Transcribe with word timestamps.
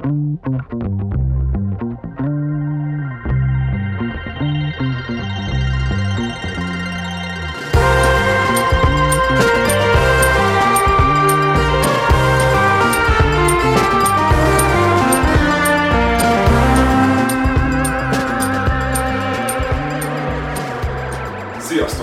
Sziasztok, 0.00 0.12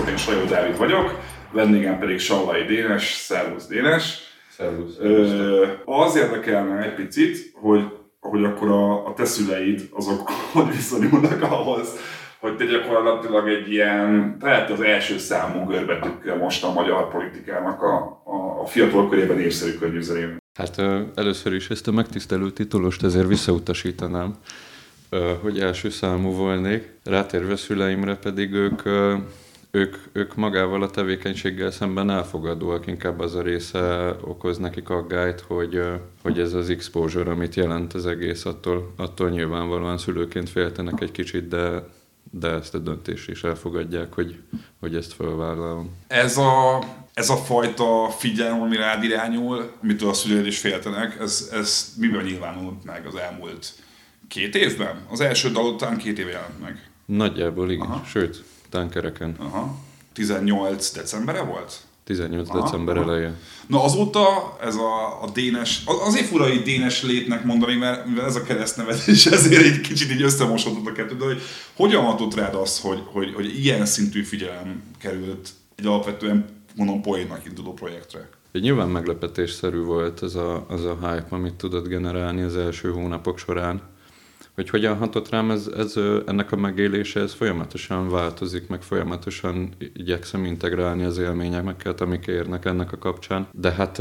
én 0.08 0.16
Sajó 0.16 0.44
Dávid 0.44 0.76
vagyok, 0.76 1.20
vendégem 1.52 1.98
pedig 1.98 2.18
Sallai 2.18 2.64
Dénes, 2.64 3.02
Szervusz 3.02 3.66
Dénes. 3.66 4.27
Szervusz. 4.58 4.98
Az 5.84 6.16
érdekelne 6.16 6.82
egy 6.82 6.94
picit, 6.94 7.52
hogy, 7.54 7.84
hogy 8.20 8.44
akkor 8.44 8.68
a, 8.68 9.06
a 9.06 9.14
te 9.14 9.24
szüleid, 9.24 9.88
azok 9.92 10.30
hogy 10.52 10.70
viszonyulnak 10.70 11.42
ahhoz, 11.42 11.88
hogy 12.40 12.56
te 12.56 12.64
gyakorlatilag 12.64 13.48
egy 13.48 13.70
ilyen, 13.70 14.36
tehát 14.40 14.70
az 14.70 14.80
első 14.80 15.18
számú 15.18 15.64
görbetükkel 15.66 16.36
most 16.36 16.64
a 16.64 16.72
magyar 16.72 17.10
politikának 17.10 17.82
a, 17.82 18.22
a, 18.24 18.60
a 18.62 18.66
fiatal 18.66 19.08
körében 19.08 19.36
népszerű 19.36 19.72
környűzerén. 19.72 20.36
Hát 20.58 20.82
először 21.14 21.54
is 21.54 21.70
ezt 21.70 21.88
a 21.88 21.92
megtisztelő 21.92 22.50
titulost 22.50 23.04
ezért 23.04 23.26
visszautasítanám, 23.26 24.34
hogy 25.40 25.58
első 25.58 25.90
számú 25.90 26.32
volnék. 26.32 26.92
Rátérve 27.04 27.56
szüleimre 27.56 28.16
pedig 28.16 28.52
ők, 28.52 28.82
ők, 29.78 29.96
ők 30.12 30.34
magával 30.34 30.82
a 30.82 30.90
tevékenységgel 30.90 31.70
szemben 31.70 32.10
elfogadóak, 32.10 32.86
inkább 32.86 33.20
az 33.20 33.34
a 33.34 33.42
része 33.42 34.16
okoz 34.20 34.58
nekik 34.58 34.88
aggályt, 34.88 35.40
hogy, 35.40 35.80
hogy 36.22 36.40
ez 36.40 36.52
az 36.52 36.70
exposure, 36.70 37.30
amit 37.30 37.54
jelent 37.54 37.94
az 37.94 38.06
egész, 38.06 38.44
attól, 38.44 38.92
attól 38.96 39.30
nyilvánvalóan 39.30 39.98
szülőként 39.98 40.50
féltenek 40.50 41.00
egy 41.00 41.10
kicsit, 41.10 41.48
de, 41.48 41.88
de 42.30 42.48
ezt 42.48 42.74
a 42.74 42.78
döntést 42.78 43.28
is 43.28 43.44
elfogadják, 43.44 44.12
hogy, 44.12 44.38
hogy 44.80 44.94
ezt 44.94 45.12
fölvállalom. 45.12 45.96
Ez 46.06 46.36
a, 46.36 46.82
ez 47.14 47.30
a 47.30 47.36
fajta 47.36 48.08
figyelem, 48.18 48.60
ami 48.60 48.76
rád 48.76 49.02
irányul, 49.02 49.70
amitől 49.82 50.08
a 50.08 50.12
szüleid 50.12 50.46
is 50.46 50.58
féltenek, 50.58 51.18
ez, 51.20 51.48
ez 51.52 51.94
miben 51.98 52.24
nyilvánult 52.24 52.84
meg 52.84 53.06
az 53.06 53.16
elmúlt 53.16 53.72
két 54.28 54.54
évben? 54.54 55.06
Az 55.10 55.20
első 55.20 55.50
dal 55.50 55.72
után 55.72 55.96
két 55.96 56.18
éve 56.18 56.30
jelent 56.30 56.60
meg. 56.60 56.90
Nagyjából 57.04 57.70
igen. 57.70 57.86
Aha. 57.86 58.04
sőt, 58.04 58.44
tánkereken. 58.70 59.34
Aha. 59.38 59.76
18 60.12 60.92
decembere 60.92 61.42
volt? 61.42 61.80
18 62.04 62.48
Aha, 62.48 62.60
december 62.60 62.96
aha. 62.96 63.10
eleje. 63.10 63.34
Na 63.66 63.84
azóta 63.84 64.56
ez 64.62 64.74
a, 64.74 65.22
a 65.22 65.30
Dénes, 65.34 65.82
az- 65.86 66.06
azért 66.06 66.26
fura, 66.26 66.46
hogy 66.48 66.62
Dénes 66.62 67.02
létnek 67.02 67.44
mondani, 67.44 67.74
mert 67.74 68.06
mivel 68.06 68.24
ez 68.24 68.36
a 68.36 68.42
keresztneved, 68.42 69.02
és 69.06 69.26
ezért 69.36 69.62
egy 69.64 69.80
kicsit 69.80 70.10
így 70.10 70.22
összemosodott 70.22 70.86
a 70.86 70.92
kettő, 70.92 71.16
de 71.16 71.24
hogy 71.24 71.40
hogyan 71.74 72.04
hatott 72.04 72.34
rád 72.34 72.54
az, 72.54 72.80
hogy, 72.80 73.02
hogy, 73.12 73.34
hogy 73.34 73.58
ilyen 73.64 73.86
szintű 73.86 74.22
figyelem 74.22 74.82
került 74.98 75.48
egy 75.76 75.86
alapvetően 75.86 76.44
mondom 76.76 77.02
poénnak 77.02 77.44
induló 77.46 77.72
projektre? 77.72 78.28
Egy 78.52 78.62
nyilván 78.62 78.88
meglepetésszerű 78.88 79.78
volt 79.80 80.20
az 80.20 80.36
a, 80.36 80.64
az 80.68 80.84
a 80.84 80.94
hype, 81.00 81.26
amit 81.30 81.54
tudott 81.54 81.86
generálni 81.86 82.42
az 82.42 82.56
első 82.56 82.90
hónapok 82.90 83.38
során. 83.38 83.82
Hogy 84.58 84.70
hogyan 84.70 84.96
hatott 84.96 85.28
rám, 85.28 85.50
ez, 85.50 85.66
ez, 85.76 85.94
ennek 86.26 86.52
a 86.52 86.56
megélése, 86.56 87.20
ez 87.20 87.32
folyamatosan 87.32 88.08
változik, 88.08 88.68
meg 88.68 88.82
folyamatosan 88.82 89.74
igyekszem 89.92 90.44
integrálni 90.44 91.04
az 91.04 91.18
élményeket, 91.18 92.00
amik 92.00 92.26
érnek 92.26 92.64
ennek 92.64 92.92
a 92.92 92.98
kapcsán. 92.98 93.48
De 93.52 93.70
hát, 93.70 93.92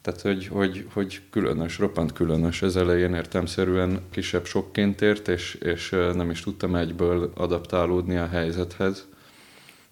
tehát, 0.00 0.20
hogy, 0.22 0.46
hogy, 0.46 0.86
hogy 0.92 1.20
különös, 1.30 1.78
roppant 1.78 2.12
különös. 2.12 2.62
Ez 2.62 2.76
elején 2.76 3.14
értemszerűen 3.14 4.00
kisebb 4.10 4.44
sokként 4.44 5.00
ért, 5.00 5.28
és, 5.28 5.54
és 5.54 5.90
nem 5.90 6.30
is 6.30 6.40
tudtam 6.40 6.74
egyből 6.74 7.32
adaptálódni 7.34 8.16
a 8.16 8.26
helyzethez. 8.26 9.08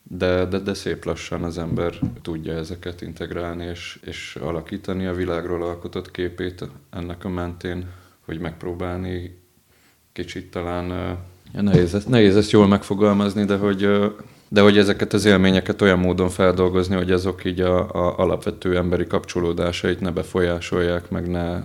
De, 0.03 0.45
de, 0.45 0.59
de 0.59 0.75
szép 0.75 1.05
lassan 1.05 1.43
az 1.43 1.59
ember 1.59 1.95
tudja 2.23 2.55
ezeket 2.55 3.01
integrálni 3.01 3.65
és, 3.65 3.99
és 4.05 4.37
alakítani 4.41 5.07
a 5.07 5.15
világról 5.15 5.63
alkotott 5.63 6.11
képét 6.11 6.65
ennek 6.91 7.25
a 7.25 7.29
mentén, 7.29 7.87
hogy 8.25 8.39
megpróbálni 8.39 9.47
kicsit 10.19 10.51
talán, 10.51 11.17
nehéz, 11.53 11.95
ezt- 11.95 12.09
nehéz 12.09 12.37
ezt 12.37 12.51
jól 12.51 12.67
megfogalmazni, 12.67 13.45
de 13.45 13.57
hogy, 13.57 13.89
de 14.49 14.61
hogy 14.61 14.79
ezeket 14.79 15.13
az 15.13 15.25
élményeket 15.25 15.83
olyan 15.83 15.99
módon 15.99 16.29
feldolgozni, 16.29 16.95
hogy 16.97 17.11
azok 17.11 17.45
így 17.45 17.61
a, 17.61 17.79
a 17.79 18.19
alapvető 18.19 18.77
emberi 18.77 19.07
kapcsolódásait 19.07 20.01
ne 20.01 20.11
befolyásolják, 20.11 21.11
meg 21.11 21.31
ne, 21.31 21.63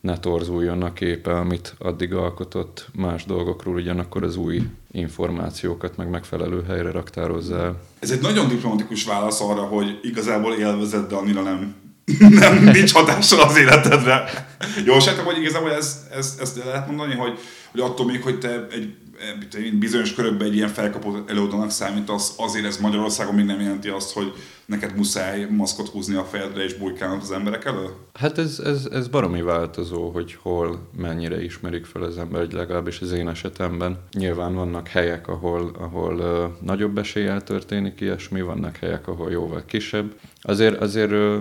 ne 0.00 0.18
torzuljon 0.18 0.82
a 0.82 0.92
képe, 0.92 1.30
amit 1.36 1.74
addig 1.78 2.14
alkotott 2.14 2.88
más 2.96 3.24
dolgokról, 3.24 3.74
ugyanakkor 3.74 4.22
az 4.22 4.36
új 4.36 4.62
információkat 4.92 5.96
meg 5.96 6.10
megfelelő 6.10 6.62
helyre 6.68 6.90
raktározza 6.90 7.56
el. 7.58 7.80
Ez 7.98 8.10
egy 8.10 8.22
nagyon 8.22 8.48
diplomatikus 8.48 9.04
válasz 9.04 9.40
arra, 9.40 9.62
hogy 9.62 9.98
igazából 10.02 10.52
élvezed, 10.54 11.08
de 11.08 11.14
annyira 11.14 11.42
nem, 11.42 11.74
nem 12.40 12.64
nincs 12.64 12.92
hatással 12.92 13.40
az 13.40 13.56
életedre. 13.56 14.46
Jól 14.84 15.00
sejtem, 15.00 15.24
hogy 15.24 15.38
igazából 15.38 15.72
ez, 15.72 16.06
ez, 16.12 16.36
ezt 16.40 16.64
lehet 16.64 16.86
mondani, 16.86 17.14
hogy, 17.14 17.38
hogy 17.70 17.80
attól 17.80 18.06
még, 18.06 18.22
hogy 18.22 18.38
te 18.38 18.66
egy 18.70 19.78
bizonyos 19.78 20.14
körökben 20.14 20.46
egy 20.46 20.54
ilyen 20.54 20.68
felkapott 20.68 21.30
előadónak 21.30 21.70
számítasz, 21.70 22.34
azért 22.36 22.64
ez 22.64 22.76
Magyarországon 22.76 23.34
még 23.34 23.44
nem 23.44 23.60
jelenti 23.60 23.88
azt, 23.88 24.12
hogy 24.12 24.32
neked 24.66 24.96
muszáj 24.96 25.46
maszkot 25.50 25.88
húzni 25.88 26.14
a 26.14 26.24
fejedre 26.24 26.64
és 26.64 26.74
bujkálnod 26.74 27.20
az 27.22 27.32
emberek 27.32 27.64
elől? 27.64 27.96
Hát 28.12 28.38
ez, 28.38 28.58
ez, 28.64 28.88
ez 28.92 29.08
baromi 29.08 29.42
változó, 29.42 30.10
hogy 30.10 30.38
hol 30.42 30.88
mennyire 30.96 31.44
ismerik 31.44 31.84
fel 31.84 32.02
az 32.02 32.18
ember, 32.18 32.52
legalábbis 32.52 33.00
az 33.00 33.12
én 33.12 33.28
esetemben. 33.28 33.98
Nyilván 34.12 34.54
vannak 34.54 34.88
helyek, 34.88 35.28
ahol, 35.28 35.76
ahol 35.78 36.14
uh, 36.14 36.66
nagyobb 36.66 36.98
eséllyel 36.98 37.42
történik 37.42 38.00
ilyesmi, 38.00 38.40
vannak 38.40 38.76
helyek, 38.76 39.08
ahol 39.08 39.30
jóval 39.30 39.64
kisebb. 39.66 40.14
Azért, 40.40 40.80
azért 40.80 41.10
uh, 41.10 41.36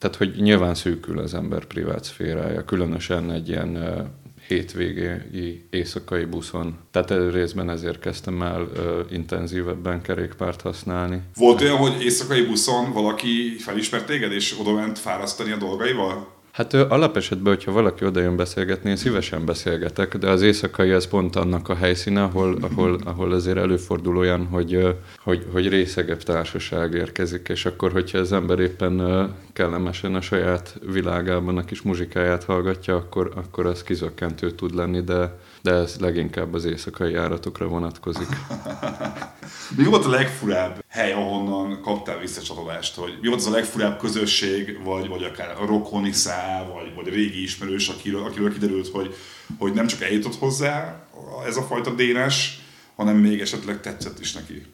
tehát, 0.00 0.16
hogy 0.16 0.34
nyilván 0.36 0.74
szűkül 0.74 1.18
az 1.18 1.34
ember 1.34 1.64
privát 1.64 2.04
szférája, 2.04 2.64
különösen 2.64 3.30
egy 3.30 3.48
ilyen 3.48 3.78
hétvégi 4.48 5.66
éjszakai 5.70 6.24
buszon. 6.24 6.78
Tehát 6.90 7.32
részben 7.32 7.70
ezért 7.70 8.00
kezdtem 8.00 8.42
el 8.42 8.62
uh, 8.62 9.12
intenzívebben 9.12 10.02
kerékpárt 10.02 10.60
használni. 10.60 11.22
Volt 11.36 11.60
olyan, 11.60 11.76
hogy 11.76 12.02
éjszakai 12.02 12.42
buszon 12.42 12.92
valaki 12.92 13.56
felismert 13.58 14.06
téged, 14.06 14.32
és 14.32 14.56
oda 14.60 14.72
ment 14.72 14.98
fárasztani 14.98 15.50
a 15.50 15.56
dolgaival? 15.56 16.38
Hát 16.52 16.74
alapesetben, 16.74 17.54
hogyha 17.54 17.72
valaki 17.72 18.04
oda 18.04 18.20
jön 18.20 18.36
beszélgetni, 18.36 18.90
én 18.90 18.96
szívesen 18.96 19.44
beszélgetek, 19.44 20.16
de 20.16 20.30
az 20.30 20.42
éjszakai 20.42 20.90
ez 20.90 21.06
pont 21.06 21.36
annak 21.36 21.68
a 21.68 21.74
helyszíne, 21.74 22.22
ahol, 22.22 22.56
ahol, 22.60 22.98
ahol 23.04 23.32
azért 23.32 23.56
előfordul 23.56 24.16
olyan, 24.16 24.46
hogy, 24.46 24.96
hogy, 25.18 25.46
hogy 25.52 25.68
részegebb 25.68 26.22
társaság 26.22 26.94
érkezik, 26.94 27.48
és 27.48 27.66
akkor, 27.66 27.92
hogyha 27.92 28.18
az 28.18 28.32
ember 28.32 28.58
éppen 28.58 29.02
kellemesen 29.52 30.14
a 30.14 30.20
saját 30.20 30.78
világában 30.92 31.58
a 31.58 31.64
kis 31.64 31.82
muzsikáját 31.82 32.44
hallgatja, 32.44 32.96
akkor, 32.96 33.32
akkor 33.34 33.66
az 33.66 33.82
kizökkentő 33.82 34.50
tud 34.50 34.74
lenni, 34.74 35.00
de, 35.00 35.38
de 35.62 35.72
ez 35.72 35.96
leginkább 35.98 36.54
az 36.54 36.64
éjszakai 36.64 37.12
járatokra 37.12 37.66
vonatkozik. 37.66 38.28
Mi 39.76 39.84
volt 39.84 40.04
a 40.04 40.08
legfurább 40.08 40.84
hely, 40.88 41.12
ahonnan 41.12 41.80
kaptál 41.80 42.18
visszacsatolást? 42.18 42.94
Hogy 42.94 43.18
mi 43.20 43.28
volt 43.28 43.40
az 43.40 43.46
a 43.46 43.50
legfurább 43.50 43.98
közösség, 43.98 44.82
vagy, 44.84 45.08
vagy 45.08 45.24
akár 45.24 45.56
a 45.60 45.66
rokoni 45.66 46.12
szál, 46.12 46.72
vagy, 46.72 46.94
vagy 46.94 47.08
a 47.08 47.10
régi 47.10 47.42
ismerős, 47.42 47.88
akiről, 47.88 48.24
akiről 48.24 48.52
kiderült, 48.52 48.88
hogy, 48.88 49.14
hogy 49.58 49.72
nem 49.72 49.86
csak 49.86 50.00
eljutott 50.00 50.36
hozzá 50.36 51.04
ez 51.46 51.56
a 51.56 51.62
fajta 51.62 51.94
dénes, 51.94 52.60
hanem 52.96 53.16
még 53.16 53.40
esetleg 53.40 53.80
tetszett 53.80 54.20
is 54.20 54.32
neki. 54.32 54.66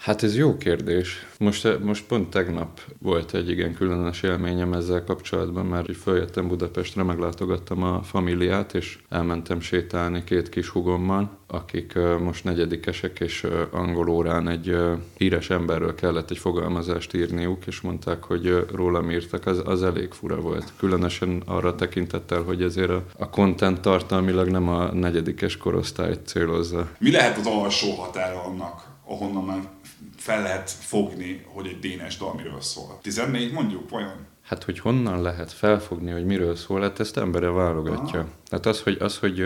Hát 0.00 0.22
ez 0.22 0.36
jó 0.36 0.56
kérdés. 0.56 1.26
Most, 1.38 1.78
most 1.82 2.06
pont 2.06 2.30
tegnap 2.30 2.80
volt 2.98 3.34
egy 3.34 3.50
igen 3.50 3.74
különös 3.74 4.22
élményem 4.22 4.72
ezzel 4.72 5.04
kapcsolatban, 5.04 5.66
mert 5.66 5.88
így 5.88 5.96
följöttem 5.96 6.48
Budapestre, 6.48 7.02
meglátogattam 7.02 7.82
a 7.82 8.02
familiát, 8.02 8.74
és 8.74 8.98
elmentem 9.08 9.60
sétálni 9.60 10.24
két 10.24 10.48
kis 10.48 10.68
hugommal, 10.68 11.30
akik 11.46 11.94
ö, 11.94 12.18
most 12.18 12.44
negyedikesek, 12.44 13.20
és 13.20 13.44
ö, 13.44 13.62
angol 13.70 14.08
órán 14.08 14.48
egy 14.48 14.76
híres 15.16 15.50
emberről 15.50 15.94
kellett 15.94 16.30
egy 16.30 16.38
fogalmazást 16.38 17.14
írniuk, 17.14 17.66
és 17.66 17.80
mondták, 17.80 18.24
hogy 18.24 18.66
rólam 18.72 19.10
írtak, 19.10 19.46
az, 19.46 19.62
az 19.64 19.82
elég 19.82 20.12
fura 20.12 20.40
volt. 20.40 20.72
Különösen 20.76 21.42
arra 21.46 21.74
tekintettel, 21.74 22.42
hogy 22.42 22.62
ezért 22.62 22.90
a, 22.90 23.04
a 23.18 23.30
content 23.30 23.80
tartalmilag 23.80 24.48
nem 24.48 24.68
a 24.68 24.92
negyedikes 24.92 25.56
korosztályt 25.56 26.26
célozza. 26.26 26.88
Mi 26.98 27.10
lehet 27.10 27.38
az 27.38 27.46
alsó 27.46 27.90
határa 27.90 28.42
annak, 28.44 28.82
ahonnan 29.04 29.44
már 29.44 29.78
fel 30.20 30.42
lehet 30.42 30.70
fogni, 30.70 31.44
hogy 31.46 31.66
egy 31.66 31.78
dénes 31.78 32.16
dal 32.16 32.34
miről 32.34 32.60
szól? 32.60 32.98
14 33.02 33.52
mondjuk, 33.52 33.90
vajon? 33.90 34.26
Hát, 34.42 34.64
hogy 34.64 34.78
honnan 34.78 35.22
lehet 35.22 35.52
felfogni, 35.52 36.10
hogy 36.10 36.24
miről 36.24 36.56
szól, 36.56 36.80
hát 36.80 37.00
ezt 37.00 37.16
embere 37.16 37.48
válogatja. 37.48 38.18
Aha. 38.18 38.28
Tehát 38.48 38.66
az, 38.66 38.80
hogy, 38.80 38.96
az, 39.00 39.18
hogy 39.18 39.44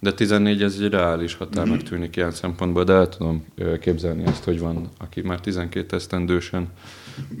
de 0.00 0.12
14 0.12 0.62
ez 0.62 0.76
egy 0.80 0.90
reális 0.90 1.34
határnak 1.34 1.76
mm-hmm. 1.76 1.84
tűnik 1.84 2.16
ilyen 2.16 2.30
szempontból, 2.30 2.84
de 2.84 2.92
el 2.92 3.08
tudom 3.08 3.44
képzelni 3.80 4.24
ezt, 4.24 4.44
hogy 4.44 4.60
van, 4.60 4.88
aki 4.98 5.20
már 5.20 5.40
12 5.40 5.96
esztendősen 5.96 6.68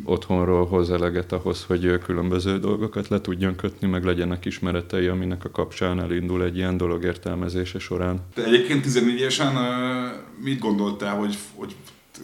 otthonról 0.04 0.66
hoz 0.66 0.90
eleget 0.90 1.32
ahhoz, 1.32 1.64
hogy 1.64 1.98
különböző 2.04 2.58
dolgokat 2.58 3.08
le 3.08 3.20
tudjon 3.20 3.56
kötni, 3.56 3.88
meg 3.88 4.04
legyenek 4.04 4.44
ismeretei, 4.44 5.06
aminek 5.06 5.44
a 5.44 5.50
kapcsán 5.50 6.00
elindul 6.00 6.44
egy 6.44 6.56
ilyen 6.56 6.76
dolog 6.76 7.04
értelmezése 7.04 7.78
során. 7.78 8.20
De 8.34 8.44
egyébként 8.44 8.86
14-esen 8.88 9.52
mit 10.42 10.58
gondoltál, 10.58 11.16
hogy, 11.16 11.36
hogy 11.54 11.74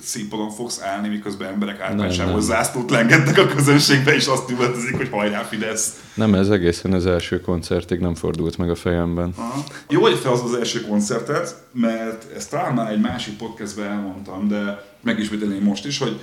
színpadon 0.02 0.50
fogsz 0.50 0.82
állni, 0.82 1.08
miközben 1.08 1.52
emberek 1.52 1.80
általánosából 1.80 2.40
zászlót 2.40 2.90
lengetnek 2.90 3.38
a 3.38 3.46
közönségbe, 3.46 4.14
és 4.14 4.26
azt 4.26 4.50
üvöltözik, 4.50 4.96
hogy 4.96 5.08
hajrá 5.08 5.42
Fidesz. 5.42 6.00
Nem, 6.14 6.34
ez 6.34 6.48
egészen 6.48 6.92
az 6.92 7.06
első 7.06 7.40
koncertig 7.40 7.98
nem 7.98 8.14
fordult 8.14 8.58
meg 8.58 8.70
a 8.70 8.74
fejemben. 8.74 9.32
Aha. 9.36 9.64
Jó, 9.88 10.00
hogy 10.00 10.18
fel 10.18 10.32
az 10.32 10.54
első 10.54 10.80
koncertet, 10.80 11.62
mert 11.72 12.32
ezt 12.36 12.50
talán 12.50 12.74
már 12.74 12.92
egy 12.92 13.00
másik 13.00 13.36
podcastben 13.36 13.86
elmondtam, 13.86 14.48
de 14.48 14.84
megismételném 15.00 15.62
most 15.62 15.86
is, 15.86 15.98
hogy 15.98 16.20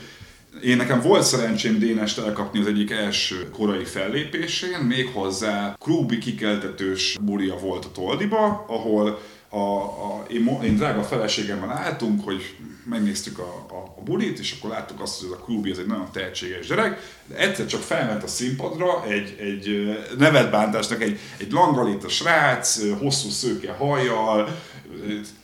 én 0.63 0.77
nekem 0.77 1.01
volt 1.01 1.23
szerencsém 1.23 1.79
Dénest 1.79 2.19
elkapni 2.19 2.59
az 2.59 2.67
egyik 2.67 2.91
első 2.91 3.49
korai 3.49 3.83
fellépésén, 3.83 4.79
méghozzá 4.79 5.75
Krúbi 5.79 6.17
kikeltetős 6.17 7.17
bulia 7.21 7.55
volt 7.55 7.85
a 7.85 7.91
Toldiba, 7.91 8.65
ahol 8.67 9.19
a, 9.55 9.81
a, 9.83 10.25
én, 10.29 10.59
én 10.63 10.75
drága 10.75 11.03
feleségemmel 11.03 11.71
álltunk, 11.71 12.23
hogy 12.23 12.55
megnéztük 12.85 13.39
a, 13.39 13.65
a, 13.69 13.99
a 13.99 14.01
bulit, 14.03 14.39
és 14.39 14.55
akkor 14.57 14.69
láttuk 14.69 15.01
azt, 15.01 15.19
hogy 15.19 15.29
ez 15.31 15.37
a 15.39 15.43
Krúbi 15.43 15.71
ez 15.71 15.77
egy 15.77 15.85
nagyon 15.85 16.07
tehetséges 16.11 16.67
gyerek, 16.67 17.19
de 17.25 17.37
egyszer 17.37 17.65
csak 17.65 17.81
felment 17.81 18.23
a 18.23 18.27
színpadra 18.27 19.05
egy, 19.07 19.35
egy 19.39 19.97
nevetbántásnak 20.17 21.01
egy, 21.01 21.19
egy 21.37 21.51
langalita 21.51 22.07
srác, 22.07 22.79
hosszú 22.99 23.29
szőke 23.29 23.71
hajjal, 23.71 24.61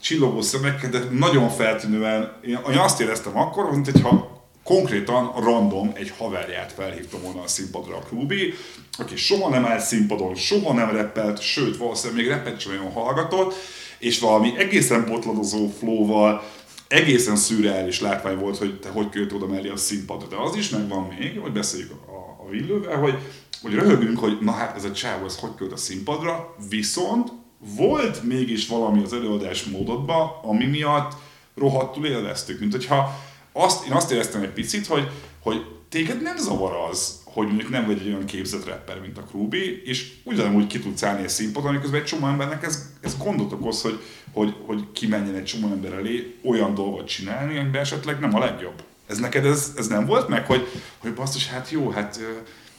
csillogó 0.01 0.41
szemekkel, 0.41 0.89
de 0.89 0.99
nagyon 1.11 1.49
feltűnően, 1.49 2.31
én, 2.45 2.59
azt 2.77 3.01
éreztem 3.01 3.37
akkor, 3.37 3.71
mint 3.71 3.91
hogyha 3.91 4.41
konkrétan 4.63 5.31
random 5.39 5.91
egy 5.93 6.13
haverját 6.17 6.71
felhívtam 6.71 7.21
volna 7.21 7.41
a 7.41 7.47
színpadra 7.47 7.95
a 7.95 8.03
klubi, 8.09 8.53
aki 8.97 9.15
soha 9.15 9.49
nem 9.49 9.65
állt 9.65 9.81
színpadon, 9.81 10.35
soha 10.35 10.73
nem 10.73 10.89
reppelt, 10.89 11.41
sőt, 11.41 11.77
valószínűleg 11.77 12.23
még 12.23 12.31
repet 12.31 12.59
sem 12.59 12.71
olyan 12.71 12.91
hallgatott, 12.91 13.53
és 14.01 14.19
valami 14.19 14.53
egészen 14.57 15.05
botladozó 15.05 15.69
flowval, 15.79 16.43
egészen 16.87 17.35
szürreális 17.35 18.01
látvány 18.01 18.37
volt, 18.37 18.57
hogy 18.57 18.79
te 18.79 18.89
hogy 18.89 19.09
költ 19.09 19.33
oda 19.33 19.47
mellé 19.47 19.69
a 19.69 19.77
színpadra. 19.77 20.27
De 20.27 20.35
az 20.35 20.55
is 20.55 20.69
megvan 20.69 21.15
még, 21.19 21.39
hogy 21.39 21.51
beszéljük 21.51 21.91
a, 21.91 22.43
a 22.45 22.49
villővel, 22.49 22.97
hogy, 22.97 23.17
hogy 23.61 23.73
röhögünk, 23.73 24.19
hogy 24.19 24.37
na 24.41 24.51
hát 24.51 24.75
ez 24.75 24.83
a 24.83 24.91
csávó, 24.91 25.25
ez 25.25 25.39
hogy 25.39 25.55
költ 25.55 25.71
a 25.71 25.77
színpadra, 25.77 26.55
viszont 26.69 27.31
volt 27.75 28.23
mégis 28.23 28.67
valami 28.67 29.03
az 29.03 29.13
előadás 29.13 29.63
módodban, 29.63 30.29
ami 30.43 30.65
miatt 30.65 31.11
rohadtul 31.55 32.05
élveztük, 32.05 32.59
mint 32.59 32.71
hogyha 32.71 33.19
azt, 33.51 33.85
én 33.85 33.91
azt 33.91 34.11
éreztem 34.11 34.41
egy 34.41 34.53
picit, 34.53 34.87
hogy, 34.87 35.07
hogy 35.43 35.65
téged 35.89 36.21
nem 36.21 36.37
zavar 36.37 36.89
az, 36.89 37.20
hogy 37.33 37.47
mondjuk 37.47 37.69
nem 37.69 37.85
vagy 37.85 37.99
egy 37.99 38.07
olyan 38.07 38.25
képzett 38.25 38.65
rapper, 38.65 38.99
mint 39.01 39.17
a 39.17 39.23
Krúbi, 39.23 39.81
és 39.85 40.13
ugyanúgy 40.23 40.67
ki 40.67 40.79
tudsz 40.79 41.03
állni 41.03 41.23
egy 41.23 41.29
színpadon, 41.29 41.73
miközben 41.73 41.99
egy 41.99 42.05
csomó 42.05 42.27
embernek 42.27 42.63
ez, 42.63 42.93
ez 43.01 43.17
gondot 43.17 43.51
okoz, 43.51 43.81
hogy, 43.81 43.99
hogy, 44.31 44.55
hogy 44.65 44.91
kimenjen 44.91 45.35
egy 45.35 45.43
csomó 45.43 45.67
ember 45.67 45.93
elé 45.93 46.35
olyan 46.43 46.73
dolgot 46.73 47.07
csinálni, 47.07 47.57
amiben 47.57 47.81
esetleg 47.81 48.19
nem 48.19 48.35
a 48.35 48.39
legjobb. 48.39 48.83
Ez 49.07 49.17
neked 49.17 49.45
ez, 49.45 49.73
ez 49.77 49.87
nem 49.87 50.05
volt 50.05 50.27
meg, 50.27 50.45
hogy, 50.45 50.67
hogy 50.97 51.13
basszus, 51.13 51.47
hát 51.47 51.69
jó, 51.69 51.89
hát 51.89 52.19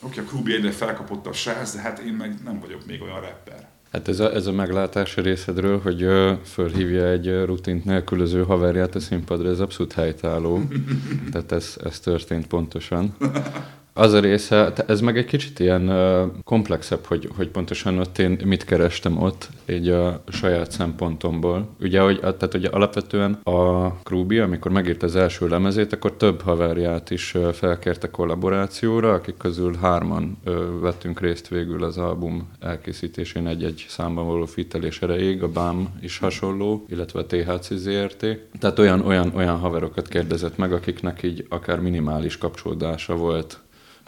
oké, 0.01 0.21
a 0.21 0.23
Krúbi 0.23 0.55
egyre 0.55 0.71
felkapott 0.71 1.27
a 1.27 1.33
srác, 1.33 1.75
de 1.75 1.81
hát 1.81 1.99
én 1.99 2.13
meg 2.13 2.35
nem 2.45 2.61
vagyok 2.61 2.87
még 2.87 3.03
olyan 3.03 3.21
rapper. 3.21 3.69
Hát 3.93 4.09
ez 4.09 4.21
a, 4.21 4.35
ez 4.35 4.47
a 4.47 4.53
meglátás 4.53 5.17
részedről, 5.17 5.81
hogy 5.81 6.05
uh, 6.05 6.33
fölhívja 6.45 7.09
egy 7.09 7.45
rutint 7.45 7.85
nélkülöző 7.85 8.45
haverját 8.45 8.95
a 8.95 9.01
színpadra, 9.01 9.49
ez 9.49 9.61
abszolút 9.61 9.93
helytálló. 9.93 10.61
Tehát 11.33 11.53
ez, 11.53 11.77
ez 11.85 12.01
történt 12.01 12.47
pontosan. 12.47 13.17
Az 13.94 14.12
a 14.12 14.21
része, 14.21 14.73
ez 14.87 15.00
meg 15.00 15.17
egy 15.17 15.25
kicsit 15.25 15.59
ilyen 15.59 15.93
komplexebb, 16.44 17.05
hogy, 17.05 17.29
hogy 17.37 17.49
pontosan 17.49 17.99
ott 17.99 18.19
én 18.19 18.39
mit 18.44 18.65
kerestem 18.65 19.23
ott, 19.23 19.49
így 19.69 19.89
a 19.89 20.23
saját 20.29 20.71
szempontomból. 20.71 21.69
Ugye, 21.81 22.00
hogy, 22.00 22.21
tehát 22.21 22.55
ugye 22.55 22.69
alapvetően 22.69 23.33
a 23.33 23.89
Krúbi, 24.03 24.39
amikor 24.39 24.71
megírta 24.71 25.06
az 25.06 25.17
első 25.17 25.49
lemezét, 25.49 25.93
akkor 25.93 26.12
több 26.12 26.41
haverját 26.41 27.11
is 27.11 27.37
felkérte 27.53 28.11
kollaborációra, 28.11 29.12
akik 29.12 29.37
közül 29.37 29.75
hárman 29.81 30.39
vettünk 30.81 31.21
részt 31.21 31.49
végül 31.49 31.85
az 31.85 31.99
album 31.99 32.49
elkészítésén 32.61 33.47
egy-egy 33.47 33.85
számban 33.89 34.27
való 34.27 34.44
fitelés 34.44 35.03
erejéig, 35.03 35.43
a 35.43 35.49
BAM 35.49 35.89
is 36.00 36.19
hasonló, 36.19 36.85
illetve 36.89 37.21
a 37.21 37.27
THC 37.27 37.75
ZRT. 37.75 38.27
Tehát 38.59 38.79
olyan, 38.79 39.00
olyan, 39.00 39.33
olyan 39.35 39.59
haverokat 39.59 40.09
kérdezett 40.09 40.56
meg, 40.56 40.73
akiknek 40.73 41.23
így 41.23 41.47
akár 41.49 41.81
minimális 41.81 42.39
kapcsolódása 42.39 43.17
volt 43.17 43.61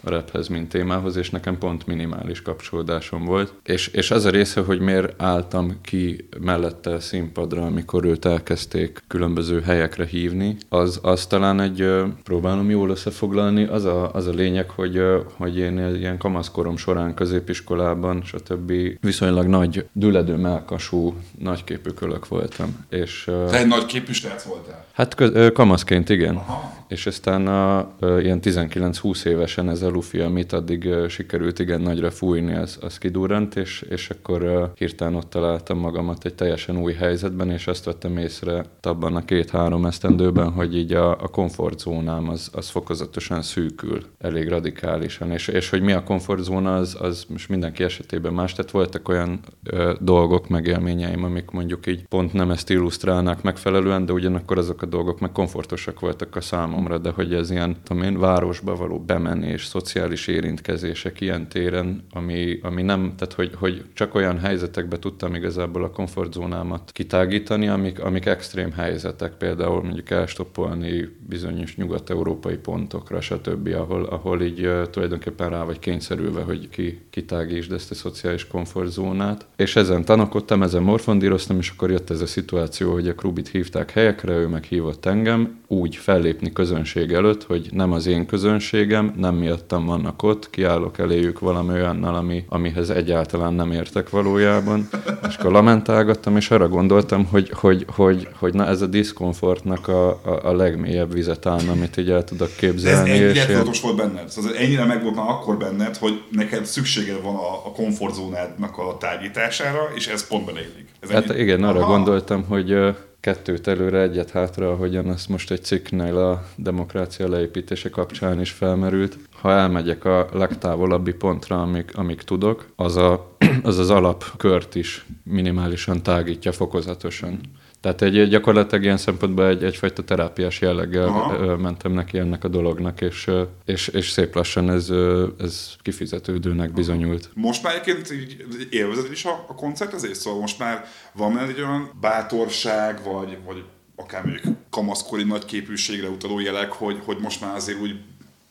a 0.04 0.10
raphez, 0.10 0.48
mint 0.48 0.68
témához, 0.68 1.16
és 1.16 1.30
nekem 1.30 1.58
pont 1.58 1.86
minimális 1.86 2.42
kapcsolódásom 2.42 3.24
volt. 3.24 3.52
És, 3.64 3.86
és 3.86 4.10
az 4.10 4.24
a 4.24 4.30
része, 4.30 4.60
hogy 4.60 4.80
miért 4.80 5.22
álltam 5.22 5.78
ki 5.82 6.28
mellette 6.40 6.90
a 6.90 7.00
színpadra, 7.00 7.62
amikor 7.62 8.04
őt 8.04 8.24
elkezdték 8.24 9.02
különböző 9.06 9.60
helyekre 9.60 10.06
hívni, 10.06 10.56
az, 10.68 10.98
az 11.02 11.26
talán 11.26 11.60
egy, 11.60 11.88
próbálom 12.22 12.70
jól 12.70 12.90
összefoglalni, 12.90 13.64
az 13.64 13.84
a, 13.84 14.12
az 14.12 14.26
a 14.26 14.32
lényeg, 14.32 14.70
hogy, 14.70 15.02
hogy 15.36 15.56
én 15.58 15.96
ilyen 15.96 16.18
kamaszkorom 16.18 16.76
során 16.76 17.14
középiskolában, 17.14 18.22
stb. 18.24 18.72
viszonylag 19.00 19.46
nagy, 19.46 19.86
düledő 19.92 20.36
melkasú, 20.36 21.14
nagyképű 21.38 21.90
kölök 21.90 22.28
voltam. 22.28 22.86
És, 22.88 23.24
Te 23.24 23.58
egy 23.58 23.66
nagyképű 23.66 24.12
srác 24.12 24.42
voltál? 24.42 24.84
Hát 24.94 25.14
köz, 25.14 25.52
kamaszként 25.52 26.08
igen. 26.08 26.36
Aha. 26.36 26.74
És 26.88 27.06
aztán 27.06 27.46
a, 27.46 27.94
ilyen 28.20 28.38
19-20 28.42 29.24
évesen 29.24 29.70
ez 29.70 29.82
a 29.82 29.88
lufi, 29.88 30.18
amit 30.18 30.52
addig 30.52 30.88
sikerült 31.08 31.58
igen 31.58 31.80
nagyra 31.80 32.10
fújni, 32.10 32.54
az, 32.54 32.78
az 32.80 32.98
kidurrant, 32.98 33.56
és, 33.56 33.84
és 33.88 34.10
akkor 34.10 34.72
hirtelen 34.74 35.14
ott 35.14 35.30
találtam 35.30 35.78
magamat 35.78 36.24
egy 36.24 36.34
teljesen 36.34 36.78
új 36.78 36.92
helyzetben, 36.92 37.50
és 37.50 37.66
azt 37.66 37.84
vettem 37.84 38.16
észre 38.16 38.64
abban 38.82 39.16
a 39.16 39.24
két-három 39.24 39.86
esztendőben, 39.86 40.50
hogy 40.50 40.76
így 40.76 40.92
a, 40.92 41.10
a 41.10 41.28
komfortzónám 41.28 42.28
az, 42.28 42.50
az 42.52 42.68
fokozatosan 42.68 43.42
szűkül, 43.42 44.02
elég 44.18 44.48
radikálisan, 44.48 45.30
és, 45.30 45.48
és 45.48 45.70
hogy 45.70 45.82
mi 45.82 45.92
a 45.92 46.02
komfortzóna, 46.02 46.74
az, 46.74 46.96
az 47.00 47.24
most 47.28 47.48
mindenki 47.48 47.82
esetében 47.82 48.32
más, 48.32 48.52
tehát 48.52 48.70
voltak 48.70 49.08
olyan 49.08 49.40
uh, 49.72 49.92
dolgok, 50.00 50.48
megélményeim, 50.48 51.24
amik 51.24 51.50
mondjuk 51.50 51.86
így 51.86 52.06
pont 52.08 52.32
nem 52.32 52.50
ezt 52.50 52.70
illusztrálnak 52.70 53.42
megfelelően, 53.42 54.06
de 54.06 54.12
ugyanakkor 54.12 54.58
azok 54.58 54.82
a 54.84 54.88
dolgok 54.88 55.20
meg 55.20 55.32
komfortosak 55.32 56.00
voltak 56.00 56.36
a 56.36 56.40
számomra, 56.40 56.98
de 56.98 57.10
hogy 57.10 57.34
ez 57.34 57.50
ilyen, 57.50 57.76
tudom 57.82 58.02
én, 58.02 58.18
városba 58.18 58.76
való 58.76 58.98
bemenés, 58.98 59.64
szociális 59.64 60.26
érintkezések 60.26 61.20
ilyen 61.20 61.48
téren, 61.48 62.04
ami, 62.10 62.58
ami 62.62 62.82
nem, 62.82 63.12
tehát 63.16 63.34
hogy, 63.34 63.50
hogy 63.58 63.84
csak 63.92 64.14
olyan 64.14 64.38
helyzetekbe 64.38 64.98
tudtam 64.98 65.34
igazából 65.34 65.84
a 65.84 65.90
komfortzónámat 65.90 66.90
kitágítani, 66.92 67.68
amik, 67.68 68.00
amik 68.00 68.26
extrém 68.26 68.72
helyzetek, 68.72 69.32
például 69.32 69.82
mondjuk 69.82 70.10
elstoppolni 70.10 71.08
bizonyos 71.28 71.76
nyugat-európai 71.76 72.56
pontokra, 72.56 73.20
stb., 73.20 73.68
ahol, 73.74 74.04
ahol 74.04 74.42
így 74.42 74.66
uh, 74.66 74.90
tulajdonképpen 74.90 75.50
rá 75.50 75.64
vagy 75.64 75.78
kényszerülve, 75.78 76.42
hogy 76.42 76.68
ki, 76.68 77.00
kitágítsd 77.10 77.72
ezt 77.72 77.90
a 77.90 77.94
szociális 77.94 78.46
komfortzónát. 78.46 79.46
És 79.56 79.76
ezen 79.76 80.04
tanakodtam, 80.04 80.62
ezen 80.62 80.82
morfondíroztam, 80.82 81.58
és 81.58 81.70
akkor 81.70 81.90
jött 81.90 82.10
ez 82.10 82.20
a 82.20 82.26
szituáció, 82.26 82.92
hogy 82.92 83.08
a 83.08 83.14
Krubit 83.14 83.48
hívták 83.48 83.90
helyekre, 83.90 84.32
ő 84.32 84.46
meg 84.46 84.64
hívott 84.74 85.06
engem, 85.06 85.62
úgy 85.66 85.96
fellépni 85.96 86.52
közönség 86.52 87.12
előtt, 87.12 87.44
hogy 87.44 87.68
nem 87.70 87.92
az 87.92 88.06
én 88.06 88.26
közönségem, 88.26 89.14
nem 89.16 89.34
miattam 89.34 89.86
vannak 89.86 90.22
ott, 90.22 90.50
kiállok 90.50 90.98
eléjük 90.98 91.38
valami 91.38 91.72
olyannal, 91.72 92.14
ami, 92.14 92.44
amihez 92.48 92.90
egyáltalán 92.90 93.54
nem 93.54 93.72
értek 93.72 94.10
valójában, 94.10 94.88
és 95.28 95.36
akkor 95.36 95.52
lamentálgattam, 95.52 96.36
és 96.36 96.50
arra 96.50 96.68
gondoltam, 96.68 97.26
hogy, 97.26 97.50
hogy, 97.54 97.86
hogy, 97.88 98.28
hogy 98.38 98.54
na 98.54 98.66
ez 98.66 98.80
a 98.80 98.86
diszkomfortnak 98.86 99.88
a, 99.88 100.08
a, 100.08 100.40
a 100.42 100.52
legmélyebb 100.52 101.12
vizet 101.12 101.46
állna, 101.46 101.72
amit 101.72 101.96
így 101.96 102.10
el 102.10 102.24
tudok 102.24 102.56
képzelni. 102.56 103.08
De 103.08 103.14
ez 103.14 103.20
ennyire 103.20 103.46
tudatos 103.46 103.80
volt 103.80 103.96
benned? 103.96 104.28
Szóval 104.28 104.54
ennyire 104.54 104.84
meg 104.84 105.02
volt 105.02 105.14
már 105.14 105.28
akkor 105.28 105.56
benned, 105.56 105.96
hogy 105.96 106.22
neked 106.30 106.64
szükséged 106.64 107.22
van 107.22 107.34
a, 107.34 107.66
a 107.66 107.72
komfortzónádnak 107.72 108.78
a 108.78 108.96
tágítására, 108.96 109.88
és 109.94 110.06
ez 110.06 110.26
pont 110.26 110.46
beleillik. 110.46 110.88
Ez 111.00 111.10
hát 111.10 111.30
ennyi... 111.30 111.40
igen, 111.40 111.64
arra 111.64 111.80
Aha. 111.80 111.90
gondoltam, 111.90 112.44
hogy 112.48 112.76
kettőt 113.24 113.66
előre, 113.66 114.00
egyet 114.00 114.30
hátra, 114.30 114.70
ahogyan 114.70 115.10
ez 115.10 115.26
most 115.26 115.50
egy 115.50 115.64
cikknél 115.64 116.16
a 116.16 116.44
demokrácia 116.56 117.28
leépítése 117.28 117.90
kapcsán 117.90 118.40
is 118.40 118.50
felmerült. 118.50 119.18
Ha 119.40 119.50
elmegyek 119.50 120.04
a 120.04 120.28
legtávolabbi 120.32 121.12
pontra, 121.12 121.62
amik, 121.62 121.96
amik 121.96 122.22
tudok, 122.22 122.68
az, 122.76 122.96
a, 122.96 123.36
az 123.62 123.78
az 123.78 123.90
alapkört 123.90 124.74
is 124.74 125.06
minimálisan 125.22 126.02
tágítja 126.02 126.52
fokozatosan. 126.52 127.40
Tehát 127.84 128.02
egy, 128.02 128.28
gyakorlatilag 128.28 128.84
ilyen 128.84 128.96
szempontból 128.96 129.46
egy, 129.46 129.64
egyfajta 129.64 130.04
terápiás 130.04 130.60
jelleggel 130.60 131.08
Aha. 131.08 131.56
mentem 131.56 131.92
neki 131.92 132.18
ennek 132.18 132.44
a 132.44 132.48
dolognak, 132.48 133.00
és, 133.00 133.30
és, 133.64 133.88
és 133.88 134.10
szép 134.10 134.34
lassan 134.34 134.70
ez, 134.70 134.90
ez 135.38 135.76
kifizetődőnek 135.82 136.72
bizonyult. 136.72 137.30
Most 137.34 137.62
már 137.62 137.74
egyébként 137.74 138.12
így 138.12 138.66
élvezed 138.70 139.10
is 139.10 139.24
a, 139.24 139.44
a 139.48 139.54
koncertezést? 139.54 140.20
Szóval 140.20 140.40
most 140.40 140.58
már 140.58 140.84
van 141.12 141.38
egy 141.38 141.60
olyan 141.60 141.90
bátorság, 142.00 143.02
vagy, 143.04 143.38
vagy 143.46 143.64
akár 143.96 144.24
mondjuk 144.24 144.56
kamaszkori 144.70 145.24
nagy 145.24 145.44
képűségre 145.44 146.08
utaló 146.08 146.40
jelek, 146.40 146.72
hogy, 146.72 146.98
hogy 147.04 147.18
most 147.20 147.40
már 147.40 147.54
azért 147.54 147.80
úgy, 147.80 148.00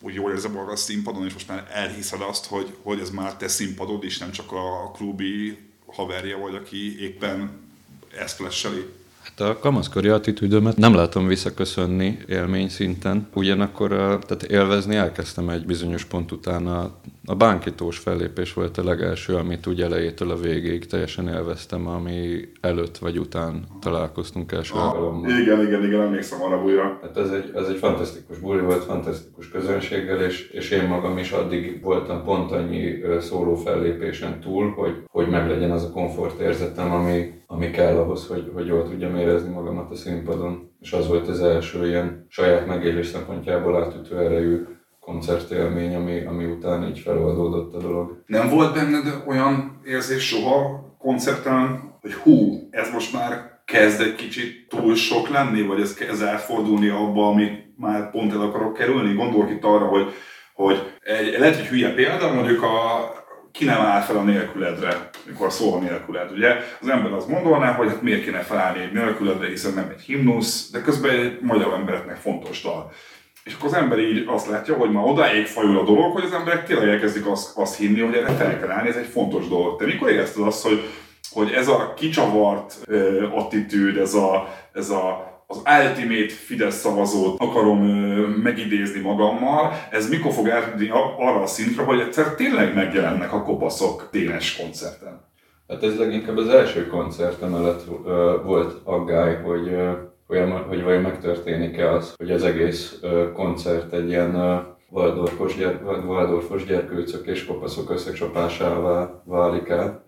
úgy 0.01 0.13
jól 0.13 0.31
érzem 0.31 0.51
magad 0.51 0.71
a 0.71 0.75
színpadon, 0.75 1.25
és 1.25 1.33
most 1.33 1.47
már 1.47 1.67
elhiszed 1.71 2.21
azt, 2.21 2.45
hogy, 2.45 2.73
hogy 2.81 2.99
ez 2.99 3.09
már 3.09 3.35
te 3.35 3.47
színpadod, 3.47 4.03
és 4.03 4.17
nem 4.17 4.31
csak 4.31 4.51
a 4.51 4.91
klubi 4.91 5.57
haverja 5.85 6.37
vagy, 6.37 6.55
aki 6.55 7.01
éppen 7.01 7.61
ezt 8.17 8.35
flesseli. 8.35 8.85
Hát 9.23 9.39
a 9.39 9.59
kamaszkori 9.59 10.07
attitűdömet 10.07 10.77
nem 10.77 10.95
látom 10.95 11.27
visszaköszönni 11.27 12.17
élmény 12.27 12.69
szinten, 12.69 13.27
ugyanakkor 13.33 13.89
tehát 14.27 14.43
élvezni 14.43 14.95
elkezdtem 14.95 15.49
egy 15.49 15.65
bizonyos 15.65 16.05
pont 16.05 16.31
után. 16.31 16.67
A, 16.67 16.95
a 17.25 17.35
bánkítós 17.35 17.97
fellépés 17.97 18.53
volt 18.53 18.77
a 18.77 18.83
legelső, 18.83 19.35
amit 19.35 19.67
úgy 19.67 19.81
elejétől 19.81 20.31
a 20.31 20.35
végéig 20.35 20.85
teljesen 20.85 21.27
élveztem, 21.27 21.87
ami 21.87 22.49
előtt 22.61 22.97
vagy 22.97 23.17
után 23.17 23.65
találkoztunk 23.81 24.51
első 24.51 24.73
alkalommal. 24.73 25.29
Igen, 25.29 25.67
igen, 25.67 25.83
igen, 25.83 26.01
emlékszem 26.01 26.41
arra 26.41 26.63
újra. 26.63 26.99
Hát 27.01 27.17
ez 27.17 27.29
egy, 27.29 27.51
ez 27.55 27.67
egy 27.67 27.77
fantasztikus 27.77 28.39
buli 28.39 28.61
volt, 28.61 28.83
fantasztikus 28.83 29.49
közönséggel, 29.49 30.21
és, 30.21 30.49
és 30.49 30.69
én 30.69 30.87
magam 30.87 31.17
is 31.17 31.31
addig 31.31 31.81
voltam 31.81 32.23
pont 32.23 32.51
annyi 32.51 33.01
szóló 33.19 33.55
fellépésen 33.55 34.39
túl, 34.39 34.71
hogy, 34.71 35.03
hogy 35.07 35.27
meglegyen 35.27 35.71
az 35.71 35.83
a 35.83 35.91
komfortérzetem, 35.91 36.91
ami, 36.91 37.31
ami 37.47 37.71
kell 37.71 37.95
ahhoz, 37.95 38.27
hogy, 38.27 38.51
hogy 38.53 38.67
jól 38.67 38.83
tudjam 38.83 39.15
érezni 39.15 39.53
magamat 39.53 39.91
a 39.91 39.95
színpadon. 39.95 40.71
És 40.79 40.93
az 40.93 41.07
volt 41.07 41.27
az 41.27 41.41
első 41.41 41.87
ilyen 41.87 42.25
saját 42.29 42.67
megélés 42.67 43.07
szempontjából 43.07 43.83
átütő 43.83 44.17
erejű 44.17 44.65
koncertélmény, 45.05 45.95
ami, 45.95 46.25
ami 46.25 46.45
után 46.45 46.87
így 46.87 46.99
feloldódott 46.99 47.73
a 47.73 47.79
dolog. 47.79 48.23
Nem 48.25 48.49
volt 48.49 48.73
benned 48.73 49.23
olyan 49.27 49.81
érzés 49.85 50.27
soha 50.27 50.85
koncerten, 50.97 51.91
hogy 52.01 52.13
hú, 52.13 52.67
ez 52.71 52.91
most 52.91 53.13
már 53.13 53.61
kezd 53.65 54.01
egy 54.01 54.15
kicsit 54.15 54.67
túl 54.69 54.95
sok 54.95 55.29
lenni, 55.29 55.61
vagy 55.61 55.81
ez 55.81 55.93
kezd 55.93 56.23
átfordulni 56.23 56.87
abba, 56.87 57.27
amit 57.27 57.77
már 57.77 58.11
pont 58.11 58.33
el 58.33 58.41
akarok 58.41 58.73
kerülni? 58.73 59.13
Gondolok 59.13 59.49
itt 59.49 59.63
arra, 59.63 59.85
hogy, 59.85 60.13
hogy 60.53 60.93
egy, 61.03 61.39
lehet, 61.39 61.55
hogy 61.55 61.65
hülye 61.65 61.93
példa, 61.93 62.33
mondjuk 62.33 62.63
a, 62.63 63.11
ki 63.51 63.65
nem 63.65 63.81
áll 63.81 64.01
fel 64.01 64.17
a 64.17 64.23
nélküledre, 64.23 65.09
mikor 65.25 65.51
szól 65.51 65.77
a 65.77 65.81
nélküled. 65.81 66.31
Ugye 66.31 66.55
az 66.81 66.87
ember 66.87 67.11
azt 67.11 67.29
gondolná, 67.29 67.71
hogy 67.71 67.87
hát 67.87 68.01
miért 68.01 68.23
kéne 68.23 68.39
felállni 68.39 68.79
egy 68.79 68.91
nélküledre, 68.91 69.47
hiszen 69.47 69.73
nem 69.73 69.93
egy 69.97 70.01
himnusz, 70.01 70.71
de 70.71 70.81
közben 70.81 71.11
egy 71.11 71.39
magyar 71.41 71.73
embereknek 71.73 72.15
fontos 72.15 72.61
dal. 72.61 72.91
És 73.43 73.53
akkor 73.53 73.67
az 73.67 73.73
ember 73.73 73.99
így 73.99 74.23
azt 74.27 74.47
látja, 74.47 74.75
hogy 74.75 74.91
ma 74.91 75.03
odáig 75.03 75.45
fajul 75.45 75.77
a 75.77 75.83
dolog, 75.83 76.13
hogy 76.13 76.23
az 76.23 76.33
emberek 76.33 76.65
tényleg 76.65 76.87
elkezdik 76.89 77.27
azt, 77.27 77.57
azt 77.57 77.77
hinni, 77.77 77.99
hogy 77.99 78.15
erre 78.15 78.33
fel 78.33 78.59
kell 78.59 78.71
állni, 78.71 78.89
ez 78.89 78.95
egy 78.95 79.07
fontos 79.11 79.47
dolog. 79.47 79.79
Te 79.79 79.85
mikor 79.85 80.09
érezted 80.09 80.43
azt, 80.43 80.63
hogy, 80.63 80.81
hogy 81.31 81.51
ez 81.51 81.67
a 81.67 81.93
kicsavart 81.93 82.77
uh, 82.87 83.37
attitűd, 83.37 83.97
ez 83.97 84.13
a, 84.13 84.47
ez 84.73 84.89
a 84.89 85.31
az 85.47 85.57
ultimate 85.57 86.33
Fidesz 86.33 86.79
szavazót 86.79 87.41
akarom 87.41 87.83
ö, 87.83 88.27
megidézni 88.27 88.99
magammal, 88.99 89.73
ez 89.91 90.09
mikor 90.09 90.31
fog 90.31 90.47
eltűnni 90.47 90.89
arra 91.17 91.41
a 91.41 91.45
szintre, 91.45 91.83
hogy 91.83 91.99
egyszer 91.99 92.35
tényleg 92.35 92.73
megjelennek 92.73 93.33
a 93.33 93.43
kopaszok 93.43 94.09
Dénes 94.11 94.55
koncerten? 94.55 95.21
Hát 95.67 95.83
ez 95.83 95.97
leginkább 95.97 96.37
az 96.37 96.47
első 96.47 96.87
koncertem 96.87 97.55
előtt 97.55 97.83
ö, 98.05 98.37
volt 98.45 98.81
aggály, 98.83 99.41
hogy, 99.41 99.67
ö, 99.67 99.91
hogy 100.67 100.83
vajon 100.83 101.01
megtörténik-e 101.01 101.91
az, 101.91 102.13
hogy 102.17 102.31
az 102.31 102.43
egész 102.43 102.99
koncert 103.33 103.93
egy 103.93 104.07
ilyen 104.07 104.35
Waldorfos, 104.89 105.55
gyerk, 105.55 105.85
Waldorfos 106.07 106.65
gyerkőcök 106.65 107.27
és 107.27 107.45
kopaszok 107.45 107.89
összecsapásává 107.89 109.21
válik 109.25 109.69
el, 109.69 110.05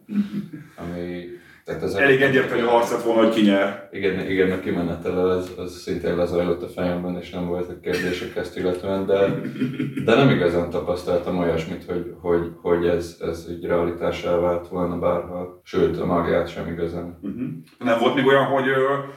ami 0.75 1.25
tehát 1.65 1.83
ez 1.83 1.93
Elég 1.93 2.21
egyértelmű 2.21 2.63
harc 2.63 2.91
lett 2.91 3.03
volna, 3.03 3.21
hogy 3.21 3.33
ki 3.33 3.41
nyer. 3.41 3.89
Igen, 3.91 4.29
igen 4.29 4.51
a 4.51 4.59
kimenetele 4.59 5.21
az, 5.21 5.53
az 5.57 5.81
szintén 5.81 6.15
lezajlott 6.15 6.63
a 6.63 6.67
fejemben, 6.67 7.17
és 7.21 7.29
nem 7.29 7.47
voltak 7.47 7.81
kérdések 7.81 8.35
ezt 8.35 8.57
illetően, 8.57 9.05
de, 9.05 9.27
de 10.05 10.15
nem 10.15 10.29
igazán 10.29 10.69
tapasztaltam 10.69 11.37
olyasmit, 11.37 11.83
hogy, 11.85 12.13
hogy, 12.21 12.51
hogy 12.61 12.87
ez, 12.87 13.17
ez 13.19 13.45
egy 13.49 13.65
realitásá 13.65 14.35
vált 14.35 14.67
volna 14.67 14.99
bárha, 14.99 15.61
sőt 15.63 15.99
a 15.99 16.05
magját 16.05 16.47
sem 16.47 16.67
igazán. 16.67 17.19
Uh-huh. 17.21 17.47
Nem 17.79 17.99
volt 17.99 18.15
még 18.15 18.25
olyan, 18.25 18.45
hogy, 18.45 18.65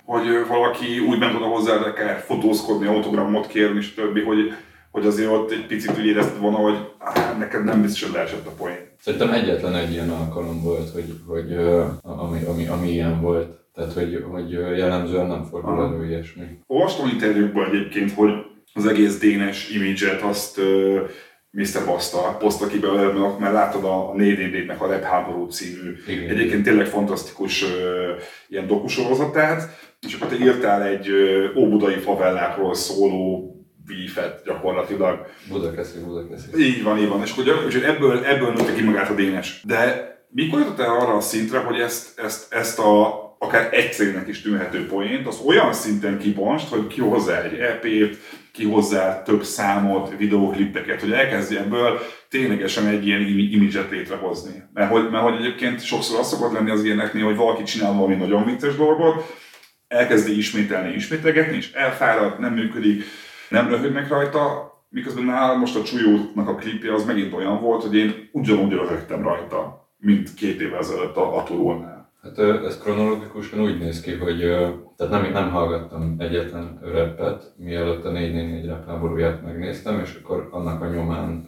hogy 0.04 0.26
valaki 0.48 0.98
úgy 0.98 1.18
ment 1.18 1.34
oda 1.34 1.46
hozzá, 1.46 1.78
de 1.78 1.92
kell 1.92 2.14
fotózkodni, 2.14 2.86
autogramot 2.86 3.46
kérni, 3.46 3.78
és 3.78 3.94
többi, 3.94 4.20
hogy 4.20 4.52
hogy 4.98 5.06
azért 5.06 5.30
ott 5.30 5.50
egy 5.50 5.66
picit 5.66 5.98
úgy 5.98 6.06
érezted 6.06 6.40
volna, 6.40 6.56
hogy 6.56 6.76
áh, 6.98 7.38
neked 7.38 7.64
nem 7.64 7.82
biztos, 7.82 8.02
hogy 8.02 8.12
leesett 8.12 8.46
a 8.46 8.50
poén. 8.50 8.88
Szerintem 9.00 9.32
egyetlen 9.32 9.74
egy 9.74 9.92
ilyen 9.92 10.10
alkalom 10.10 10.62
volt, 10.62 10.90
hogy, 10.90 11.14
hogy 11.26 11.56
ami, 12.02 12.44
ami, 12.44 12.66
ami 12.66 12.90
ilyen 12.90 13.20
volt. 13.20 13.56
Tehát, 13.74 13.92
hogy, 13.92 14.24
hogy 14.30 14.50
jellemzően 14.50 15.26
nem 15.26 15.44
fordul 15.44 15.82
elő 15.82 16.06
ilyesmi. 16.06 16.44
Olvastam 16.66 17.08
interjúkban 17.08 17.66
egyébként, 17.66 18.12
hogy 18.12 18.30
az 18.74 18.86
egész 18.86 19.18
dénes 19.18 19.70
imidzset 19.70 20.22
azt 20.22 20.58
uh, 20.58 21.00
Mr. 21.50 21.84
Basta 21.86 22.36
poszta 22.38 22.66
ki 22.66 22.78
belőle, 22.78 23.36
mert 23.38 23.52
láttad 23.52 23.84
a 23.84 24.12
4 24.14 24.66
nek 24.66 24.82
a 24.82 24.86
Rap 24.86 25.02
Háború 25.02 25.46
című, 25.46 25.96
Igen. 26.06 26.28
egyébként 26.28 26.62
tényleg 26.62 26.86
fantasztikus 26.86 27.62
uh, 27.62 27.70
ilyen 28.48 28.66
dokusorozatát, 28.66 29.62
és 30.06 30.14
akkor 30.14 30.28
te 30.28 30.44
írtál 30.44 30.82
egy 30.82 31.08
uh, 31.08 31.56
óbudai 31.56 31.96
favellákról 31.96 32.74
szóló 32.74 33.52
beefet 33.88 34.42
gyakorlatilag. 34.44 35.26
Budakeszi, 35.48 35.98
Budakeszi. 35.98 36.48
Így 36.58 36.82
van, 36.82 36.98
így 36.98 37.08
van. 37.08 37.22
És 37.22 37.32
hogy, 37.32 37.48
hogy 37.48 37.82
ebből, 37.82 38.24
ebből 38.24 38.52
nőtte 38.52 38.74
ki 38.74 38.82
magát 38.82 39.10
a 39.10 39.14
Dénes. 39.14 39.60
De 39.64 40.08
mikor 40.30 40.58
jutott 40.58 40.78
el 40.78 40.90
arra 40.90 41.14
a 41.14 41.20
szintre, 41.20 41.58
hogy 41.58 41.80
ezt, 41.80 42.18
ezt, 42.18 42.52
ezt 42.52 42.78
a 42.78 43.26
akár 43.38 43.68
egyszerűnek 43.72 44.28
is 44.28 44.40
tűnhető 44.40 44.86
poént, 44.86 45.26
az 45.26 45.40
olyan 45.46 45.72
szinten 45.72 46.18
kibonst, 46.18 46.68
hogy 46.68 46.86
kihozzá 46.86 47.42
egy 47.42 47.58
EP-t, 47.58 48.16
kihozzá 48.52 49.22
több 49.22 49.42
számot, 49.42 50.16
videóklippeket, 50.16 51.00
hogy 51.00 51.12
elkezdje 51.12 51.60
ebből 51.60 52.00
ténylegesen 52.28 52.86
egy 52.86 53.06
ilyen 53.06 53.20
imidzset 53.20 53.90
létrehozni. 53.90 54.62
Mert 54.72 54.90
hogy, 54.90 55.10
mert 55.10 55.24
hogy 55.24 55.34
egyébként 55.34 55.84
sokszor 55.84 56.18
az 56.18 56.28
szokott 56.28 56.52
lenni 56.52 56.70
az 56.70 56.84
ilyeneknél, 56.84 57.24
hogy 57.24 57.36
valaki 57.36 57.62
csinál 57.62 57.92
valami 57.92 58.14
nagyon 58.14 58.44
vicces 58.44 58.76
dolgot, 58.76 59.36
elkezdi 59.88 60.36
ismételni, 60.36 60.94
ismételgetni, 60.94 61.56
és 61.56 61.72
elfárad, 61.72 62.40
nem 62.40 62.54
működik, 62.54 63.04
nem 63.48 63.68
röhögnek 63.68 64.08
rajta, 64.08 64.72
miközben 64.88 65.24
nálam 65.24 65.58
most 65.58 65.76
a 65.76 65.82
Csúlyónak 65.82 66.48
a 66.48 66.54
klipje 66.54 66.94
az 66.94 67.04
megint 67.04 67.32
olyan 67.32 67.60
volt, 67.60 67.82
hogy 67.82 67.96
én 67.96 68.28
ugyanúgy 68.32 68.72
röhögtem 68.72 69.22
rajta, 69.22 69.88
mint 69.96 70.34
két 70.34 70.60
évvel 70.60 70.78
ezelőtt 70.78 71.16
a, 71.16 71.36
a 71.36 71.42
turulnál. 71.42 72.12
Hát 72.22 72.38
ez 72.38 72.78
kronológikusan 72.78 73.60
úgy 73.60 73.78
néz 73.78 74.00
ki, 74.00 74.12
hogy 74.12 74.38
tehát 74.96 75.12
nem, 75.22 75.32
nem 75.32 75.50
hallgattam 75.50 76.14
egyetlen 76.18 76.78
rappet, 76.82 77.54
mielőtt 77.56 78.04
a 78.04 78.10
444 78.10 78.66
rap 78.66 78.86
háborúját 78.86 79.42
megnéztem, 79.42 80.00
és 80.00 80.18
akkor 80.22 80.48
annak 80.50 80.82
a 80.82 80.88
nyomán 80.88 81.46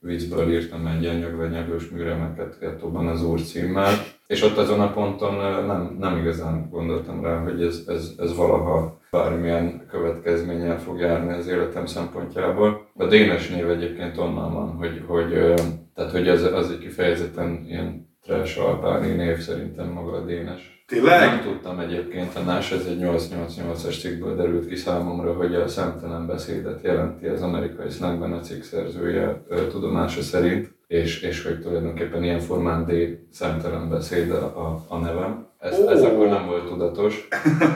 viccből 0.00 0.52
írtam 0.52 0.86
egy 0.86 1.02
ilyen 1.02 1.16
nyögvenyelős 1.16 1.88
műremeket 1.88 2.58
gettóban 2.60 3.06
az 3.06 3.24
úr 3.24 3.40
címmel, 3.40 3.94
és 4.26 4.42
ott 4.42 4.56
azon 4.56 4.80
a 4.80 4.92
ponton 4.92 5.34
nem, 5.66 5.96
nem 5.98 6.16
igazán 6.16 6.68
gondoltam 6.70 7.24
rá, 7.24 7.38
hogy 7.38 7.62
ez, 7.62 7.84
ez, 7.86 8.12
ez 8.18 8.36
valaha 8.36 8.98
bármilyen 9.10 9.86
következménnyel 9.90 10.80
fog 10.80 10.98
járni 10.98 11.32
az 11.32 11.46
életem 11.46 11.86
szempontjából. 11.86 12.88
A 12.96 13.06
Dénes 13.06 13.48
név 13.48 13.70
egyébként 13.70 14.18
onnan 14.18 14.52
van, 14.52 14.76
hogy, 14.76 15.02
hogy, 15.06 15.54
tehát, 15.94 16.10
hogy 16.10 16.28
az, 16.28 16.42
az 16.42 16.70
egy 16.70 16.78
kifejezetten 16.78 17.64
ilyen 17.68 18.08
trash 18.22 18.60
albáni 18.60 19.12
név 19.12 19.38
szerintem 19.38 19.88
maga 19.88 20.12
a 20.12 20.24
Dénes. 20.24 20.79
Tényleg? 20.90 21.20
Nem 21.20 21.40
tudtam 21.42 21.78
egyébként, 21.78 22.36
a 22.36 22.40
NAS 22.40 22.72
ez 22.72 22.84
egy 22.86 22.98
888-as 23.00 24.00
cikkből 24.00 24.36
derült 24.36 24.66
ki 24.66 24.76
számomra, 24.76 25.32
hogy 25.32 25.54
a 25.54 25.68
szemtelen 25.68 26.26
beszédet 26.26 26.82
jelenti 26.82 27.26
az 27.26 27.42
amerikai 27.42 27.90
slangben 27.90 28.32
a 28.32 28.40
cikk 28.40 28.62
szerzője 28.62 29.42
tudomása 29.70 30.22
szerint, 30.22 30.70
és, 30.86 31.22
és 31.22 31.42
hogy 31.42 31.60
tulajdonképpen 31.60 32.24
ilyen 32.24 32.40
formán 32.40 32.84
D 32.84 32.92
szemtelen 33.32 33.88
beszéd 33.88 34.30
a, 34.30 34.84
a 34.88 34.96
nevem. 34.96 35.46
Ez, 35.58 35.78
oh. 35.78 35.92
ez 35.92 36.02
akkor 36.02 36.28
nem 36.28 36.46
volt 36.46 36.68
tudatos. 36.68 37.28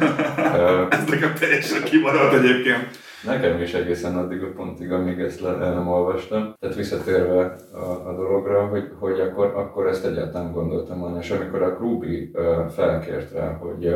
ez 0.91 1.05
nekem 1.09 1.35
teljesen 1.35 1.83
kimaradt 1.83 2.35
egyébként. 2.35 3.04
Nekem 3.27 3.61
is 3.61 3.75
egészen 3.75 4.17
addig 4.17 4.43
a 4.43 4.53
pontig, 4.53 4.93
amíg 4.93 5.21
ezt 5.21 5.41
le, 5.41 5.49
el 5.49 5.75
nem 5.75 5.89
olvastam. 5.89 6.55
Tehát 6.61 6.77
visszatérve 6.77 7.57
a, 7.73 8.09
a 8.09 8.15
dologra, 8.17 8.67
hogy, 8.67 8.91
hogy 8.99 9.21
akkor, 9.21 9.47
akkor 9.47 9.87
ezt 9.87 10.05
egyáltalán 10.05 10.53
gondoltam 10.53 10.99
volna, 10.99 11.19
és 11.19 11.31
amikor 11.31 11.63
a 11.63 11.77
Krúbi 11.77 12.31
uh, 12.33 12.67
felkért 12.67 13.33
rá, 13.33 13.53
hogy, 13.53 13.95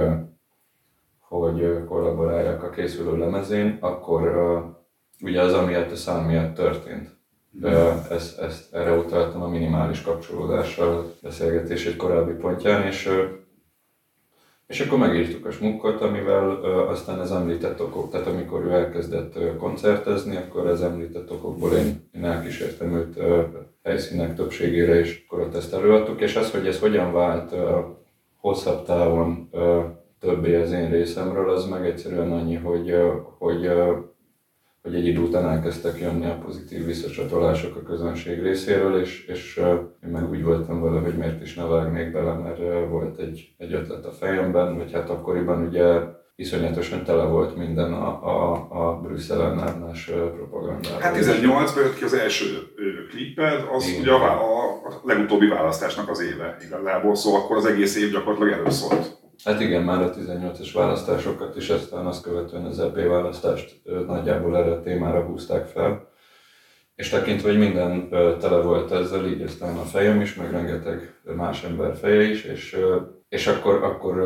hogy 1.18 1.84
kollaboráljak 1.84 2.62
a 2.62 2.70
készülő 2.70 3.18
lemezén, 3.18 3.78
akkor 3.80 4.32
ugye 5.20 5.42
az 5.42 5.54
amiatt 5.54 5.90
a 5.90 5.96
szám 5.96 6.24
miatt 6.24 6.54
történt. 6.54 7.16
Uh, 7.62 7.72
ezt, 8.10 8.38
ezt, 8.38 8.74
erre 8.74 8.92
utaltam 8.92 9.42
a 9.42 9.48
minimális 9.48 10.02
kapcsolódással 10.02 11.14
beszélgetés 11.22 11.86
egy 11.86 11.96
korábbi 11.96 12.32
pontján, 12.32 12.86
és 12.86 13.10
És 14.68 14.80
akkor 14.80 14.98
megírtuk 14.98 15.46
a 15.46 15.50
smukkot, 15.50 16.00
amivel 16.00 16.50
aztán 16.88 17.18
az 17.18 17.32
említett 17.32 17.82
okok, 17.82 18.10
tehát 18.10 18.26
amikor 18.26 18.64
ő 18.64 18.70
elkezdett 18.70 19.56
koncertezni, 19.58 20.36
akkor 20.36 20.66
az 20.66 20.82
említett 20.82 21.32
okokból 21.32 21.72
én, 21.72 22.08
én 22.14 22.24
elkísértem 22.24 22.94
őt 22.94 23.18
helyszínek 23.82 24.34
többségére, 24.34 24.98
és 24.98 25.24
akkor 25.26 25.40
ott 25.40 25.54
ezt 25.54 25.74
előadtuk, 25.74 26.20
és 26.20 26.36
az, 26.36 26.50
hogy 26.50 26.66
ez 26.66 26.78
hogyan 26.78 27.12
vált 27.12 27.54
hosszabb 28.36 28.84
távon 28.84 29.50
többé 30.20 30.54
az 30.56 30.72
én 30.72 30.90
részemről, 30.90 31.50
az 31.50 31.68
meg 31.68 31.86
egyszerűen 31.86 32.32
annyi, 32.32 32.54
hogy, 32.54 32.94
hogy 33.38 33.70
hogy 34.82 34.94
egy 34.94 35.06
idő 35.06 35.20
után 35.20 35.48
elkezdtek 35.48 36.00
jönni 36.00 36.26
a 36.26 36.38
pozitív 36.44 36.84
visszacsatolások 36.84 37.76
a 37.76 37.82
közönség 37.82 38.42
részéről, 38.42 39.00
és, 39.00 39.26
és 39.26 39.56
én 40.04 40.10
meg 40.10 40.30
úgy 40.30 40.42
voltam 40.42 40.82
vele, 40.82 41.00
hogy 41.00 41.16
miért 41.16 41.42
is 41.42 41.54
ne 41.54 41.64
vágnék 41.64 42.12
bele, 42.12 42.32
mert 42.32 42.88
volt 42.88 43.18
egy, 43.18 43.54
egy 43.56 43.72
ötlet 43.72 44.04
a 44.04 44.12
fejemben, 44.12 44.76
vagy 44.76 44.92
hát 44.92 45.10
akkoriban 45.10 45.66
ugye 45.66 46.16
iszonyatosan 46.40 47.04
tele 47.04 47.24
volt 47.24 47.56
minden 47.56 47.92
a, 47.92 48.08
a, 48.24 48.68
a 48.70 49.00
Brüsszel 49.00 49.42
ellenes 49.42 50.04
propagandával. 50.36 51.00
Hát 51.00 51.16
18-ban 51.16 51.76
jött 51.76 51.94
ki 51.94 52.04
az 52.04 52.14
első 52.14 52.44
kliped, 53.10 53.64
az 53.72 53.88
Igen. 53.88 54.00
ugye 54.00 54.12
a, 54.12 54.24
a, 54.24 54.64
a 54.64 55.00
legutóbbi 55.02 55.48
választásnak 55.48 56.08
az 56.08 56.20
éve 56.20 56.56
igazából, 56.66 57.14
szóval 57.14 57.40
akkor 57.40 57.56
az 57.56 57.66
egész 57.66 57.96
év 57.96 58.10
gyakorlatilag 58.10 58.52
erről 58.52 58.70
szólt. 58.70 59.18
Hát 59.44 59.60
igen, 59.60 59.82
már 59.82 60.02
a 60.02 60.10
18-as 60.10 60.70
választásokat 60.74 61.56
is, 61.56 61.68
aztán 61.70 62.06
azt 62.06 62.22
követően 62.22 62.64
az 62.64 62.80
EP 62.80 63.06
választást 63.06 63.80
nagyjából 64.06 64.56
erre 64.56 64.70
a 64.70 64.80
témára 64.80 65.22
húzták 65.22 65.66
fel. 65.66 66.08
És 66.94 67.08
tekintve, 67.08 67.48
hogy 67.48 67.58
minden 67.58 68.08
tele 68.38 68.60
volt 68.60 68.90
ezzel, 68.90 69.26
így 69.26 69.42
aztán 69.42 69.76
a 69.76 69.82
fejem 69.82 70.20
is, 70.20 70.34
meg 70.34 70.50
rengeteg 70.50 71.14
más 71.36 71.64
ember 71.64 71.96
feje 71.96 72.22
is, 72.22 72.44
és, 72.44 72.76
és 73.28 73.46
akkor, 73.46 73.82
akkor 73.82 74.16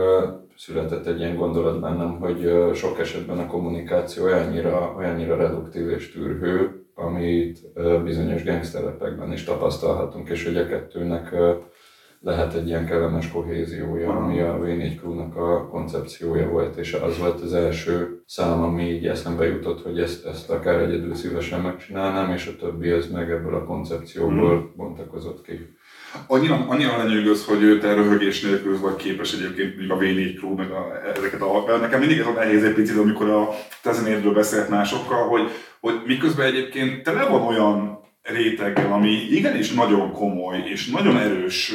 született 0.57 1.07
egy 1.07 1.19
ilyen 1.19 1.37
gondolat 1.37 1.81
bennem, 1.81 2.19
hogy 2.19 2.71
sok 2.75 2.99
esetben 2.99 3.38
a 3.38 3.47
kommunikáció 3.47 4.25
olyannyira, 4.25 4.95
olyannyira 4.97 5.37
reduktív 5.37 5.88
és 5.88 6.12
tűrhő, 6.12 6.87
amit 6.95 7.59
bizonyos 8.04 8.45
gangsterepekben 8.45 9.33
is 9.33 9.45
tapasztalhatunk, 9.45 10.28
és 10.28 10.45
hogy 10.45 10.57
a 10.57 10.66
kettőnek 10.66 11.35
lehet 12.23 12.55
egy 12.55 12.67
ilyen 12.67 12.87
kellemes 12.87 13.31
kohéziója, 13.31 14.17
ami 14.17 14.41
a 14.41 14.59
V4 14.59 14.99
Crew-nak 14.99 15.37
a 15.37 15.69
koncepciója 15.69 16.49
volt, 16.49 16.76
és 16.76 16.93
az 16.93 17.19
volt 17.19 17.41
az 17.41 17.52
első 17.52 18.23
szám, 18.26 18.62
ami 18.62 18.91
így 18.91 19.07
eszembe 19.07 19.47
jutott, 19.47 19.83
hogy 19.83 20.00
ezt, 20.00 20.26
ezt 20.26 20.50
akár 20.50 20.81
egyedül 20.81 21.14
szívesen 21.14 21.61
megcsinálnám, 21.61 22.31
és 22.33 22.47
a 22.47 22.57
többi 22.57 22.91
az 22.91 23.11
meg 23.11 23.31
ebből 23.31 23.55
a 23.55 23.64
koncepcióból 23.64 24.57
mm. 24.57 24.76
bontakozott 24.76 25.43
ki. 25.43 25.76
Annyira, 26.26 26.64
annyira 26.69 26.97
lenyűgöz, 26.97 27.45
hogy 27.45 27.79
te 27.81 27.95
röhögés 27.95 28.43
nélkül 28.43 28.81
vagy 28.81 28.97
képes 28.97 29.35
egyébként 29.35 29.76
még 29.76 29.91
a 29.91 29.97
V4 29.97 30.38
Crew, 30.38 30.55
meg 30.55 30.71
a, 30.71 30.87
ezeket 31.17 31.43
a, 31.43 31.79
nekem 31.81 32.00
mindig 32.00 32.19
ez 32.19 32.26
a 32.26 32.33
nehéz 32.33 32.64
egy 32.64 32.75
picit, 32.75 32.99
amikor 32.99 33.29
a 33.29 33.49
tezenérdről 33.83 34.35
beszélt 34.35 34.69
másokkal, 34.69 35.29
hogy, 35.29 35.50
hogy 35.81 35.95
miközben 36.07 36.47
egyébként 36.47 37.02
tele 37.02 37.25
van 37.25 37.43
olyan 37.43 38.00
réteggel, 38.23 38.93
ami 38.93 39.11
igenis 39.11 39.73
nagyon 39.73 40.12
komoly 40.12 40.62
és 40.67 40.87
nagyon 40.87 41.19
erős 41.19 41.75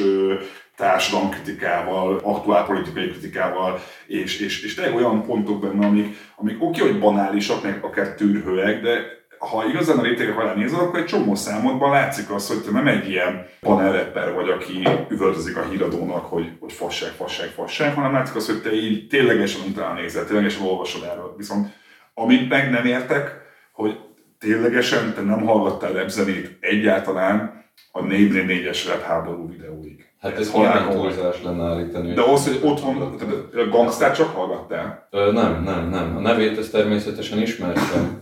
társadalomkritikával, 0.76 2.20
aktuál 2.22 2.66
politikai 2.66 3.08
kritikával, 3.08 3.80
és, 4.06 4.40
és, 4.40 4.62
és 4.64 4.74
tényleg 4.74 4.94
olyan 4.94 5.22
pontok 5.26 5.60
benne, 5.60 5.86
amik, 5.86 6.16
amik 6.36 6.62
oké, 6.62 6.80
hogy 6.80 6.98
banálisak, 6.98 7.62
meg 7.62 7.78
akár 7.84 8.14
tűrhőek, 8.14 8.82
de 8.82 9.16
ha 9.38 9.64
igazán 9.68 9.98
a 9.98 10.02
rétegek 10.02 10.38
alá 10.38 10.54
nézed, 10.54 10.78
akkor 10.78 10.98
egy 10.98 11.04
csomó 11.04 11.34
számodban 11.34 11.90
látszik 11.90 12.30
az, 12.30 12.48
hogy 12.48 12.62
te 12.62 12.70
nem 12.70 12.86
egy 12.86 13.08
ilyen 13.08 13.46
panelrepper 13.60 14.34
vagy, 14.34 14.48
aki 14.48 14.88
üvöltözik 15.08 15.56
a 15.56 15.64
híradónak, 15.70 16.24
hogy, 16.24 16.52
hogy 16.60 16.72
fasság, 16.72 17.10
fasság, 17.10 17.48
fasság, 17.48 17.94
hanem 17.94 18.12
látszik 18.12 18.36
az, 18.36 18.46
hogy 18.46 18.62
te 18.62 18.72
így 18.72 19.06
ténylegesen 19.06 19.60
utána 19.68 20.00
nézel, 20.00 20.26
ténylegesen 20.26 20.66
olvasod 20.66 21.02
erről. 21.02 21.34
Viszont 21.36 21.68
amit 22.14 22.48
meg 22.48 22.70
nem 22.70 22.86
értek, 22.86 23.36
hogy 23.72 23.98
ténylegesen 24.38 25.14
te 25.14 25.20
nem 25.20 25.46
hallgattál 25.46 25.92
repzenét 25.92 26.56
egyáltalán 26.60 27.64
a 27.92 28.02
444-es 28.02 28.84
rap 28.88 29.02
háború 29.02 29.48
videóig. 29.50 30.06
Hát 30.20 30.38
ez 30.38 30.50
halál 30.50 30.92
túlzás 30.92 31.42
lenne 31.42 31.62
állítani. 31.62 32.12
De 32.12 32.20
ahhoz, 32.20 32.46
hogy 32.46 32.60
otthon 32.62 33.18
a 33.52 33.68
gangstát 33.70 34.14
csak 34.14 34.34
hallgattál? 34.34 35.08
Ö, 35.10 35.32
nem, 35.32 35.62
nem, 35.62 35.88
nem. 35.88 36.16
A 36.16 36.20
nevét 36.20 36.58
ezt 36.58 36.72
természetesen 36.72 37.38
ismertem 37.38 38.18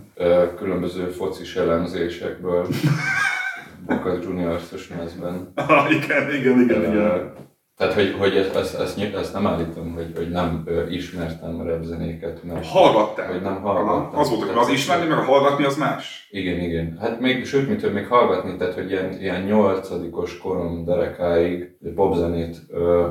különböző 0.56 1.06
focis 1.06 1.56
elemzésekből. 1.56 2.66
Bokas 3.86 4.18
Junior-os 4.22 4.88
mezben. 4.88 5.52
Ah, 5.54 5.90
igen, 5.90 6.34
igen, 6.34 6.60
igen, 6.60 6.82
igen. 6.82 7.32
Tehát, 7.76 7.94
hogy, 7.94 8.14
hogy 8.18 8.36
ezt, 8.36 8.54
ezt, 8.54 8.74
ezt, 8.74 8.98
ezt 9.14 9.32
nem 9.32 9.46
állítom, 9.46 9.94
hogy, 9.94 10.12
hogy 10.16 10.30
nem 10.30 10.62
ö, 10.64 10.88
ismertem 10.88 11.62
repzenéket. 11.62 12.42
Mert, 12.42 12.66
Hallgattál? 12.66 13.32
Hogy 13.32 13.42
nem 13.42 13.60
hallgattam. 13.60 14.18
Az 14.18 14.28
volt, 14.28 14.42
hogy 14.42 14.58
az 14.58 14.68
ismerni, 14.68 15.06
meg 15.06 15.18
a 15.18 15.22
hallgatni 15.22 15.64
az 15.64 15.76
más? 15.76 16.28
Igen, 16.30 16.60
igen. 16.60 16.98
Hát 17.00 17.20
még, 17.20 17.46
sőt, 17.46 17.68
mint 17.68 17.80
hogy 17.80 17.92
még 17.92 18.06
hallgatni, 18.06 18.56
tehát, 18.56 18.74
hogy 18.74 18.90
ilyen, 18.90 19.20
ilyen 19.20 19.42
nyolcadikos 19.42 20.38
korom 20.38 20.84
derekáig 20.84 21.76
popzenét 21.94 22.56
ö, 22.68 23.08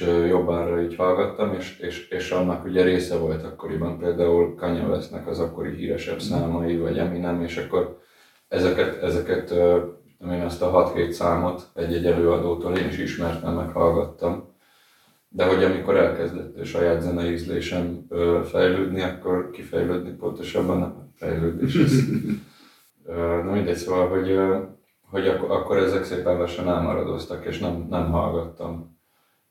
ö, 0.00 0.26
jobbára 0.26 0.82
így 0.82 0.96
hallgattam, 0.96 1.54
és, 1.58 1.78
és, 1.78 2.08
és 2.08 2.30
annak 2.30 2.64
ugye 2.64 2.82
része 2.82 3.16
volt 3.16 3.44
akkoriban 3.44 3.98
például 3.98 4.54
Kanye 4.54 4.82
Westnek 4.82 5.28
az 5.28 5.38
akkori 5.38 5.74
híresebb 5.74 6.20
számai, 6.20 6.76
vagy 6.76 6.98
Eminem, 6.98 7.42
és 7.42 7.56
akkor 7.56 7.98
ezeket, 8.48 9.02
ezeket 9.02 9.50
ö, 9.50 9.78
én 10.20 10.40
ezt 10.40 10.62
a 10.62 10.92
6-7 10.94 11.10
számot 11.10 11.68
egy-egy 11.74 12.06
előadótól 12.06 12.76
én 12.76 12.88
is 12.88 12.98
ismertem, 12.98 13.54
meg 13.54 13.72
hallgattam. 13.72 14.54
De 15.28 15.46
hogy 15.46 15.64
amikor 15.64 15.96
elkezdett 15.96 16.58
a 16.58 16.64
saját 16.64 17.00
zenei 17.00 17.32
ízlésem 17.32 18.06
fejlődni, 18.44 19.02
akkor 19.02 19.50
kifejlődni 19.50 20.10
pontosabban 20.10 20.78
nem 20.78 21.12
fejlődés. 21.14 21.76
Na 23.44 23.52
mindegy, 23.52 23.76
szóval, 23.76 24.08
hogy, 24.08 24.38
hogy 25.10 25.28
akkor, 25.28 25.50
akkor 25.50 25.76
ezek 25.76 26.04
szépen 26.04 26.36
lassan 26.36 26.68
elmaradoztak, 26.68 27.44
és 27.44 27.58
nem, 27.58 27.86
nem 27.90 28.10
hallgattam 28.10 28.95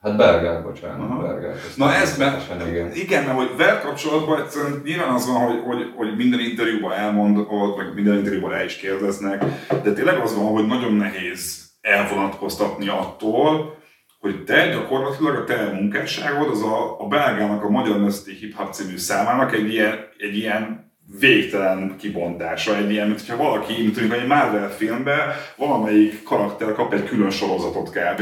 Hát 0.05 0.17
belgák, 0.17 0.63
bocsánat, 0.63 1.09
Aha. 1.09 1.21
belgák. 1.21 1.57
Na 1.75 1.93
ez, 1.93 2.17
mert, 2.17 2.67
igen. 2.67 2.91
igen, 2.93 3.23
mert 3.23 3.37
hogy 3.37 3.57
veled 3.57 3.81
kapcsolatban 3.81 4.41
egyszerűen 4.41 4.81
nyilván 4.83 5.13
az 5.13 5.27
van, 5.27 5.41
hogy, 5.41 5.61
hogy, 5.65 5.91
hogy 5.95 6.15
minden 6.15 6.39
interjúban 6.39 6.91
elmondod, 6.91 7.47
vagy 7.75 7.93
minden 7.93 8.17
interjúban 8.17 8.53
el 8.53 8.65
is 8.65 8.75
kérdeznek, 8.75 9.43
de 9.83 9.93
tényleg 9.93 10.17
az 10.17 10.35
van, 10.35 10.45
hogy 10.45 10.65
nagyon 10.65 10.93
nehéz 10.93 11.69
elvonatkoztatni 11.81 12.87
attól, 12.87 13.77
hogy 14.19 14.43
te 14.43 14.67
gyakorlatilag 14.67 15.35
a 15.35 15.43
te 15.43 15.71
munkásságod 15.73 16.49
az 16.49 16.63
a, 16.63 16.99
a 16.99 17.07
belgának 17.07 17.63
a 17.63 17.69
Magyar 17.69 17.99
Nemzeti 17.99 18.33
Hip 18.33 18.55
Hop 18.55 18.73
című 18.73 18.97
számának 18.97 19.53
egy 19.53 19.73
ilyen, 19.73 19.99
egy 20.17 20.37
ilyen 20.37 20.93
végtelen 21.19 21.95
kibontása, 21.97 22.75
egy 22.77 22.91
ilyen, 22.91 23.07
mint 23.07 23.19
hogyha 23.19 23.43
valaki, 23.43 23.73
mint 23.81 23.95
mondjuk 23.99 24.19
egy 24.19 24.27
Marvel 24.27 24.69
filmben 24.69 25.19
valamelyik 25.57 26.23
karakter 26.23 26.73
kap 26.73 26.93
egy 26.93 27.03
külön 27.03 27.29
sorozatot 27.29 27.89
kb. 27.89 28.21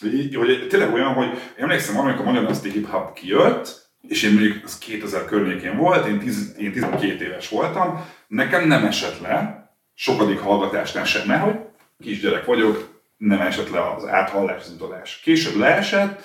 Hogy, 0.00 0.34
hogy 0.34 0.66
tényleg 0.68 0.92
olyan, 0.92 1.12
hogy 1.12 1.38
emlékszem, 1.56 1.98
amikor 1.98 2.20
a 2.20 2.24
Magyar 2.24 2.42
Nemzeti 2.42 2.70
Hip 2.70 2.88
Hop 2.88 3.12
kijött, 3.12 3.88
és 4.08 4.22
én 4.22 4.32
mondjuk 4.32 4.64
az 4.64 4.78
2000 4.78 5.24
környékén 5.24 5.76
volt, 5.76 6.06
én, 6.06 6.18
10, 6.18 6.54
én 6.58 6.72
12 6.72 7.24
éves 7.24 7.48
voltam, 7.48 8.04
nekem 8.28 8.66
nem 8.66 8.84
esett 8.84 9.20
le, 9.20 9.68
sokadik 9.94 10.38
hallgatásnál 10.38 11.04
sem, 11.04 11.26
mert 11.26 11.42
hogy 11.42 11.58
kisgyerek 12.02 12.44
vagyok, 12.44 13.00
nem 13.16 13.40
esett 13.40 13.70
le 13.70 13.92
az 13.92 14.06
áthallás, 14.06 14.62
az 14.62 14.70
utolás. 14.70 15.20
Később 15.20 15.56
leesett, 15.56 16.24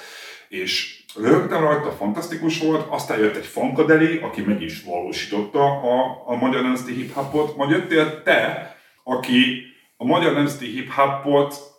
és 0.49 1.03
rögtön 1.15 1.61
rajta, 1.61 1.91
fantasztikus 1.91 2.59
volt, 2.59 2.85
aztán 2.89 3.19
jött 3.19 3.35
egy 3.35 3.45
Funkadeli, 3.45 4.17
aki 4.17 4.41
meg 4.41 4.61
is 4.61 4.83
valósította 4.83 5.63
a, 5.63 6.23
a 6.25 6.35
magyar 6.35 6.61
nemzeti 6.61 6.93
hip-hopot, 6.93 7.55
majd 7.55 7.69
jöttél 7.69 8.21
te, 8.23 8.75
aki 9.03 9.63
a 9.97 10.05
magyar 10.05 10.33
nemzeti 10.33 10.65
hip-hopot 10.65 11.72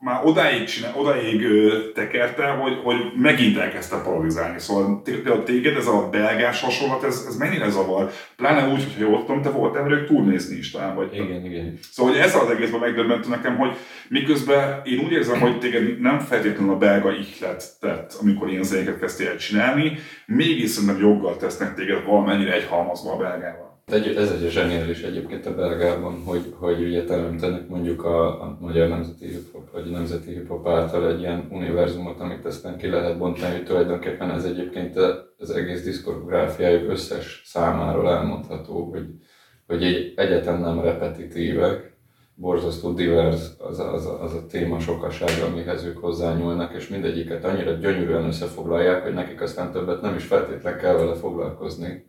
már 0.00 0.20
odáig, 0.24 0.64
csinál, 0.64 0.92
odáig 0.96 1.46
tekerte, 1.94 2.46
hogy, 2.46 2.80
hogy 2.82 2.96
megint 3.16 3.58
elkezdte 3.58 3.96
parodizálni. 3.96 4.58
Szóval 4.58 5.02
téged 5.44 5.76
ez 5.76 5.86
a 5.86 6.08
belgás 6.10 6.60
hasonlat, 6.60 7.04
ez, 7.04 7.24
ez 7.28 7.36
mennyire 7.36 7.68
zavar? 7.68 8.10
Pláne 8.36 8.72
úgy, 8.72 8.84
hogyha 8.84 9.00
jól 9.00 9.24
tudom, 9.24 9.42
te 9.42 9.50
voltál 9.50 9.82
velük 9.82 10.06
túlnézni 10.06 10.56
is 10.56 10.70
talán, 10.70 10.94
vagy? 10.94 11.14
Igen, 11.14 11.44
igen. 11.44 11.78
Szóval 11.90 12.12
hogy 12.12 12.20
ez 12.20 12.34
az 12.34 12.50
egészben 12.50 12.80
megdöbbentő 12.80 13.28
nekem, 13.28 13.56
hogy 13.56 13.76
miközben 14.08 14.80
én 14.84 14.98
úgy 14.98 15.12
érzem, 15.12 15.40
hogy 15.40 15.58
téged 15.58 16.00
nem 16.00 16.18
feltétlenül 16.18 16.74
a 16.74 16.78
belga 16.78 17.12
ihlet 17.12 17.64
tett, 17.80 18.12
amikor 18.20 18.50
ilyen 18.50 18.62
zenéket 18.62 18.98
kezdtél 18.98 19.28
el 19.28 19.36
csinálni, 19.36 19.98
mégis 20.26 20.70
szerintem 20.70 21.00
joggal 21.00 21.36
tesznek 21.36 21.74
téged 21.74 22.04
valamennyire 22.04 22.52
egy 22.52 22.66
halmazba 22.66 23.12
a 23.12 23.16
belgával. 23.16 23.67
Egy, 23.90 24.16
ez 24.16 24.30
egy 24.30 24.50
zseniális 24.50 25.02
egyébként 25.02 25.46
a 25.46 25.54
belgában, 25.54 26.22
hogy, 26.24 26.54
hogy 26.58 26.82
ugye 26.82 27.04
teremtenek 27.04 27.68
mondjuk 27.68 28.04
a, 28.04 28.42
a 28.42 28.58
magyar 28.60 28.88
nemzeti 28.88 29.26
hip-hop, 29.26 29.70
vagy 29.72 29.90
nemzeti 29.90 30.32
hip-hop 30.32 30.68
által 30.68 31.08
egy 31.08 31.20
ilyen 31.20 31.48
univerzumot, 31.50 32.20
amit 32.20 32.44
aztán 32.44 32.76
ki 32.76 32.88
lehet 32.88 33.18
bontani, 33.18 33.62
tulajdonképpen 33.62 34.30
ez 34.30 34.44
egyébként 34.44 34.96
az 35.38 35.50
egész 35.50 35.82
diszkográfiájuk 35.82 36.90
összes 36.90 37.42
számáról 37.44 38.10
elmondható, 38.10 38.90
hogy, 38.90 39.06
hogy 39.66 39.82
egy 39.82 40.12
egyetem 40.16 40.60
nem 40.60 40.80
repetitívek, 40.80 41.96
borzasztó 42.34 42.92
divers 42.92 43.42
az 43.58 43.78
az, 43.78 44.08
az 44.20 44.34
a 44.34 44.46
téma 44.46 44.78
sokaság, 44.78 45.30
amihez 45.50 45.84
ők 45.84 45.98
hozzányúlnak, 45.98 46.74
és 46.74 46.88
mindegyiket 46.88 47.44
annyira 47.44 47.72
gyönyörűen 47.72 48.24
összefoglalják, 48.24 49.02
hogy 49.02 49.14
nekik 49.14 49.40
aztán 49.40 49.72
többet 49.72 50.02
nem 50.02 50.14
is 50.14 50.24
feltétlen 50.24 50.78
kell 50.78 50.94
vele 50.94 51.14
foglalkozni. 51.14 52.06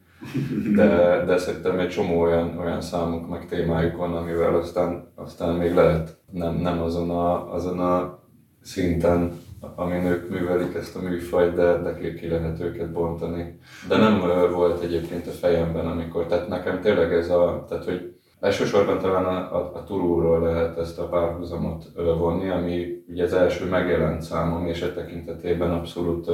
De, 0.75 1.23
de 1.25 1.37
szerintem 1.37 1.79
egy 1.79 1.89
csomó 1.89 2.21
olyan, 2.21 2.57
olyan 2.57 2.81
számuk 2.81 3.29
meg 3.29 3.47
témájuk 3.47 3.97
van, 3.97 4.15
amivel 4.15 4.55
aztán, 4.55 5.11
aztán 5.15 5.55
még 5.55 5.73
lehet 5.73 6.17
nem, 6.31 6.55
nem 6.55 6.81
azon, 6.81 7.09
a, 7.09 7.53
azon 7.53 7.79
a 7.79 8.19
szinten, 8.61 9.31
amin 9.75 10.05
ők 10.05 10.29
művelik 10.29 10.75
ezt 10.75 10.95
a 10.95 11.01
műfajt, 11.01 11.53
de, 11.53 11.77
de 11.77 12.13
ki 12.13 12.27
lehet 12.27 12.59
őket 12.59 12.91
bontani. 12.91 13.59
De 13.87 13.97
nem 13.97 14.19
volt 14.51 14.83
egyébként 14.83 15.27
a 15.27 15.31
fejemben, 15.31 15.87
amikor, 15.87 16.25
tehát 16.25 16.47
nekem 16.47 16.81
tényleg 16.81 17.13
ez 17.13 17.29
a, 17.29 17.65
tehát 17.69 17.85
hogy 17.85 18.13
Elsősorban 18.39 18.99
talán 18.99 19.25
a, 19.25 19.55
a, 19.55 19.71
a 19.75 19.83
Turulról 19.83 20.41
lehet 20.41 20.77
ezt 20.77 20.99
a 20.99 21.07
párhuzamot 21.07 21.91
vonni, 21.95 22.49
ami 22.49 23.03
ugye 23.07 23.23
az 23.23 23.33
első 23.33 23.65
megjelent 23.65 24.21
számom, 24.21 24.65
és 24.65 24.81
e 24.81 24.93
tekintetében 24.93 25.71
abszolút 25.71 26.27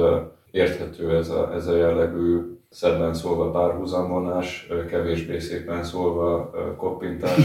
érthető 0.50 1.16
ez 1.16 1.28
a, 1.28 1.52
ez 1.54 1.66
a 1.66 1.76
jellegű 1.76 2.55
szebben 2.76 3.14
szólva 3.14 3.50
párhuzamvonás, 3.50 4.68
kevésbé 4.88 5.38
szépen 5.38 5.84
szólva 5.84 6.50
koppintás 6.76 7.40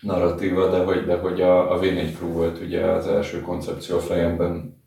narratíva, 0.00 0.68
de 0.68 0.84
hogy, 0.84 1.04
de 1.04 1.18
hogy 1.18 1.40
a, 1.40 1.72
a 1.72 1.78
V4 1.78 2.16
Crew 2.16 2.32
volt 2.32 2.60
ugye 2.60 2.84
az 2.84 3.06
első 3.06 3.40
koncepció 3.40 3.96
a 3.96 4.00
fejemben 4.00 4.82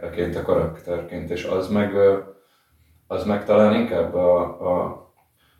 eként 0.00 0.36
a 0.36 0.42
karakterként, 0.42 1.30
és 1.30 1.44
az 1.44 1.68
meg, 1.68 1.92
az 3.06 3.24
meg 3.24 3.44
talán 3.44 3.74
inkább 3.74 4.14
a, 4.14 4.40
a 4.42 5.06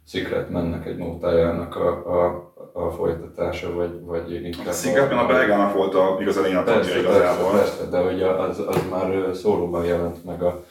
Secret 0.06 0.50
mennek 0.50 0.86
egy 0.86 0.96
nótájának 0.96 1.76
a, 1.76 1.88
a, 1.88 2.52
a 2.72 2.90
folytatása, 2.90 3.74
vagy, 3.74 4.00
vagy 4.04 4.44
inkább... 4.44 4.66
A 4.66 4.72
Secretben 4.72 5.18
a, 5.18 5.24
a 5.24 5.26
belgának 5.26 5.74
volt 5.74 5.94
a, 5.94 6.16
igazán 6.20 6.46
ilyen 6.46 6.66
a 6.66 6.80
igazából. 6.80 7.50
Persze, 7.50 7.76
persze, 7.76 7.84
de 7.90 7.98
hogy 7.98 8.22
az, 8.22 8.62
az 8.66 8.86
már 8.90 9.34
szólóban 9.34 9.84
jelent 9.84 10.24
meg 10.24 10.42
a, 10.42 10.64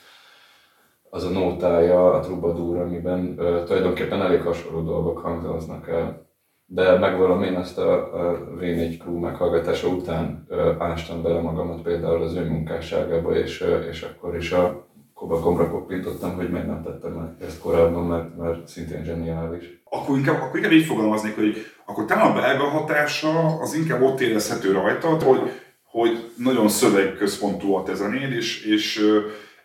az 1.10 1.24
a 1.24 1.30
nótája, 1.30 2.14
a 2.14 2.20
Troubadour, 2.20 2.78
amiben 2.78 3.36
uh, 3.38 3.64
tulajdonképpen 3.64 4.22
elég 4.22 4.42
hasonló 4.42 4.82
dolgok 4.82 5.18
hangzoznak 5.18 5.88
el. 5.88 6.26
De 6.66 6.98
megvalom 6.98 7.44
én 7.44 7.56
ezt 7.56 7.78
a, 7.78 7.94
a 7.94 8.38
V4 8.60 8.98
Crew 9.00 9.20
meghallgatása 9.20 9.88
után 9.88 10.46
uh, 10.50 10.76
ástam 10.80 11.22
bele 11.22 11.42
magamat 11.42 11.82
például 11.82 12.22
az 12.22 12.36
ő 12.36 12.46
munkásságába, 12.46 13.36
és, 13.36 13.62
uh, 13.62 13.86
és 13.90 14.02
akkor 14.02 14.36
is 14.36 14.52
a 14.52 14.88
kobakomra 15.18 15.70
koppintottam, 15.70 16.36
hogy 16.36 16.50
meg 16.50 16.68
nem 16.68 16.82
tettem 16.84 17.12
meg 17.12 17.48
ezt 17.48 17.60
korábban, 17.60 18.06
mert, 18.06 18.38
mert 18.38 18.68
szintén 18.68 19.04
zseniális. 19.04 19.82
Akkor 19.84 20.18
inkább, 20.18 20.42
akkor 20.42 20.56
inkább 20.56 20.72
így 20.72 20.86
fogalmaznék, 20.86 21.36
hogy 21.36 21.56
akkor 21.86 22.06
talán 22.06 22.32
a 22.32 22.34
belga 22.34 22.64
hatása 22.64 23.60
az 23.60 23.74
inkább 23.74 24.02
ott 24.02 24.20
érezhető 24.20 24.72
rajtad, 24.72 25.22
hogy, 25.22 25.40
hogy 25.84 26.32
nagyon 26.38 26.68
szövegközpontú 26.68 27.74
a 27.74 27.84
te 27.84 27.94
zenéd, 27.94 28.32
és, 28.32 28.66
és, 28.66 29.02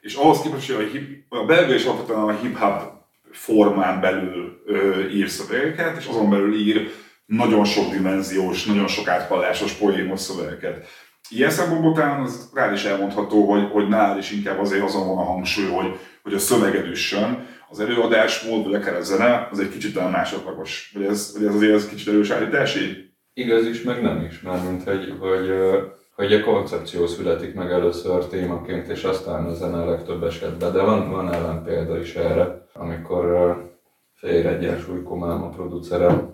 és 0.02 0.14
ahhoz 0.14 0.40
képest, 0.40 0.72
hogy 0.72 0.84
a, 0.84 0.88
hip, 0.88 1.24
a 1.28 1.44
belga 1.44 1.74
is 1.74 1.84
alapvetően 1.84 2.20
a 2.20 2.38
hip-hop 2.40 2.82
formán 3.30 4.00
belül 4.00 4.62
ö, 4.66 5.08
ír 5.08 5.28
szövegeket, 5.28 5.96
és 5.98 6.06
azon 6.06 6.30
belül 6.30 6.54
ír 6.54 6.90
nagyon 7.26 7.64
sok 7.64 7.90
dimenziós, 7.90 8.64
nagyon 8.64 8.86
sok 8.86 9.08
áthallásos 9.08 9.72
poémos 9.72 10.20
szövegeket. 10.20 10.86
Ilyen 11.28 11.50
szempontból 11.50 11.92
talán 11.92 12.20
az 12.20 12.50
rá 12.54 12.72
is 12.72 12.84
elmondható, 12.84 13.50
hogy, 13.50 13.70
hogy 13.70 13.88
nál 13.88 14.18
is 14.18 14.30
inkább 14.30 14.58
azért 14.58 14.82
azon 14.82 15.06
van 15.06 15.18
a 15.18 15.30
hangsúly, 15.30 15.70
hogy, 15.70 15.98
hogy 16.22 16.34
a 16.34 16.38
szöveged 16.38 16.86
üssön, 16.86 17.46
az 17.68 17.80
előadásmód, 17.80 18.64
vagy 18.64 18.74
akár 18.74 18.94
a 18.94 19.02
zene, 19.02 19.48
az 19.50 19.60
egy 19.60 19.70
kicsit 19.70 19.96
olyan 19.96 20.10
másodlagos. 20.10 20.90
Vagy 20.94 21.04
ez, 21.04 21.32
vagy 21.38 21.46
ez 21.46 21.54
azért 21.54 21.74
az 21.74 21.88
kicsit 21.88 22.08
erős 22.08 22.30
állítási? 22.30 23.14
Igaz 23.34 23.66
is, 23.66 23.82
meg 23.82 24.02
nem 24.02 24.26
is, 24.30 24.40
mármint 24.40 24.82
hogy, 24.82 25.14
hogy, 25.20 25.52
hogy 26.22 26.32
a 26.32 26.44
koncepció 26.44 27.06
születik 27.06 27.54
meg 27.54 27.70
először 27.70 28.26
témaként, 28.26 28.88
és 28.88 29.04
aztán 29.04 29.44
a 29.44 29.54
zene 29.54 29.84
legtöbb 29.84 30.22
esetben. 30.22 30.72
De 30.72 30.82
van, 30.82 31.10
van 31.10 31.32
ellenpélda 31.32 31.98
is 31.98 32.14
erre, 32.14 32.66
amikor 32.74 33.56
Fér 34.14 34.46
Egyensúly 34.46 35.02
Komám, 35.02 35.42
a 35.42 35.48
producerem, 35.48 36.30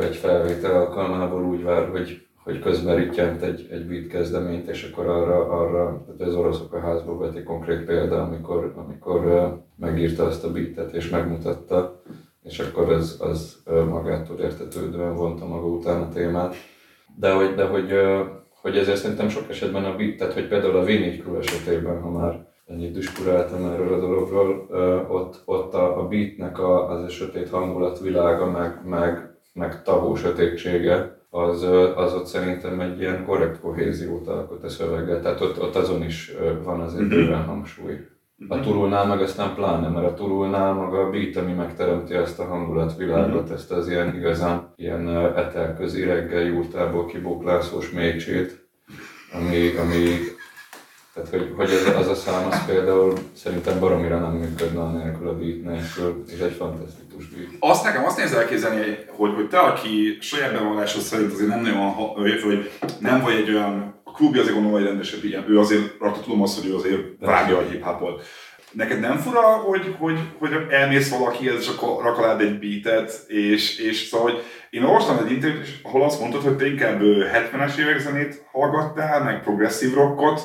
egy 0.00 0.16
felvétel 0.16 0.80
alkalmából 0.80 1.44
úgy 1.44 1.62
vár, 1.62 1.88
hogy 1.88 2.26
hogy 2.44 2.60
közben 2.60 2.96
rittyent 2.96 3.42
egy, 3.42 3.68
egy 3.70 3.86
beat 3.86 4.06
kezdeményt, 4.06 4.68
és 4.68 4.90
akkor 4.90 5.06
arra, 5.06 5.48
arra 5.48 6.04
tehát 6.06 6.20
az 6.20 6.34
oroszok 6.34 6.72
a 6.72 6.80
házba 6.80 7.12
volt 7.12 7.36
egy 7.36 7.42
konkrét 7.42 7.84
példa, 7.84 8.22
amikor, 8.22 8.72
amikor 8.76 9.52
megírta 9.76 10.24
azt 10.24 10.44
a 10.44 10.52
beatet 10.52 10.92
és 10.92 11.08
megmutatta, 11.08 12.02
és 12.42 12.58
akkor 12.58 12.92
ez, 12.92 13.16
az 13.18 13.62
magától 13.88 14.38
értetődően 14.38 15.14
vonta 15.14 15.46
maga 15.46 15.66
után 15.66 16.02
a 16.02 16.08
témát. 16.08 16.54
De 17.16 17.32
hogy, 17.32 17.54
de 17.54 17.64
hogy, 17.64 17.92
hogy 18.60 18.76
ezért 18.76 18.96
szerintem 18.96 19.28
sok 19.28 19.50
esetben 19.50 19.84
a 19.84 19.96
tehát 20.18 20.34
hogy 20.34 20.48
például 20.48 20.76
a 20.76 20.84
V4 20.84 21.20
Crew 21.20 21.38
esetében, 21.38 22.00
ha 22.00 22.10
már 22.10 22.46
ennyit 22.66 22.92
diskuráltam 22.92 23.64
erről 23.64 23.94
a 23.94 24.00
dologról, 24.00 24.66
ott, 25.08 25.42
ott 25.44 25.74
a, 25.74 26.00
a 26.00 26.08
beatnek 26.08 26.58
a, 26.58 26.90
az 26.90 27.02
a 27.02 27.08
sötét 27.08 27.50
hangulatvilága, 27.50 28.50
meg, 28.50 28.80
meg, 28.84 29.36
meg 29.52 29.82
tavó 29.82 30.14
sötétsége, 30.14 31.18
az, 31.30 31.62
az 31.94 32.14
ott 32.14 32.26
szerintem 32.26 32.80
egy 32.80 33.00
ilyen 33.00 33.24
korrekt 33.24 33.60
kohéziót 33.60 34.28
alkot 34.28 34.64
a 34.64 34.68
szöveggel, 34.68 35.20
tehát 35.20 35.40
ott, 35.40 35.62
ott 35.62 35.76
azon 35.76 36.02
is 36.02 36.34
van 36.62 36.80
azért 36.80 37.02
mm-hmm. 37.02 37.08
bőven 37.08 37.44
hangsúly. 37.44 38.06
A 38.48 38.54
mhm. 38.54 38.64
turulnál 38.64 39.06
meg 39.06 39.20
aztán 39.20 39.54
pláne, 39.54 39.88
mert 39.88 40.06
a 40.06 40.14
turulnál 40.14 40.72
maga 40.72 40.98
a 40.98 41.10
beat, 41.10 41.36
ami 41.36 41.52
megteremti 41.52 42.14
ezt 42.14 42.38
a 42.38 42.44
hangulatvilágot, 42.44 43.44
mm-hmm. 43.44 43.54
ezt 43.54 43.70
az 43.70 43.88
ilyen 43.88 44.16
igazán 44.16 44.72
ilyen 44.76 45.08
etelközi 45.36 46.04
reggel 46.04 46.42
jurtából 46.42 47.06
kibóklászós 47.06 47.90
mécsét, 47.90 48.68
ami, 49.32 49.76
ami 49.76 50.18
tehát, 51.14 51.30
hogy, 51.30 51.52
hogy 51.56 51.70
ez, 51.70 51.96
az 51.96 52.08
a 52.08 52.14
szám, 52.14 52.46
az 52.46 52.66
például 52.66 53.12
szerintem 53.32 53.80
baromira 53.80 54.18
nem 54.18 54.32
működne 54.32 54.80
a 54.80 54.90
nélkül 54.90 55.28
a 55.28 55.36
beat 55.36 55.64
nélkül. 55.64 56.24
Ez 56.32 56.40
egy 56.40 56.52
fantasztikus 56.52 57.28
beat. 57.28 57.48
Azt 57.58 57.84
nekem 57.84 58.04
azt 58.04 58.16
nézze 58.16 58.38
elképzelni, 58.38 58.98
hogy, 59.16 59.34
hogy 59.34 59.48
te, 59.48 59.58
aki 59.58 60.18
saját 60.20 60.52
bevallásod 60.52 61.02
szerint 61.02 61.32
azért 61.32 61.48
nem 61.48 61.60
nagyon, 61.60 61.90
hogy 62.42 62.70
nem 63.00 63.20
vagy 63.20 63.34
egy 63.34 63.50
olyan, 63.50 63.97
a 64.18 64.20
klubi 64.20 64.38
azért 64.38 64.54
gondolom, 64.54 64.78
hogy 64.78 64.88
rendesebb 64.88 65.24
ilyen, 65.24 65.50
ő 65.50 65.58
azért, 65.58 65.98
rajta 66.00 66.20
tudom 66.20 66.42
azt, 66.42 66.60
hogy 66.60 66.70
ő 66.70 66.74
azért 66.74 67.00
vágja 67.20 67.58
a 67.58 67.62
hip. 67.62 67.84
Neked 68.72 69.00
nem 69.00 69.16
fura, 69.16 69.40
hogy, 69.40 69.94
hogy, 69.98 70.18
hogy 70.38 70.50
elmész 70.70 71.10
valakihez, 71.10 71.60
és 71.60 71.68
akkor 71.68 72.02
rakalád 72.02 72.40
egy 72.40 72.58
beatet, 72.58 73.24
és, 73.26 73.78
és 73.78 74.06
szóval, 74.06 74.30
hogy 74.30 74.42
én 74.70 74.82
olvastam 74.82 75.18
egy 75.24 75.32
interjút, 75.32 75.66
ahol 75.82 76.02
azt 76.02 76.20
mondtad, 76.20 76.42
hogy 76.42 76.56
te 76.56 76.66
inkább 76.66 77.00
70-es 77.02 77.78
évek 77.78 77.98
zenét 77.98 78.44
hallgattál, 78.52 79.22
meg 79.22 79.42
progresszív 79.42 79.94
rockot, 79.94 80.40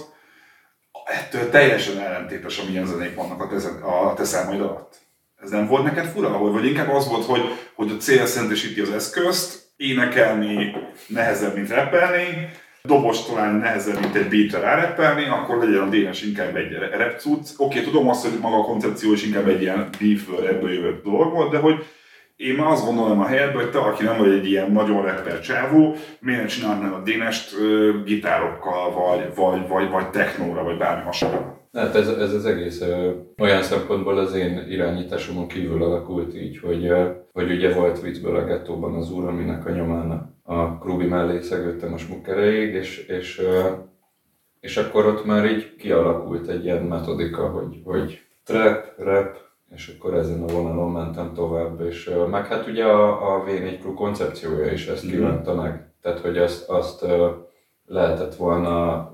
ettől 1.05 1.49
teljesen 1.49 1.99
ellentétes, 1.99 2.57
amilyen 2.57 2.85
zenék 2.85 3.15
vannak 3.15 3.41
a 3.41 3.47
te, 3.47 3.85
a 3.85 4.13
te 4.13 4.23
számaid 4.23 4.61
alatt. 4.61 4.95
Ez 5.43 5.49
nem 5.49 5.67
volt 5.67 5.83
neked 5.83 6.05
fura, 6.05 6.29
hogy, 6.29 6.51
vagy 6.51 6.65
inkább 6.65 6.89
az 6.89 7.07
volt, 7.07 7.25
hogy, 7.25 7.41
hogy 7.75 7.91
a 7.91 8.01
cél 8.01 8.25
szentesíti 8.25 8.81
az 8.81 8.91
eszközt, 8.91 9.61
énekelni 9.77 10.75
nehezebb, 11.07 11.55
mint 11.55 11.69
rappelni, 11.69 12.51
dobos 12.87 13.25
talán 13.25 13.55
nehezebb, 13.55 13.99
mint 13.99 14.15
egy 14.15 14.27
beatre 14.27 14.59
ráreppelni, 14.59 15.25
akkor 15.25 15.57
legyen 15.57 15.81
a 15.81 15.89
Dénes 15.89 16.23
inkább 16.23 16.55
egy 16.55 16.71
rap 16.97 17.19
cucc. 17.19 17.49
Oké, 17.57 17.81
tudom 17.81 18.09
azt, 18.09 18.27
hogy 18.27 18.39
maga 18.41 18.57
a 18.57 18.63
koncepció 18.63 19.13
is 19.13 19.25
inkább 19.25 19.47
egy 19.47 19.61
ilyen 19.61 19.89
beef 19.99 20.27
ebből 20.49 20.73
jövő 20.73 21.01
dolog 21.03 21.51
de 21.51 21.57
hogy 21.57 21.85
én 22.35 22.55
már 22.55 22.71
azt 22.71 22.85
gondolom 22.85 23.19
a 23.19 23.25
helyedben, 23.25 23.61
hogy 23.61 23.71
te, 23.71 23.79
aki 23.79 24.03
nem 24.03 24.17
vagy 24.17 24.31
egy 24.31 24.49
ilyen 24.49 24.71
nagyon 24.71 25.01
rapper 25.01 25.39
csávó, 25.39 25.95
miért 26.19 26.39
nem 26.39 26.47
csinálnál 26.47 26.93
a 26.93 27.01
Dénest 27.01 27.55
gitárokkal, 28.05 28.91
vagy, 28.91 29.35
vagy, 29.35 29.67
vagy, 29.67 29.89
vagy 29.89 30.09
technóra, 30.09 30.63
vagy 30.63 30.77
bármi 30.77 31.03
hasonló. 31.03 31.39
Hát 31.73 31.95
ez, 31.95 32.07
ez 32.07 32.33
az 32.33 32.45
egész 32.45 32.81
ö, 32.81 33.11
olyan 33.37 33.61
szempontból 33.61 34.17
az 34.17 34.35
én 34.35 34.65
irányításomon 34.69 35.47
kívül 35.47 35.83
alakult 35.83 36.35
így, 36.35 36.59
hogy, 36.59 36.85
ö, 36.85 37.09
hogy 37.31 37.51
ugye 37.51 37.73
volt 37.73 38.01
viccből 38.01 38.35
a 38.35 38.43
gettóban 38.45 38.95
az 38.95 39.11
úr, 39.11 39.27
aminek 39.27 39.65
a 39.65 39.71
nyomán 39.71 40.32
a 40.43 40.77
Krubi 40.77 41.05
mellé 41.05 41.41
szegődtem 41.41 41.93
a 41.93 41.97
smukkereig, 41.97 42.73
és, 42.73 43.05
és, 43.07 43.41
és 44.59 44.77
akkor 44.77 45.05
ott 45.05 45.25
már 45.25 45.45
így 45.45 45.75
kialakult 45.75 46.47
egy 46.47 46.63
ilyen 46.63 46.83
metodika, 46.83 47.47
hogy, 47.47 47.81
hogy 47.83 48.21
trap, 48.43 48.93
rap, 48.97 49.37
és 49.75 49.95
akkor 49.97 50.13
ezen 50.13 50.43
a 50.43 50.45
vonalon 50.45 50.91
mentem 50.91 51.33
tovább, 51.33 51.81
és 51.81 52.11
meg 52.29 52.47
hát 52.47 52.67
ugye 52.67 52.85
a, 52.85 53.35
a 53.35 53.43
V4 53.43 53.79
Crew 53.79 53.93
koncepciója 53.93 54.71
is 54.71 54.87
ezt 54.87 55.09
kívánta 55.09 55.55
meg. 55.55 55.87
Tehát, 56.01 56.19
hogy 56.19 56.37
azt, 56.37 56.69
azt 56.69 57.05
lehetett 57.85 58.35
volna 58.35 59.07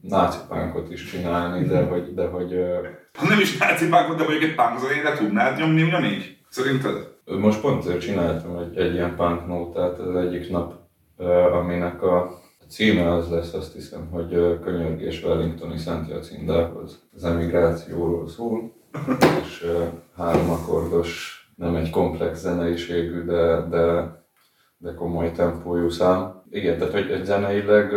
náci 0.00 0.38
pánkot 0.48 0.90
is 0.90 1.04
csinálni, 1.04 1.64
de 1.64 1.82
hogy... 1.82 2.14
De 2.14 2.26
hogy 2.26 2.54
ha 3.18 3.28
nem 3.28 3.40
is 3.40 3.56
náci 3.56 3.88
pánkot, 3.88 4.16
de 4.16 4.22
mondjuk 4.22 4.50
egy 4.50 4.54
punk 4.54 4.78
zenére 4.78 5.16
tudnád 5.16 5.58
nyomni 5.58 5.82
ugyanígy? 5.82 6.38
Szerinted? 6.48 7.16
Most 7.38 7.60
pont 7.60 7.98
csináltam 7.98 8.58
egy, 8.58 8.76
egy 8.76 8.94
ilyen 8.94 9.16
punk 9.16 9.46
nótát 9.46 9.98
az 9.98 10.16
egyik 10.16 10.50
nap, 10.50 10.74
aminek 11.52 12.02
a 12.02 12.30
címe 12.68 13.12
az 13.12 13.30
lesz, 13.30 13.54
azt 13.54 13.72
hiszem, 13.72 14.08
hogy 14.10 14.60
Könyörgés 14.62 15.24
Wellingtoni 15.24 15.78
Szent 15.78 16.08
Jacindához. 16.08 17.02
Az 17.14 17.24
emigrációról 17.24 18.28
szól 18.28 18.72
és 19.42 19.66
három 20.16 20.50
akkordos, 20.50 21.42
nem 21.56 21.74
egy 21.74 21.90
komplex 21.90 22.40
zeneiségű, 22.40 23.24
de, 23.24 23.66
de 23.70 24.16
de 24.78 24.94
komoly 24.94 25.32
tempójú 25.32 25.88
szám. 25.88 26.42
Igen, 26.50 26.78
tehát 26.78 26.92
hogy 26.92 27.24
zeneileg, 27.24 27.88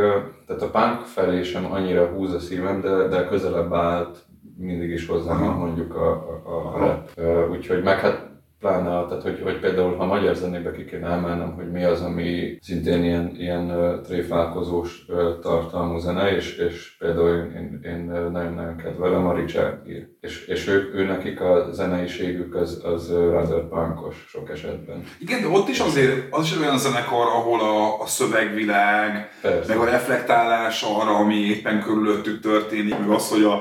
tehát 0.45 0.61
a 0.61 0.69
punk 0.69 1.05
felé 1.05 1.43
sem 1.43 1.71
annyira 1.71 2.05
húz 2.05 2.33
a 2.33 2.39
szívem, 2.39 2.81
de, 2.81 3.07
de 3.07 3.27
közelebb 3.27 3.73
állt 3.73 4.17
mindig 4.57 4.89
is 4.89 5.07
hozzá, 5.07 5.33
mint 5.33 5.57
mondjuk 5.57 5.95
a, 5.95 6.11
a, 6.45 6.75
a 6.75 6.77
rap. 6.77 7.09
Úgyhogy 7.51 7.83
meg 7.83 7.99
hát 7.99 8.30
pláne, 8.61 9.05
tehát 9.07 9.23
hogy, 9.23 9.39
hogy 9.43 9.59
például 9.59 9.95
ha 9.95 10.05
magyar 10.05 10.35
zenébe 10.35 10.71
ki 10.71 10.85
kéne 10.85 11.07
emelnem, 11.07 11.53
hogy 11.53 11.71
mi 11.71 11.83
az, 11.83 12.01
ami 12.01 12.57
szintén 12.61 13.03
ilyen, 13.03 13.35
ilyen 13.37 13.99
tréfálkozós 14.03 15.05
tartalmú 15.41 15.97
zene, 15.97 16.35
és, 16.35 16.57
és 16.57 16.95
például 16.99 17.29
én, 17.29 17.51
én, 17.53 17.91
én 17.91 18.11
nagyon-nagyon 18.31 18.77
kedvelem 18.77 19.27
a 19.27 19.33
Richard 19.33 19.85
Gere. 19.85 20.09
És, 20.19 20.45
és 20.45 20.67
ők, 20.67 20.95
ő 20.95 21.05
nekik 21.05 21.41
a 21.41 21.69
zeneiségük 21.71 22.55
az, 22.55 22.81
az 22.83 23.11
rather 23.11 23.67
punkos 23.67 24.25
sok 24.27 24.49
esetben. 24.49 25.03
Igen, 25.19 25.41
de 25.41 25.47
ott 25.47 25.67
is 25.67 25.79
azért, 25.79 26.27
az 26.29 26.45
is 26.45 26.57
olyan 26.59 26.77
zenekar, 26.77 27.27
ahol 27.27 27.59
a, 27.59 28.01
a 28.01 28.05
szövegvilág, 28.05 29.29
Persze. 29.41 29.73
meg 29.73 29.87
a 29.87 29.89
reflektálás 29.89 30.83
arra, 30.83 31.15
ami 31.15 31.35
éppen 31.35 31.81
körülöttük 31.81 32.39
történik, 32.39 32.99
meg 32.99 33.09
az, 33.09 33.29
hogy 33.29 33.43
a, 33.43 33.53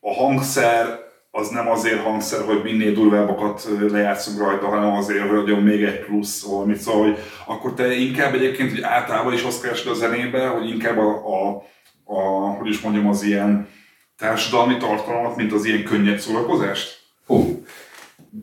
a 0.00 0.14
hangszer 0.14 1.01
az 1.34 1.48
nem 1.48 1.68
azért 1.68 2.00
hangszer, 2.00 2.44
hogy 2.44 2.62
minél 2.62 2.92
durvábbakat 2.92 3.68
lejátszunk 3.90 4.38
rajta, 4.38 4.66
hanem 4.66 4.92
azért, 4.92 5.28
hogy 5.28 5.38
adjon 5.38 5.62
még 5.62 5.82
egy 5.82 6.04
plusz 6.04 6.44
valamit. 6.44 6.76
Szóval, 6.76 7.02
hogy 7.02 7.18
akkor 7.46 7.74
te 7.74 7.94
inkább 7.94 8.34
egyébként, 8.34 8.70
hogy 8.70 8.82
általában 8.82 9.32
is 9.32 9.42
azt 9.42 9.62
keresed 9.62 9.90
a 9.90 9.94
zenébe, 9.94 10.46
hogy 10.46 10.68
inkább 10.68 10.98
a, 10.98 11.10
a, 11.10 11.62
a, 12.04 12.20
hogy 12.58 12.68
is 12.68 12.80
mondjam, 12.80 13.08
az 13.08 13.22
ilyen 13.22 13.68
társadalmi 14.16 14.76
tartalmat, 14.76 15.36
mint 15.36 15.52
az 15.52 15.64
ilyen 15.64 15.84
könnyed 15.84 16.18
szórakozást? 16.18 17.00
Hú, 17.26 17.64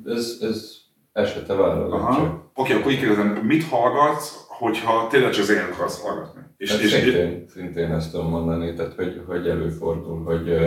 ez, 0.06 0.38
ez 0.41 0.71
esete 1.13 1.54
válogatja. 1.54 2.52
Oké, 2.54 2.71
okay, 2.71 2.75
akkor 2.75 2.91
így 2.91 2.99
kérdezem, 2.99 3.28
mit 3.28 3.63
hallgatsz, 3.63 4.45
hogyha 4.47 5.08
tényleg 5.10 5.32
csak 5.32 5.43
zenét 5.43 5.71
akarsz 5.73 6.02
hallgatni? 6.02 6.41
És, 6.58 6.71
hát 6.71 6.80
és, 6.80 6.91
szintén, 6.91 7.45
szintén 7.54 7.91
ezt 7.91 8.12
tudom 8.12 8.30
mondani, 8.30 8.73
tehát 8.73 8.93
hogy, 8.93 9.21
hogy 9.28 9.47
előfordul, 9.47 10.23
hogy 10.23 10.60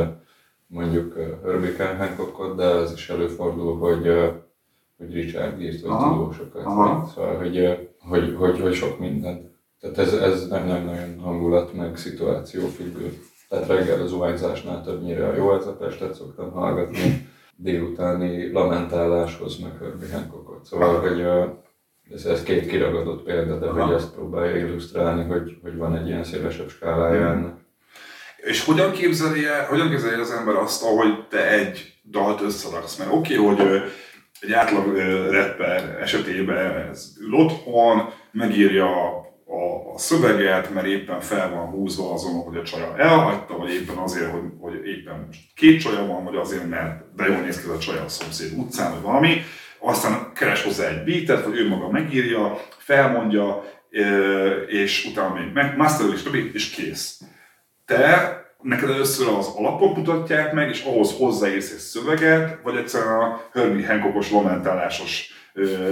mondjuk 0.73 1.15
Herbie 1.45 1.97
Hancockot, 1.99 2.57
de 2.57 2.65
az 2.65 2.93
is 2.93 3.09
előfordul, 3.09 3.79
hogy, 3.79 4.07
hogy 4.99 5.13
Richard 5.13 5.61
írt, 5.61 5.81
vagy 5.81 5.99
tudósokat. 5.99 6.63
Szóval, 7.15 7.37
hogy, 7.37 7.89
hogy, 7.99 8.35
hogy, 8.39 8.61
hogy 8.61 8.75
sok 8.75 8.99
mindent. 8.99 9.51
Tehát 9.81 9.99
ez, 9.99 10.13
ez 10.13 10.49
nagyon-nagyon 10.49 11.21
hangulat, 11.21 11.75
meg 11.75 11.97
szituáció 11.97 12.67
függő. 12.67 13.19
Tehát 13.49 13.67
reggel 13.67 14.01
az 14.01 14.09
zuhányzásnál 14.09 14.83
többnyire 14.83 15.29
a 15.29 15.35
jó 15.35 15.55
ezepestet 15.55 16.15
szoktam 16.15 16.51
hallgatni, 16.53 17.29
délutáni 17.57 18.53
lamentáláshoz 18.53 19.59
meg 19.59 19.79
Herbie 19.81 20.13
Hancockot. 20.13 20.65
Szóval, 20.65 21.01
hogy 21.01 21.21
ez, 22.15 22.25
ez 22.25 22.43
két 22.43 22.67
kiragadott 22.67 23.23
példa, 23.23 23.59
de 23.59 23.67
Aha. 23.67 23.85
hogy 23.85 23.95
ezt 23.95 24.15
próbálja 24.15 24.57
illusztrálni, 24.57 25.25
hogy, 25.25 25.59
hogy 25.63 25.77
van 25.77 25.97
egy 25.97 26.07
ilyen 26.07 26.25
szélesebb 26.25 26.69
skálája 26.69 27.29
hmm. 27.29 27.39
ennek. 27.39 27.62
És 28.43 28.65
hogyan 28.65 28.93
képzeli, 28.93 29.45
hogyan 29.69 29.89
képzeli 29.89 30.21
az 30.21 30.31
ember 30.31 30.55
azt, 30.55 30.83
hogy 30.83 31.27
te 31.29 31.49
egy 31.49 31.95
dalt 32.11 32.41
összeraksz? 32.41 32.97
Mert 32.97 33.13
oké, 33.13 33.37
okay, 33.37 33.67
hogy 33.67 33.83
egy 34.41 34.53
átlag 34.53 34.97
rapper 35.31 35.99
esetében 36.01 36.89
ez 36.91 37.13
ül 37.21 37.35
otthon, 37.35 38.13
megírja 38.33 38.87
a, 38.87 39.93
a 39.95 39.99
szöveget, 39.99 40.75
mert 40.75 40.87
éppen 40.87 41.21
fel 41.21 41.51
van 41.51 41.67
húzva 41.67 42.13
azon, 42.13 42.33
hogy 42.33 42.57
a 42.57 42.63
csaja 42.63 42.95
elhagyta, 42.97 43.57
vagy 43.57 43.73
éppen 43.73 43.97
azért, 43.97 44.31
hogy, 44.31 44.51
hogy 44.61 44.87
éppen 44.87 45.29
két 45.55 45.81
csaja 45.81 46.07
van, 46.07 46.25
vagy 46.25 46.37
azért, 46.37 46.69
mert 46.69 47.15
de 47.17 47.27
jól 47.27 47.41
néz 47.41 47.63
ki 47.63 47.69
a 47.69 47.79
csaja 47.79 48.03
a 48.03 48.09
szomszéd 48.09 48.59
utcán, 48.59 48.93
vagy 48.93 49.03
valami. 49.03 49.43
Aztán 49.79 50.33
keres 50.35 50.63
hozzá 50.63 50.89
egy 50.89 51.05
beatet, 51.05 51.45
vagy 51.45 51.59
ő 51.59 51.69
maga 51.69 51.91
megírja, 51.91 52.61
felmondja, 52.79 53.65
és 54.67 55.05
utána 55.11 55.35
még 55.35 55.53
meg, 55.53 55.77
master 55.77 56.07
és 56.13 56.51
és 56.53 56.71
kész 56.71 57.21
te 57.97 58.41
neked 58.63 58.91
először 58.91 59.29
az 59.29 59.53
alapot 59.57 59.97
mutatják 59.97 60.53
meg, 60.53 60.69
és 60.69 60.83
ahhoz 60.83 61.17
hozzáérsz 61.19 61.71
egy 61.71 61.79
szöveget, 61.79 62.59
vagy 62.63 62.77
egyszerűen 62.77 63.21
a 63.21 63.41
Herbie 63.53 63.87
Hancockos 63.87 64.31
lamentálásos 64.31 65.31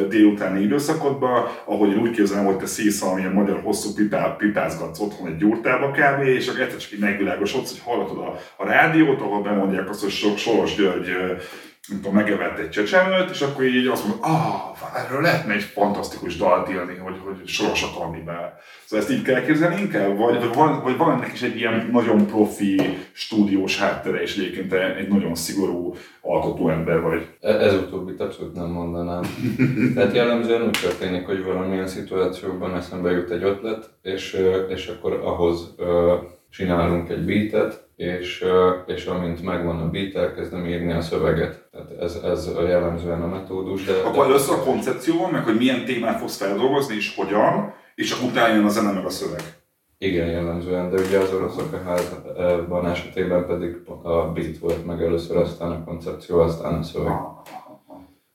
délutáni 0.08 0.62
időszakodban, 0.62 1.44
ahogy 1.64 1.90
én 1.90 1.98
úgy 1.98 2.10
képzelem, 2.10 2.44
hogy 2.44 2.56
te 2.56 2.66
szísz 2.66 3.00
valamilyen 3.00 3.32
magyar 3.32 3.60
hosszú 3.62 3.94
pipá, 3.94 4.36
pipázgatsz 4.36 5.00
otthon 5.00 5.28
egy 5.28 5.36
gyurtába 5.36 5.90
kávé, 5.90 6.34
és 6.34 6.48
akkor 6.48 6.60
egyszer 6.60 6.78
csak 6.78 6.92
így 6.92 6.98
megvilágosodsz, 6.98 7.70
hogy 7.70 7.80
hallgatod 7.84 8.18
a, 8.18 8.38
a 8.56 8.66
rádiót, 8.66 9.20
ahol 9.20 9.42
bemondják 9.42 9.88
azt, 9.88 10.02
hogy 10.02 10.36
Soros 10.36 10.74
György 10.74 11.08
nem 11.90 12.00
tudom, 12.00 12.14
megevett 12.14 12.58
egy 12.58 12.70
csecsemőt, 12.70 13.30
és 13.30 13.40
akkor 13.40 13.64
így 13.64 13.86
azt 13.86 14.06
mondod, 14.06 14.24
ah, 14.24 15.04
erről 15.04 15.20
lehetne 15.20 15.52
egy 15.52 15.62
fantasztikus 15.62 16.36
dalt 16.36 16.70
írni, 16.70 16.96
hogy, 16.96 17.14
hogy 17.24 17.46
soros 17.46 17.82
a 17.82 17.98
kannibál. 17.98 18.58
Szóval 18.84 19.04
ezt 19.04 19.14
így 19.14 19.22
kell 19.22 19.44
képzelni 19.44 19.80
inkább? 19.80 20.16
Vagy, 20.16 20.38
vagy, 20.38 20.54
van, 20.54 20.82
vagy 20.82 20.96
van 20.96 21.12
ennek 21.12 21.32
is 21.32 21.42
egy 21.42 21.56
ilyen 21.56 21.88
nagyon 21.92 22.26
profi, 22.26 22.98
stúdiós 23.12 23.78
háttere, 23.78 24.22
és 24.22 24.36
egyébként 24.36 24.72
egy 24.72 25.08
nagyon 25.08 25.34
szigorú 25.34 25.94
alkotó 26.20 26.68
ember 26.68 27.00
vagy? 27.00 27.26
E, 27.40 27.48
ez 27.48 27.74
utóbbi 27.74 28.14
abszolút 28.18 28.54
nem 28.54 28.68
mondanám. 28.68 29.22
Tehát 29.94 30.14
jellemzően 30.14 30.62
úgy 30.62 30.78
történik, 30.82 31.26
hogy 31.26 31.44
valamilyen 31.44 31.86
szituációban 31.86 32.76
eszembe 32.76 33.10
jut 33.10 33.30
egy 33.30 33.42
ötlet, 33.42 33.90
és, 34.02 34.46
és 34.68 34.86
akkor 34.86 35.12
ahhoz 35.12 35.74
csinálunk 36.50 37.08
egy 37.08 37.24
beatet, 37.24 37.88
és, 38.00 38.44
és 38.86 39.06
amint 39.06 39.42
megvan 39.42 39.80
a 39.80 39.90
beat, 39.90 40.14
elkezdem 40.14 40.66
írni 40.66 40.92
a 40.92 41.00
szöveget. 41.00 41.68
Tehát 41.70 41.90
ez, 42.00 42.14
ez 42.24 42.50
jellemzően 42.66 43.22
a 43.22 43.26
metódus. 43.26 43.84
De, 43.84 43.92
Akkor 43.92 44.24
de... 44.24 44.30
először 44.30 44.54
a 44.58 44.62
koncepció 44.62 45.18
van, 45.18 45.30
meg 45.30 45.44
hogy 45.44 45.56
milyen 45.56 45.84
témát 45.84 46.18
fogsz 46.18 46.36
feldolgozni, 46.36 46.94
és 46.94 47.14
hogyan, 47.16 47.74
és 47.94 48.12
akkor 48.12 48.30
utána 48.30 48.54
jön 48.54 48.64
a 48.64 48.68
zene 48.68 48.92
meg 48.92 49.04
a 49.04 49.10
szöveg. 49.10 49.42
Igen, 49.98 50.26
jellemzően, 50.26 50.90
de 50.90 51.00
ugye 51.00 51.18
az 51.18 51.32
oroszok 51.32 51.72
a 51.72 51.82
házban 51.88 52.86
esetében 52.86 53.46
pedig 53.46 53.76
a 54.02 54.32
beat 54.32 54.58
volt 54.58 54.86
meg 54.86 55.02
először, 55.02 55.36
aztán 55.36 55.70
a 55.70 55.84
koncepció, 55.84 56.38
aztán 56.38 56.74
a 56.74 56.82
szöveg. 56.82 57.12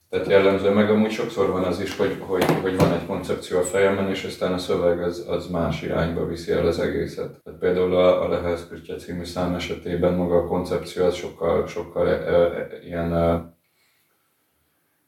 Tehát 0.09 0.27
jellemző, 0.27 0.69
meg 0.69 0.89
amúgy 0.89 1.11
sokszor 1.11 1.51
van 1.51 1.63
az 1.63 1.81
is, 1.81 1.97
hogy, 1.97 2.15
hogy, 2.19 2.43
hogy 2.61 2.77
van 2.77 2.93
egy 2.93 3.05
koncepció 3.05 3.57
a 3.57 3.63
fejemben, 3.63 4.09
és 4.09 4.23
aztán 4.23 4.53
a 4.53 4.57
szöveg 4.57 5.01
az, 5.01 5.25
az 5.27 5.47
más 5.47 5.81
irányba 5.81 6.25
viszi 6.25 6.51
el 6.51 6.67
az 6.67 6.79
egészet. 6.79 7.41
Tehát 7.43 7.59
például 7.59 7.95
a, 7.95 8.23
a 8.23 8.27
Lehez 8.27 8.67
Kürtje 8.69 8.95
című 8.95 9.23
szám 9.23 9.53
esetében 9.53 10.13
maga 10.13 10.35
a 10.35 10.47
koncepció 10.47 11.05
az 11.05 11.15
sokkal, 11.15 11.67
sokkal 11.67 12.07
e, 12.07 12.11
e, 12.11 12.67
ilyen 12.85 13.13
e, 13.15 13.53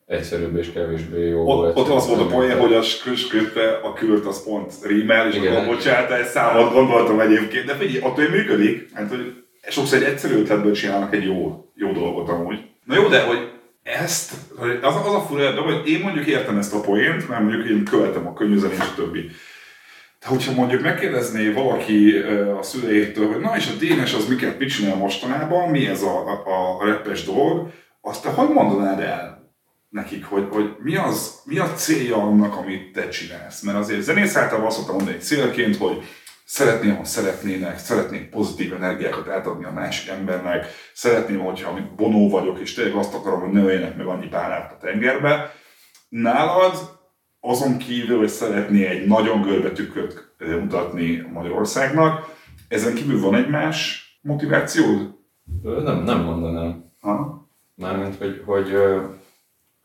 egyszerűbb 0.06 0.58
és 0.58 0.72
kevésbé 0.72 1.30
jó. 1.30 1.48
Ott, 1.48 1.76
ott 1.76 1.90
az 1.90 2.08
volt 2.08 2.22
a 2.22 2.26
poén, 2.26 2.60
hogy 2.60 2.74
a 2.74 2.82
skürtbe 2.82 3.80
a 3.84 3.94
kürt 3.94 4.26
az 4.26 4.44
pont 4.44 4.74
rímel, 4.84 5.28
és 5.28 5.36
Igen. 5.36 5.56
akkor 5.56 5.76
bocsánat, 5.76 6.12
egy 6.12 6.26
számot 6.26 6.74
gondoltam 6.74 7.20
egyébként, 7.20 7.66
de 7.66 7.74
figyelj, 7.74 8.04
attól 8.04 8.30
működik, 8.30 8.90
hát, 8.94 9.10
hogy 9.10 9.44
sokszor 9.70 9.98
egy 9.98 10.04
egyszerű 10.04 10.36
ötletből 10.36 10.74
csinálnak 10.74 11.14
egy 11.14 11.24
jó, 11.24 11.66
jó 11.76 11.92
dolgot 11.92 12.30
amúgy. 12.30 12.60
Na 12.84 12.96
jó, 12.96 13.08
de 13.08 13.24
hogy 13.24 13.56
ezt, 13.88 14.34
az, 14.82 14.96
az 15.06 15.14
a 15.14 15.26
fura 15.28 15.54
de 15.54 15.60
hogy 15.60 15.88
én 15.88 16.00
mondjuk 16.00 16.26
értem 16.26 16.58
ezt 16.58 16.74
a 16.74 16.80
poént, 16.80 17.30
mert 17.30 17.42
mondjuk 17.42 17.70
én 17.70 17.84
követem 17.84 18.28
a 18.28 18.34
könyvzenét, 18.34 18.78
és 18.78 18.84
a 18.84 18.94
többi. 18.96 19.30
De 20.20 20.28
hogyha 20.28 20.54
mondjuk 20.54 20.82
megkérdezné 20.82 21.50
valaki 21.50 22.14
a 22.60 22.62
szüleitől, 22.62 23.32
hogy 23.32 23.42
na 23.42 23.56
és 23.56 23.68
a 23.68 23.78
Dénes 23.80 24.14
az 24.14 24.28
miket 24.28 24.60
mit 24.60 24.70
csinál 24.70 24.96
mostanában, 24.96 25.70
mi 25.70 25.88
ez 25.88 26.02
a, 26.02 26.28
a, 26.46 26.80
a 26.80 26.86
repes 26.86 27.24
dolog, 27.24 27.72
azt 28.02 28.24
te 28.24 28.30
hogy 28.30 28.50
mondanád 28.50 29.00
el 29.00 29.38
nekik, 29.90 30.26
hogy, 30.26 30.48
hogy 30.52 30.76
mi, 30.80 30.96
az, 30.96 31.42
mi 31.44 31.58
a 31.58 31.74
célja 31.74 32.16
annak, 32.16 32.56
amit 32.56 32.92
te 32.92 33.08
csinálsz? 33.08 33.62
Mert 33.62 33.78
azért 33.78 34.02
zenész 34.02 34.36
általában 34.36 34.68
azt 34.68 34.78
szoktam 34.78 34.96
mondani 34.96 35.18
célként, 35.18 35.78
hogy 35.78 36.04
szeretném, 36.48 36.96
ha 36.96 37.04
szeretnének, 37.04 37.78
szeretnék 37.78 38.30
pozitív 38.30 38.74
energiákat 38.74 39.28
átadni 39.28 39.66
a 39.66 39.72
másik 39.72 40.10
embernek, 40.10 40.66
szeretném, 40.94 41.40
hogyha 41.40 41.80
bonó 41.96 42.30
vagyok, 42.30 42.60
és 42.60 42.74
tényleg 42.74 42.96
azt 42.96 43.14
akarom, 43.14 43.40
hogy 43.40 43.52
ne 43.52 43.62
öljenek 43.62 43.98
meg 43.98 44.06
annyi 44.06 44.28
párát 44.28 44.72
a 44.72 44.78
tengerbe. 44.78 45.52
Nálad 46.10 46.74
azon 47.40 47.78
kívül, 47.78 48.18
hogy 48.18 48.28
szeretné 48.28 48.86
egy 48.86 49.08
nagyon 49.08 49.42
görbe 49.42 49.72
tükröt 49.72 50.36
mutatni 50.38 51.28
Magyarországnak, 51.34 52.36
ezen 52.68 52.94
kívül 52.94 53.20
van 53.20 53.36
egy 53.36 53.50
más 53.50 54.06
motivációd? 54.22 55.16
Nem, 55.62 56.04
nem 56.04 56.24
mondanám. 56.24 56.94
Ha? 57.00 57.48
Mármint, 57.76 58.16
hogy, 58.16 58.42
hogy, 58.46 58.74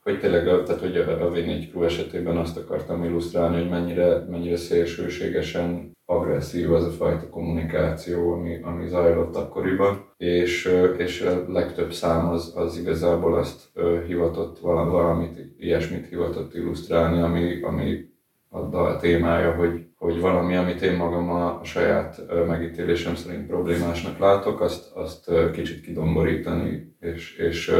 hogy 0.02 0.20
tényleg, 0.20 0.44
tehát, 0.64 0.80
hogy 0.80 0.96
a 0.96 1.30
V4 1.30 1.70
Crew 1.70 1.84
esetében 1.84 2.36
azt 2.36 2.56
akartam 2.56 3.04
illusztrálni, 3.04 3.56
hogy 3.56 3.68
mennyire, 3.68 4.24
mennyire 4.28 4.56
szélsőségesen 4.56 5.91
agresszív 6.04 6.72
az 6.72 6.84
a 6.84 6.90
fajta 6.90 7.28
kommunikáció, 7.28 8.32
ami, 8.32 8.62
ami 8.62 8.88
zajlott 8.88 9.36
akkoriban, 9.36 10.14
és, 10.16 10.78
és 10.96 11.20
a 11.20 11.52
legtöbb 11.52 11.92
szám 11.92 12.28
az, 12.28 12.52
az 12.56 12.78
igazából 12.78 13.34
azt 13.34 13.70
hivatott, 14.06 14.58
valamit, 14.58 15.54
ilyesmit 15.58 16.08
hivatott 16.08 16.54
illusztrálni, 16.54 17.20
ami, 17.20 17.62
ami 17.62 18.10
a 18.48 18.96
témája, 18.96 19.54
hogy, 19.54 19.86
hogy 19.96 20.20
valami, 20.20 20.56
amit 20.56 20.82
én 20.82 20.96
magam 20.96 21.30
a 21.30 21.60
saját 21.64 22.22
megítélésem 22.46 23.14
szerint 23.14 23.46
problémásnak 23.46 24.18
látok, 24.18 24.60
azt, 24.60 24.92
azt 24.94 25.30
kicsit 25.52 25.80
kidomborítani, 25.80 26.96
és, 27.00 27.36
és 27.36 27.72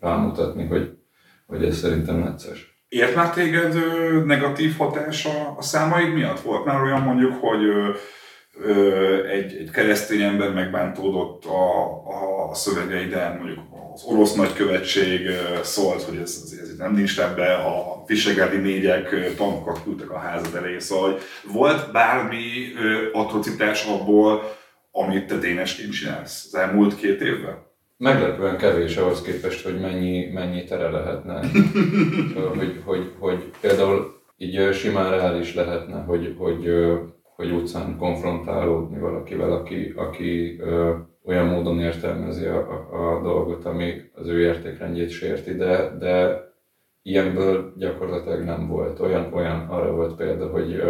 rámutatni, 0.00 0.66
hogy, 0.66 0.98
hogy 1.46 1.64
ez 1.64 1.76
szerintem 1.76 2.18
necces. 2.18 2.75
Ért 2.96 3.14
már 3.14 3.30
téged 3.30 3.74
ö, 3.74 4.24
negatív 4.24 4.76
hatása 4.76 5.54
a 5.56 5.62
számaid 5.62 6.14
miatt? 6.14 6.40
Volt 6.40 6.64
már 6.64 6.82
olyan 6.82 7.00
mondjuk, 7.00 7.40
hogy 7.40 7.64
ö, 7.64 7.90
ö, 8.60 9.26
egy, 9.26 9.56
egy 9.56 9.70
keresztény 9.70 10.20
ember 10.20 10.52
megbántódott 10.52 11.44
a, 11.44 12.50
a 12.50 12.54
szövegeiden, 12.54 13.36
mondjuk 13.36 13.58
az 13.94 14.04
orosz 14.04 14.34
nagykövetség 14.34 15.28
szólt, 15.62 16.02
hogy 16.02 16.16
ez, 16.16 16.40
ez, 16.44 16.58
ez 16.62 16.76
nem 16.78 16.94
nincs 16.94 17.20
ebbe, 17.20 17.54
a 17.54 18.02
visegrádi 18.06 18.56
négyek 18.56 19.34
tankokat 19.36 19.82
küldtek 19.82 20.10
a 20.10 20.18
házad 20.18 20.54
elé, 20.54 20.78
szóval 20.78 21.18
volt 21.52 21.92
bármi 21.92 22.72
atrocitás 23.12 23.84
abból, 23.86 24.56
amit 24.90 25.26
te 25.26 25.36
dénesként 25.36 25.92
csinálsz 25.92 26.44
az 26.46 26.54
elmúlt 26.54 26.96
két 26.96 27.20
évben? 27.20 27.65
Meglepően 27.98 28.56
kevés 28.56 28.96
ahhoz 28.96 29.22
képest, 29.22 29.64
hogy 29.64 29.80
mennyi, 29.80 30.30
mennyi 30.32 30.64
tere 30.64 30.90
lehetne. 30.90 31.40
hogy, 32.58 32.82
hogy, 32.84 33.12
hogy 33.18 33.50
például 33.60 34.14
így 34.36 34.72
simán 34.72 35.10
reális 35.10 35.54
lehetne, 35.54 36.02
hogy, 36.02 36.34
hogy, 36.38 36.70
hogy 37.22 37.50
utcán 37.50 37.96
konfrontálódni 37.96 38.98
valakivel, 38.98 39.52
aki, 39.52 39.92
aki 39.96 40.60
olyan 41.24 41.46
módon 41.46 41.80
értelmezi 41.80 42.44
a, 42.44 42.58
a, 42.90 43.16
a 43.16 43.22
dolgot, 43.22 43.64
ami 43.64 43.92
az 44.14 44.28
ő 44.28 44.40
értékrendjét 44.40 45.10
sérti, 45.10 45.54
de, 45.54 45.96
de 45.98 46.44
ilyenből 47.02 47.72
gyakorlatilag 47.76 48.44
nem 48.44 48.68
volt. 48.68 49.00
Olyan, 49.00 49.32
olyan 49.32 49.68
arra 49.68 49.94
volt 49.94 50.16
példa, 50.16 50.46
hogy 50.46 50.82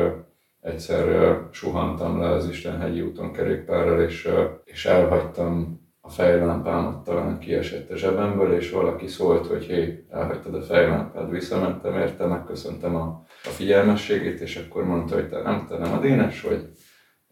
egyszer 0.60 1.36
suhantam 1.50 2.20
le 2.20 2.28
az 2.28 2.48
Istenhegyi 2.48 3.00
úton 3.00 3.32
kerékpárral, 3.32 4.02
és, 4.02 4.28
és 4.64 4.86
elhagytam 4.86 5.84
a 6.06 6.10
fejlámpámat 6.10 7.04
talán 7.04 7.38
kiesett 7.38 7.90
a 7.90 7.96
zsebemből, 7.96 8.52
és 8.52 8.70
valaki 8.70 9.06
szólt, 9.06 9.46
hogy 9.46 9.64
hé, 9.64 10.06
elhagytad 10.10 10.54
a 10.54 10.62
fejlámpát, 10.62 11.30
visszamentem 11.30 11.94
érte, 11.94 12.26
megköszöntem 12.26 12.96
a, 12.96 13.24
a 13.44 13.48
figyelmességét, 13.48 14.40
és 14.40 14.56
akkor 14.56 14.84
mondta, 14.84 15.14
hogy 15.14 15.28
te 15.28 15.42
nem, 15.42 15.66
te 15.68 15.78
nem 15.78 15.92
a 15.92 16.00
Dénes 16.00 16.40
vagy? 16.40 16.68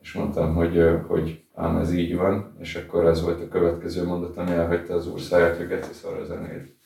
És 0.00 0.12
mondtam, 0.12 0.54
hogy, 0.54 0.84
hogy 1.08 1.44
ám 1.54 1.76
ez 1.76 1.92
így 1.92 2.16
van, 2.16 2.56
és 2.60 2.74
akkor 2.74 3.06
ez 3.06 3.22
volt 3.22 3.40
a 3.40 3.48
következő 3.48 4.04
mondat, 4.04 4.36
ami 4.36 4.50
elhagyta 4.50 4.94
az 4.94 5.08
úr 5.08 5.20
száját, 5.20 5.56
hogy 5.56 5.66
geci 5.66 5.92
szar 5.92 6.18
a 6.20 6.24
zenét. 6.24 6.76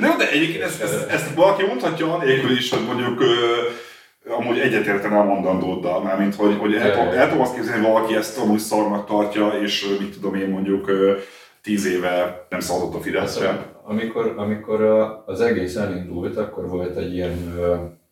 Nem, 0.00 0.18
de 0.18 0.30
egyébként 0.30 0.62
ezt, 0.62 0.82
ezt, 0.82 1.08
ezt 1.08 1.34
valaki 1.34 1.66
mondhatja 1.66 2.14
anélkül 2.14 2.50
is, 2.50 2.70
hogy 2.70 2.86
mondjuk 2.86 3.22
amúgy 4.28 4.58
egyetértem 4.58 5.16
a 5.16 5.24
mondandóddal, 5.24 6.02
mármint 6.02 6.34
hogy, 6.34 6.56
hogy 6.56 6.74
el, 6.74 6.90
el 6.92 7.28
tudom 7.28 7.42
azt 7.42 7.54
képzelni, 7.54 7.84
hogy 7.84 7.92
valaki 7.92 8.14
ezt 8.14 8.38
amúgy 8.38 8.58
szarnak 8.58 9.06
tartja, 9.06 9.48
és 9.48 9.96
mit 10.00 10.12
tudom 10.12 10.34
én 10.34 10.48
mondjuk 10.48 10.90
tíz 11.62 11.86
éve 11.86 12.46
nem 12.48 12.60
szavazott 12.60 12.94
a 12.94 13.00
Fideszre. 13.00 13.76
Amikor, 13.84 14.34
amikor 14.36 14.82
az 15.26 15.40
egész 15.40 15.76
elindult, 15.76 16.36
akkor 16.36 16.68
volt 16.68 16.96
egy 16.96 17.14
ilyen, 17.14 17.54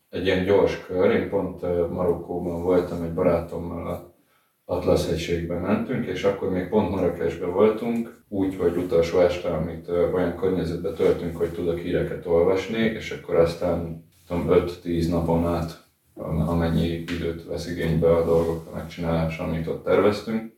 egy 0.09 0.25
ilyen 0.25 0.45
gyors 0.45 0.85
kör. 0.85 1.11
Én 1.11 1.29
pont 1.29 1.61
Marokkóban 1.91 2.63
voltam 2.63 3.03
egy 3.03 3.13
barátommal 3.13 3.87
a 3.87 4.15
Atlasz 4.69 5.09
hegységben 5.09 5.61
mentünk, 5.61 6.05
és 6.05 6.23
akkor 6.23 6.49
még 6.49 6.67
pont 6.67 6.89
Marrakesben 6.89 7.51
voltunk, 7.51 8.23
úgy, 8.29 8.55
hogy 8.55 8.77
utolsó 8.77 9.19
este, 9.19 9.49
amit 9.49 9.89
olyan 10.13 10.35
környezetben 10.35 10.93
töltünk, 10.93 11.37
hogy 11.37 11.49
tudok 11.49 11.79
híreket 11.79 12.25
olvasni, 12.25 12.79
és 12.79 13.11
akkor 13.11 13.35
aztán 13.35 14.05
5-10 14.29 15.09
napon 15.09 15.47
át 15.47 15.86
amennyi 16.45 16.87
időt 16.87 17.45
vesz 17.45 17.67
igénybe 17.67 18.15
a 18.15 18.25
dolgok 18.25 18.73
megcsinálása, 18.73 19.43
amit 19.43 19.67
ott 19.67 19.83
terveztünk. 19.83 20.51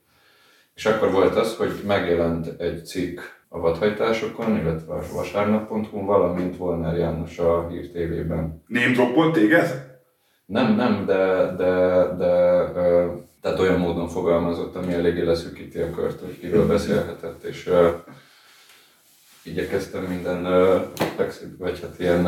És 0.74 0.86
akkor 0.86 1.12
volt 1.12 1.36
az, 1.36 1.56
hogy 1.56 1.72
megjelent 1.86 2.62
egy 2.62 2.86
cikk 2.86 3.20
a 3.48 3.60
vadhajtásokon, 3.60 4.58
illetve 4.58 4.94
a 4.94 5.02
vasárnap.hu, 5.14 6.06
valamint 6.06 6.58
Volner 6.58 6.98
János 6.98 7.40
a 7.40 7.68
Hír 7.70 7.90
TV-ben. 7.90 8.64
Name 8.68 8.92
droppol 8.92 9.32
téged? 9.32 9.98
Nem, 10.46 10.76
nem, 10.76 11.06
de, 11.06 11.54
de, 11.58 12.06
de 12.18 12.28
tehát 13.42 13.60
olyan 13.60 13.80
módon 13.80 14.08
fogalmazott, 14.08 14.76
ami 14.76 14.94
eléggé 14.94 15.22
leszűkíti 15.22 15.80
a 15.80 15.90
kört, 15.90 16.20
hogy 16.20 16.40
kiről 16.40 16.68
beszélhetett, 16.68 17.44
és 17.44 17.70
igyekeztem 19.44 20.04
minden, 20.04 20.44
vagy 21.58 21.80
hát 21.82 22.00
ilyen 22.00 22.28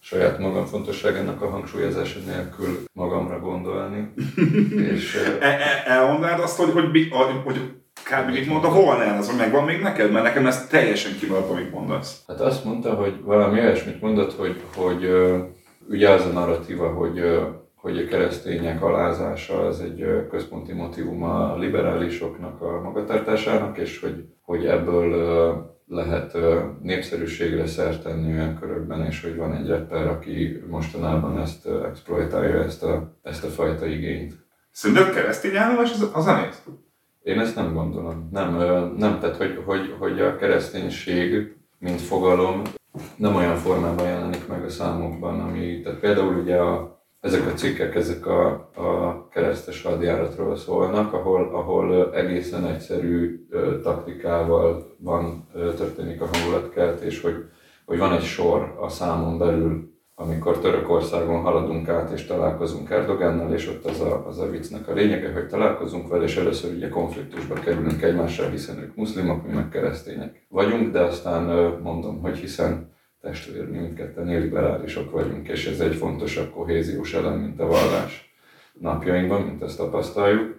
saját 0.00 0.38
magam 0.38 0.66
fontosságának 0.66 1.42
a 1.42 1.50
hangsúlyozása 1.50 2.18
nélkül 2.26 2.84
magamra 2.92 3.40
gondolni. 3.40 4.12
és, 4.92 5.14
e, 5.40 5.46
e, 5.46 5.82
elmondád 5.86 6.40
azt, 6.40 6.56
hogy, 6.56 6.72
hogy, 6.72 7.08
hogy, 7.10 7.40
hogy 7.44 7.60
kb. 8.04 8.30
mit 8.30 8.46
mondta, 8.46 8.68
hol 8.68 8.96
ne 8.96 9.16
az, 9.16 9.36
megvan 9.36 9.64
még 9.64 9.80
neked? 9.80 10.12
Mert 10.12 10.24
nekem 10.24 10.46
ez 10.46 10.66
teljesen 10.66 11.12
kimaradt, 11.18 11.50
amit 11.50 11.72
mondasz. 11.72 12.22
Hát 12.26 12.40
azt 12.40 12.64
mondta, 12.64 12.94
hogy 12.94 13.14
valami 13.22 13.60
olyasmit 13.60 14.00
mondott, 14.00 14.32
hogy, 14.36 14.62
hogy 14.76 15.08
ugye 15.88 16.10
az 16.10 16.26
a 16.26 16.28
narratíva, 16.28 16.88
hogy 16.88 17.22
hogy 17.80 17.98
a 17.98 18.04
keresztények 18.04 18.82
alázása 18.82 19.66
az 19.66 19.80
egy 19.80 20.26
központi 20.30 20.72
motivum 20.72 21.22
a 21.22 21.56
liberálisoknak 21.56 22.62
a 22.62 22.80
magatartásának, 22.80 23.78
és 23.78 24.00
hogy, 24.00 24.24
hogy 24.42 24.66
ebből 24.66 25.78
lehet 25.90 26.36
népszerűségre 26.82 27.66
szert 27.66 28.02
tenni 28.02 28.32
olyan 28.32 28.58
körökben, 28.60 29.06
és 29.06 29.22
hogy 29.22 29.36
van 29.36 29.54
egy 29.54 29.68
rapper, 29.68 30.06
aki 30.06 30.62
mostanában 30.68 31.38
ezt 31.38 31.66
exploitálja, 31.66 32.62
ezt 32.62 32.82
a, 32.82 33.18
ezt 33.22 33.44
a 33.44 33.48
fajta 33.48 33.86
igényt. 33.86 34.34
Szerinted 34.70 35.14
keresztény 35.14 35.56
állás 35.56 35.92
az 35.92 36.10
a 36.12 36.20
zenét? 36.20 36.62
Én 37.22 37.38
ezt 37.38 37.56
nem 37.56 37.72
gondolom. 37.72 38.28
Nem, 38.30 38.56
nem 38.96 39.18
tehát 39.18 39.36
hogy, 39.36 39.62
hogy, 39.64 39.94
hogy 39.98 40.20
a 40.20 40.36
kereszténység, 40.36 41.56
mint 41.78 42.00
fogalom, 42.00 42.62
nem 43.16 43.34
olyan 43.34 43.56
formában 43.56 44.06
jelenik 44.06 44.46
meg 44.48 44.64
a 44.64 44.68
számokban, 44.68 45.40
ami, 45.40 45.80
tehát 45.80 45.98
például 45.98 46.34
ugye 46.34 46.56
a 46.56 46.99
ezek 47.20 47.46
a 47.46 47.52
cikkek, 47.54 47.94
ezek 47.94 48.26
a, 48.26 48.50
a 48.74 49.28
keresztes 49.28 49.82
hadjáratról 49.82 50.56
szólnak, 50.56 51.12
ahol, 51.12 51.54
ahol 51.54 52.14
egészen 52.14 52.66
egyszerű 52.66 53.46
taktikával 53.82 54.96
van, 54.98 55.48
történik 55.52 56.20
a 56.20 56.28
hangulatkeltés, 56.32 57.20
hogy, 57.20 57.34
hogy 57.84 57.98
van 57.98 58.12
egy 58.12 58.22
sor 58.22 58.76
a 58.80 58.88
számon 58.88 59.38
belül, 59.38 59.88
amikor 60.14 60.58
Törökországon 60.58 61.40
haladunk 61.40 61.88
át 61.88 62.10
és 62.10 62.26
találkozunk 62.26 62.90
Erdogánnal, 62.90 63.52
és 63.52 63.68
ott 63.68 63.84
az 63.84 64.00
a, 64.00 64.26
az 64.26 64.38
a 64.38 64.50
viccnek 64.50 64.88
a 64.88 64.92
lényege, 64.92 65.32
hogy 65.32 65.46
találkozunk 65.46 66.08
vele, 66.08 66.24
és 66.24 66.36
először 66.36 66.74
ugye 66.74 66.88
konfliktusba 66.88 67.54
kerülünk 67.54 68.02
egymással, 68.02 68.50
hiszen 68.50 68.78
ők 68.78 68.96
muszlimok, 68.96 69.46
mi 69.46 69.52
meg 69.52 69.68
keresztények 69.68 70.46
vagyunk, 70.48 70.92
de 70.92 71.00
aztán 71.00 71.72
mondom, 71.82 72.20
hogy 72.20 72.38
hiszen 72.38 72.92
testvér, 73.20 73.68
mi 73.68 73.78
mindketten 73.78 74.30
illiberálisok 74.30 75.10
vagyunk, 75.10 75.48
és 75.48 75.66
ez 75.66 75.80
egy 75.80 75.94
fontosabb 75.94 76.50
kohéziós 76.50 77.14
elem, 77.14 77.38
mint 77.38 77.60
a 77.60 77.66
vallás 77.66 78.34
napjainkban, 78.72 79.42
mint 79.42 79.62
ezt 79.62 79.76
tapasztaljuk. 79.76 80.58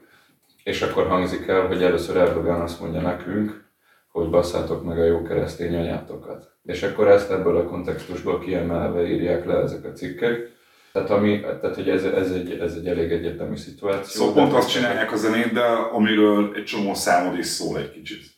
És 0.63 0.81
akkor 0.81 1.07
hangzik 1.07 1.47
el, 1.47 1.67
hogy 1.67 1.83
először 1.83 2.17
Erdogan 2.17 2.61
azt 2.61 2.79
mondja 2.79 3.01
nekünk, 3.01 3.63
hogy 4.11 4.29
basszátok 4.29 4.83
meg 4.83 4.99
a 4.99 5.03
jó 5.03 5.21
keresztény 5.21 5.75
anyátokat. 5.75 6.51
És 6.65 6.83
akkor 6.83 7.07
ezt 7.07 7.31
ebből 7.31 7.57
a 7.57 7.63
kontextusból 7.63 8.39
kiemelve 8.39 9.07
írják 9.07 9.45
le 9.45 9.53
ezek 9.53 9.85
a 9.85 9.91
cikkek. 9.91 10.49
Tehát, 10.91 11.09
ami, 11.09 11.39
tehát 11.39 11.75
hogy 11.75 11.89
ez, 11.89 12.03
ez, 12.03 12.31
egy, 12.31 12.51
ez 12.51 12.73
egy 12.73 12.87
elég 12.87 13.11
egyetemi 13.11 13.57
szituáció. 13.57 14.25
Szóval 14.25 14.33
pont 14.33 14.53
azt 14.53 14.69
csinálják 14.69 15.11
a 15.11 15.15
zenét, 15.15 15.53
de 15.53 15.63
amiről 15.91 16.51
egy 16.55 16.63
csomó 16.63 16.93
számod 16.93 17.37
is 17.37 17.45
szól 17.45 17.79
egy 17.79 17.91
kicsit. 17.91 18.30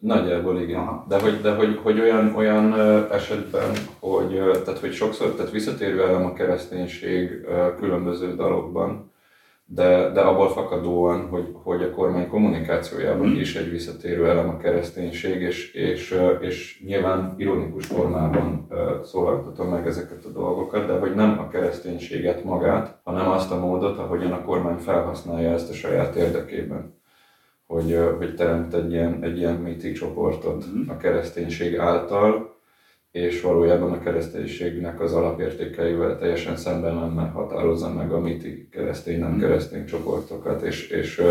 Nagyjából 0.00 0.60
igen. 0.60 0.80
Aha. 0.80 1.04
De, 1.08 1.20
hogy, 1.20 1.40
de 1.40 1.54
hogy, 1.54 1.78
hogy 1.82 2.00
olyan, 2.00 2.34
olyan 2.34 2.74
esetben, 3.10 3.70
hogy, 3.98 4.40
tehát, 4.64 4.80
hogy 4.80 4.92
sokszor, 4.92 5.34
tehát 5.34 5.50
visszatérő 5.50 6.02
elem 6.02 6.24
a 6.24 6.32
kereszténység 6.32 7.46
különböző 7.76 8.34
dalokban, 8.34 9.12
de, 9.64 10.10
de 10.10 10.20
abból 10.20 10.48
fakadóan, 10.48 11.28
hogy, 11.28 11.48
hogy 11.52 11.82
a 11.82 11.90
kormány 11.90 12.28
kommunikációjában 12.28 13.26
hmm. 13.26 13.40
is 13.40 13.56
egy 13.56 13.70
visszatérő 13.70 14.28
elem 14.28 14.48
a 14.48 14.56
kereszténység, 14.56 15.40
és, 15.40 15.72
és, 15.72 16.20
és 16.40 16.82
nyilván 16.86 17.34
ironikus 17.36 17.86
formában 17.86 18.68
szólaltatom 19.04 19.68
meg 19.68 19.86
ezeket 19.86 20.24
a 20.24 20.32
dolgokat, 20.32 20.86
de 20.86 20.98
hogy 20.98 21.14
nem 21.14 21.38
a 21.38 21.48
kereszténységet 21.48 22.44
magát, 22.44 23.00
hanem 23.04 23.28
azt 23.28 23.50
a 23.50 23.58
módot, 23.58 23.98
ahogyan 23.98 24.32
a 24.32 24.44
kormány 24.44 24.78
felhasználja 24.78 25.52
ezt 25.52 25.70
a 25.70 25.74
saját 25.74 26.14
érdekében 26.14 26.99
hogy, 27.70 27.98
hogy 28.18 28.34
teremt 28.34 28.74
egy 28.74 28.92
ilyen, 28.92 29.22
egy 29.22 29.38
ilyen 29.38 29.54
mítik 29.54 29.94
csoportot 29.94 30.64
mm. 30.66 30.88
a 30.88 30.96
kereszténység 30.96 31.78
által, 31.78 32.58
és 33.10 33.40
valójában 33.40 33.92
a 33.92 34.00
kereszténységnek 34.00 35.00
az 35.00 35.12
alapértékeivel 35.12 36.18
teljesen 36.18 36.56
szemben 36.56 36.94
lenne 36.94 37.28
határozza 37.28 37.92
meg 37.92 38.12
a 38.12 38.20
mítik 38.20 38.68
keresztény, 38.70 39.18
nem 39.18 39.30
mhm. 39.30 39.40
keresztény 39.40 39.86
csoportokat, 39.86 40.62
és, 40.62 40.88
és, 40.88 41.22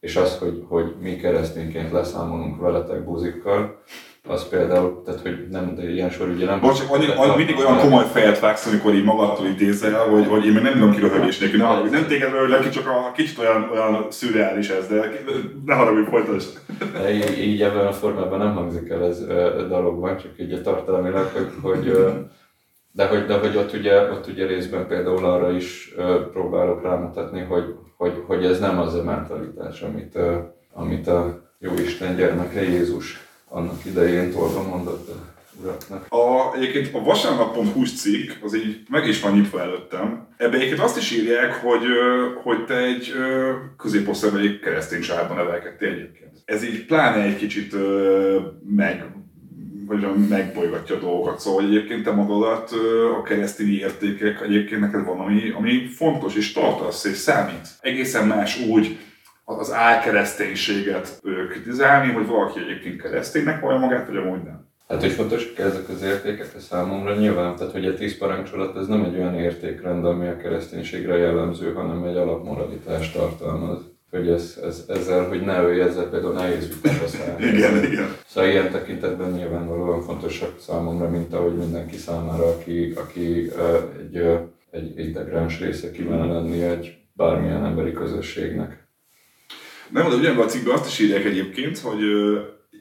és 0.00 0.16
az, 0.16 0.38
hogy, 0.38 0.64
hogy 0.68 0.94
mi 1.00 1.16
keresztényként 1.16 1.92
leszámolunk 1.92 2.60
veletek 2.60 3.04
buzikkal, 3.04 3.82
az 4.26 4.48
például, 4.48 5.02
tehát 5.04 5.20
hogy 5.20 5.46
nem, 5.50 5.74
de 5.74 5.90
ilyen 5.90 6.10
sor 6.10 6.28
ugye 6.28 6.46
nem... 6.46 6.60
Bocs, 6.60 6.80
annyi, 6.90 7.06
annyi, 7.16 7.36
mindig 7.36 7.58
olyan 7.58 7.78
komoly 7.78 8.04
fejet 8.12 8.40
vágsz, 8.40 8.66
amikor 8.66 8.94
így 8.94 9.04
magadtól 9.04 9.46
idézel, 9.46 10.08
hogy, 10.08 10.26
hogy 10.26 10.46
én 10.46 10.52
még 10.52 10.62
nem 10.62 10.72
tudom 10.72 10.92
kiröhögés 10.92 11.38
nélkül, 11.38 11.58
ne 11.58 11.64
haragudj, 11.64 11.94
nem 11.94 12.06
téged 12.06 12.30
röhöglek 12.30 12.62
ki, 12.62 12.68
csak 12.68 12.86
a 12.86 13.12
kicsit 13.14 13.38
olyan, 13.38 13.68
olyan 13.72 14.06
szürreális 14.10 14.68
ez, 14.68 14.88
de 14.88 15.22
ne 15.64 15.74
haragudj, 15.74 16.08
folytasd. 16.08 16.60
Így, 17.10 17.38
így 17.38 17.62
ebben 17.62 17.86
a 17.86 17.92
formában 17.92 18.38
nem 18.38 18.54
hangzik 18.54 18.88
el 18.88 19.04
ez 19.04 19.20
a 19.58 19.66
dalogban, 19.68 20.16
csak 20.16 20.32
így 20.38 20.52
a 20.52 20.60
tartalmilag, 20.60 21.30
hogy, 21.34 21.50
hogy 21.62 21.96
de 22.92 23.06
hogy, 23.06 23.24
de 23.26 23.38
hogy 23.38 23.56
ott, 23.56 23.72
ugye, 23.72 24.10
ott 24.10 24.26
ugye 24.26 24.46
részben 24.46 24.86
például 24.86 25.24
arra 25.24 25.50
is 25.50 25.94
próbálok 26.32 26.82
rámutatni, 26.82 27.40
hogy, 27.40 27.74
hogy, 27.96 28.22
hogy 28.26 28.44
ez 28.44 28.60
nem 28.60 28.78
az 28.78 28.94
a 28.94 29.02
mentalitás, 29.02 29.82
amit, 29.82 30.18
amit 30.72 31.08
a 31.08 31.44
Jóisten 31.58 32.16
gyermeke 32.16 32.62
Jézus 32.62 33.25
annak 33.48 33.84
idején 33.84 34.30
tolva 34.30 34.62
mondott 34.62 35.08
a 35.08 35.34
uraknak. 35.62 36.06
A, 36.08 36.54
egyébként 36.56 36.94
a 36.94 37.02
vasárnap.hu 37.02 37.84
cikk, 37.84 38.30
az 38.42 38.56
így 38.56 38.82
meg 38.88 39.06
is 39.06 39.20
van 39.20 39.32
nyitva 39.32 39.60
előttem. 39.60 40.26
Ebben 40.36 40.54
egyébként 40.54 40.80
azt 40.80 40.96
is 40.96 41.12
írják, 41.12 41.52
hogy, 41.52 41.84
hogy 42.42 42.64
te 42.64 42.76
egy 42.76 43.12
középosztálybeli 43.76 44.58
keresztény 44.58 45.00
családban 45.00 45.36
nevelkedtél 45.36 45.88
egyébként. 45.88 46.30
Ez 46.44 46.64
így 46.64 46.86
pláne 46.86 47.22
egy 47.22 47.36
kicsit 47.36 47.74
meg 48.76 49.04
vagy 49.86 50.28
megbolygatja 50.28 50.96
a 50.96 50.98
dolgokat. 50.98 51.40
Szóval 51.40 51.64
egyébként 51.64 52.04
te 52.04 52.10
magadat 52.10 52.70
a 53.18 53.22
keresztény 53.22 53.78
értékek 53.78 54.40
egyébként 54.40 54.80
neked 54.80 55.04
van, 55.04 55.20
ami, 55.20 55.50
ami 55.50 55.86
fontos 55.86 56.34
és 56.34 56.52
tartasz 56.52 57.04
és 57.04 57.16
számít. 57.16 57.68
Egészen 57.80 58.26
más 58.26 58.60
úgy, 58.60 58.98
az 59.48 59.72
álkereszténységet 59.72 61.20
kritizálni, 61.50 62.12
hogy 62.12 62.26
valaki 62.26 62.60
egyébként 62.60 63.02
kereszténynek 63.02 63.60
vallja 63.60 63.78
magát, 63.78 64.06
vagy 64.06 64.16
amúgy 64.16 64.42
nem. 64.42 64.66
Hát 64.88 65.00
hogy 65.00 65.10
fontos 65.10 65.52
ezek 65.56 65.88
az 65.88 66.02
értékek 66.02 66.52
a 66.56 66.58
számomra 66.58 67.14
nyilván, 67.14 67.56
tehát 67.56 67.72
hogy 67.72 67.86
a 67.86 67.94
tíz 67.94 68.18
parancsolat 68.18 68.76
ez 68.76 68.86
nem 68.86 69.04
egy 69.04 69.14
olyan 69.14 69.34
értékrend, 69.34 70.04
ami 70.04 70.26
a 70.26 70.36
kereszténységre 70.36 71.16
jellemző, 71.16 71.72
hanem 71.72 72.04
egy 72.04 72.16
alapmoralitást 72.16 73.12
tartalmaz. 73.12 73.78
Hogy 74.10 74.28
ez, 74.28 74.58
ez, 74.62 74.84
ezzel, 74.88 75.28
hogy 75.28 75.40
ne 75.40 75.62
ölj 75.62 75.80
ezzel 75.80 76.08
például 76.08 76.32
nehéz 76.32 76.68
vitába 76.68 77.06
szállni. 77.06 77.46
igen, 77.56 77.84
igen. 77.84 78.16
Szóval 78.26 78.50
ilyen 78.50 78.70
tekintetben 78.70 79.30
nyilvánvalóan 79.30 80.02
fontosak 80.02 80.60
számomra, 80.60 81.08
mint 81.08 81.34
ahogy 81.34 81.56
mindenki 81.56 81.96
számára, 81.96 82.46
aki, 82.46 82.92
aki 82.96 83.50
egy, 84.00 84.16
egy 84.70 84.98
integráns 84.98 85.60
része 85.60 85.90
kívánna 85.90 86.32
lenni 86.32 86.62
egy 86.62 86.98
bármilyen 87.12 87.64
emberi 87.64 87.92
közösségnek. 87.92 88.85
Nem, 89.90 90.08
de 90.08 90.14
ugyanabban 90.14 90.46
a 90.46 90.48
cikkben 90.48 90.74
azt 90.74 90.86
is 90.86 90.98
írják 90.98 91.24
egyébként, 91.24 91.78
hogy 91.78 92.00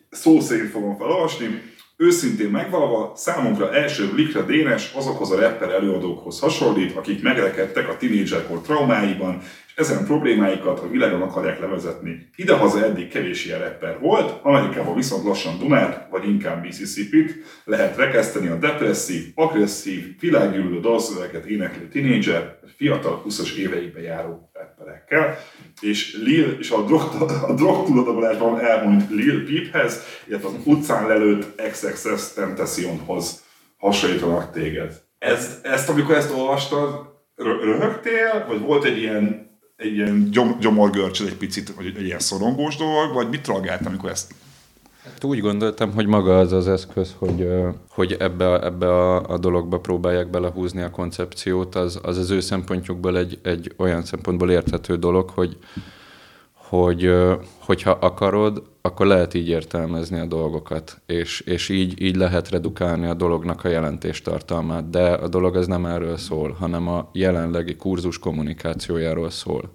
szó 0.10 0.40
szerint 0.40 0.70
fogom 0.70 0.98
felolvasni, 0.98 1.74
Őszintén 1.98 2.50
megvalva, 2.50 3.12
számunkra 3.16 3.74
első 3.74 4.10
Blikra 4.12 4.46
Dénes 4.46 4.92
azokhoz 4.94 5.32
a 5.32 5.40
rapper 5.40 5.70
előadókhoz 5.70 6.40
hasonlít, 6.40 6.96
akik 6.96 7.22
megrekedtek 7.22 7.90
a 7.90 7.98
tinédzserkor 7.98 8.62
traumáiban, 8.62 9.42
ezen 9.76 10.06
problémáikat 10.06 10.80
a 10.80 10.90
világon 10.90 11.22
akarják 11.22 11.60
levezetni. 11.60 12.30
Idehaza 12.36 12.84
eddig 12.84 13.08
kevés 13.08 13.46
ilyen 13.46 13.60
rapper 13.60 14.00
volt, 14.00 14.40
Amerikában 14.42 14.96
viszont 14.96 15.24
lassan 15.24 15.58
Dunát, 15.60 16.08
vagy 16.10 16.28
inkább 16.28 16.62
Mississippi-t 16.62 17.36
lehet 17.64 17.98
rekeszteni 17.98 18.48
a 18.48 18.56
depresszív, 18.56 19.24
agresszív, 19.36 20.20
világgyűlölő 20.20 20.80
dalszöveket 20.80 21.46
éneklő 21.46 21.88
tinédzser, 21.88 22.60
fiatal 22.78 23.24
20-as 23.28 23.56
éveibe 23.56 24.02
járó 24.02 24.50
rapperekkel, 24.54 25.38
és 25.82 26.18
Lil, 26.24 26.58
és 26.60 26.70
a, 26.70 26.82
drog, 26.82 27.02
a 27.48 27.54
drogtudatolásban 27.54 28.60
elmondott 28.60 29.10
Lil 29.10 29.46
Peephez, 29.46 30.04
illetve 30.28 30.48
az 30.48 30.54
utcán 30.64 31.08
lelőtt 31.08 31.62
XXS 31.72 32.34
Tentacionhoz 32.34 33.44
hasonlítanak 33.78 34.52
téged. 34.52 35.04
Ez, 35.20 35.60
ezt, 35.64 35.90
amikor 35.90 36.16
ezt 36.16 36.34
olvastad, 36.34 37.14
röhögtél, 37.36 38.46
vagy 38.48 38.60
volt 38.60 38.84
egy 38.84 38.98
ilyen 38.98 39.45
egy 39.76 39.94
ilyen 39.94 40.30
gyom, 40.32 40.58
gyomorgörcsöd 40.60 41.28
egy 41.28 41.38
picit, 41.38 41.74
vagy 41.76 41.86
egy, 41.86 42.02
ilyen 42.02 42.20
szorongós 42.20 42.76
dolog, 42.76 43.14
vagy 43.14 43.30
mit 43.30 43.48
reagált, 43.48 43.86
amikor 43.86 44.10
ezt 44.10 44.34
Hát 45.04 45.24
úgy 45.24 45.40
gondoltam, 45.40 45.94
hogy 45.94 46.06
maga 46.06 46.40
az 46.40 46.52
az 46.52 46.68
eszköz, 46.68 47.16
hogy, 47.18 47.48
hogy 47.90 48.16
ebbe, 48.20 48.64
ebbe 48.64 48.88
a, 48.88 49.30
a 49.30 49.38
dologba 49.38 49.80
próbálják 49.80 50.30
belehúzni 50.30 50.82
a 50.82 50.90
koncepciót, 50.90 51.76
az 51.76 52.00
az, 52.04 52.18
az 52.18 52.30
ő 52.30 52.40
szempontjukból 52.40 53.18
egy, 53.18 53.40
egy 53.44 53.74
olyan 53.78 54.04
szempontból 54.04 54.52
érthető 54.52 54.96
dolog, 54.96 55.30
hogy, 55.30 55.58
hogy 56.70 57.14
hogyha 57.60 57.92
akarod, 57.92 58.64
akkor 58.82 59.06
lehet 59.06 59.34
így 59.34 59.48
értelmezni 59.48 60.20
a 60.20 60.26
dolgokat, 60.26 61.02
és, 61.06 61.40
és 61.40 61.70
így, 61.70 62.02
így 62.02 62.16
lehet 62.16 62.50
redukálni 62.50 63.06
a 63.06 63.14
dolognak 63.14 63.64
a 63.64 63.70
jelentéstartalmát, 63.70 64.90
de 64.90 65.04
a 65.14 65.28
dolog 65.28 65.56
az 65.56 65.68
nem 65.68 65.86
erről 65.86 66.18
szól, 66.18 66.52
hanem 66.52 66.88
a 66.88 67.10
jelenlegi 67.14 67.76
kurzus 67.76 68.20
kommunikációjáról 68.20 69.30
szól 69.30 69.72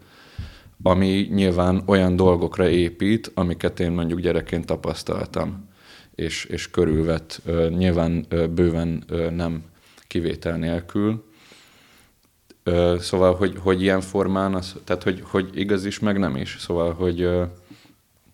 ami 0.83 1.29
nyilván 1.31 1.83
olyan 1.87 2.17
dolgokra 2.17 2.69
épít, 2.69 3.31
amiket 3.35 3.81
én 3.81 3.91
mondjuk 3.91 4.21
gyerekként 4.21 4.67
tapasztaltam, 4.67 5.69
és, 6.15 6.45
és 6.45 6.71
körülvett, 6.71 7.43
nyilván 7.69 8.27
bőven 8.55 9.05
nem 9.31 9.63
kivétel 10.07 10.57
nélkül, 10.57 11.25
Szóval, 12.99 13.35
hogy, 13.35 13.55
hogy 13.59 13.83
ilyen 13.83 14.01
formán, 14.01 14.55
az, 14.55 14.77
tehát 14.85 15.03
hogy, 15.03 15.23
hogy 15.25 15.51
igaz 15.55 15.85
is, 15.85 15.99
meg 15.99 16.19
nem 16.19 16.37
is. 16.37 16.57
Szóval, 16.59 16.93
hogy, 16.93 17.17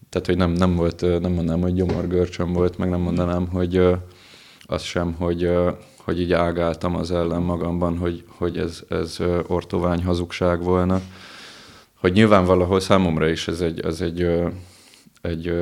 tehát, 0.09 0.27
hogy 0.27 0.37
nem, 0.37 0.51
nem 0.51 0.77
volt, 0.77 1.01
nem 1.01 1.33
mondanám, 1.33 1.61
hogy 1.61 1.75
gyomorgörcsöm 1.75 2.53
volt, 2.53 2.79
meg 2.79 2.91
nem 2.91 3.01
mondanám, 3.01 3.49
hogy 3.49 3.83
az 4.67 4.83
sem, 4.83 5.13
hogy, 5.13 5.51
hogy 6.05 6.21
így 6.21 6.33
ágáltam 6.33 6.97
az 6.97 7.11
ellen 7.11 7.43
magamban, 7.43 7.99
hogy, 7.99 8.25
hogy 8.27 8.59
ez, 8.59 8.83
ez 8.89 9.19
ortovány 9.47 10.05
hazugság 10.05 10.63
volna. 10.63 11.01
Hogy 12.01 12.13
nyilván 12.13 12.45
valahol 12.45 12.81
számomra 12.81 13.29
is 13.29 13.49
ez 13.49 13.61
egy, 13.61 13.81
ez 13.81 14.01
egy, 14.01 14.29
egy, 15.23 15.53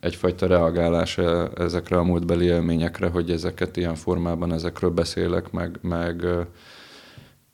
egyfajta 0.00 0.46
reagálás 0.46 1.18
ezekre 1.54 1.96
a 1.96 2.02
múltbeli 2.02 2.44
élményekre, 2.44 3.08
hogy 3.08 3.30
ezeket 3.30 3.76
ilyen 3.76 3.94
formában 3.94 4.52
ezekről 4.52 4.90
beszélek, 4.90 5.50
meg, 5.50 5.78
meg 5.82 6.26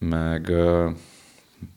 meg 0.01 0.53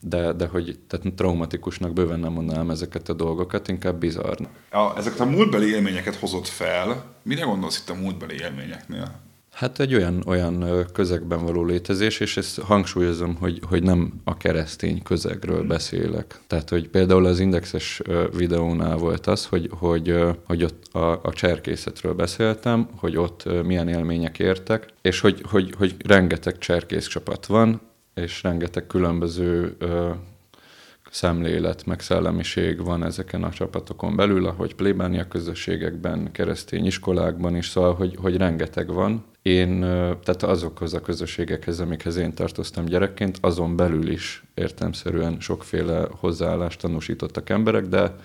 de, 0.00 0.32
de 0.32 0.46
hogy 0.46 0.78
tehát 0.86 1.14
traumatikusnak 1.14 1.92
bőven 1.92 2.20
nem 2.20 2.32
mondanám 2.32 2.70
ezeket 2.70 3.08
a 3.08 3.12
dolgokat, 3.12 3.68
inkább 3.68 3.98
bizarr. 3.98 4.40
A, 4.70 4.96
ezeket 4.96 5.20
a 5.20 5.24
múltbeli 5.24 5.70
élményeket 5.70 6.14
hozott 6.14 6.46
fel. 6.46 7.04
Mire 7.22 7.44
gondolsz 7.44 7.78
itt 7.78 7.90
a 7.90 8.00
múltbeli 8.00 8.34
élményeknél? 8.40 9.22
Hát 9.52 9.80
egy 9.80 9.94
olyan, 9.94 10.22
olyan 10.26 10.86
közegben 10.92 11.44
való 11.44 11.64
létezés, 11.64 12.20
és 12.20 12.36
ezt 12.36 12.60
hangsúlyozom, 12.60 13.36
hogy, 13.36 13.60
hogy 13.68 13.82
nem 13.82 14.12
a 14.24 14.36
keresztény 14.36 15.02
közegről 15.02 15.62
beszélek. 15.66 16.40
Tehát, 16.46 16.68
hogy 16.68 16.88
például 16.88 17.26
az 17.26 17.38
indexes 17.38 18.02
videónál 18.36 18.96
volt 18.96 19.26
az, 19.26 19.46
hogy, 19.46 19.70
hogy, 19.78 20.14
hogy 20.46 20.64
ott 20.64 20.94
a, 20.94 21.20
a 21.22 21.32
cserkészetről 21.32 22.14
beszéltem, 22.14 22.88
hogy 22.96 23.16
ott 23.16 23.64
milyen 23.64 23.88
élmények 23.88 24.38
értek, 24.38 24.86
és 25.02 25.20
hogy, 25.20 25.42
hogy, 25.50 25.74
hogy 25.78 25.94
rengeteg 26.06 26.58
cserkész 26.58 27.06
csapat 27.06 27.46
van, 27.46 27.80
és 28.14 28.42
rengeteg 28.42 28.86
különböző 28.86 29.74
ö, 29.78 30.10
szemlélet, 31.14 31.86
meg 31.86 32.00
szellemiség 32.00 32.84
van 32.84 33.04
ezeken 33.04 33.42
a 33.44 33.50
csapatokon 33.50 34.16
belül, 34.16 34.46
ahogy 34.46 34.74
plébánia 34.74 35.28
közösségekben, 35.28 36.32
keresztény 36.32 36.86
iskolákban 36.86 37.56
is, 37.56 37.68
szóval, 37.68 37.94
hogy, 37.94 38.16
hogy 38.20 38.36
rengeteg 38.36 38.92
van. 38.92 39.24
Én, 39.42 39.80
tehát 39.80 40.42
azokhoz 40.42 40.94
a 40.94 41.00
közösségekhez, 41.00 41.80
amikhez 41.80 42.16
én 42.16 42.34
tartoztam 42.34 42.84
gyerekként, 42.84 43.38
azon 43.40 43.76
belül 43.76 44.08
is 44.08 44.44
értelmszerűen 44.54 45.40
sokféle 45.40 46.08
hozzáállást 46.10 46.80
tanúsítottak 46.80 47.50
emberek, 47.50 47.86
de 47.86 48.16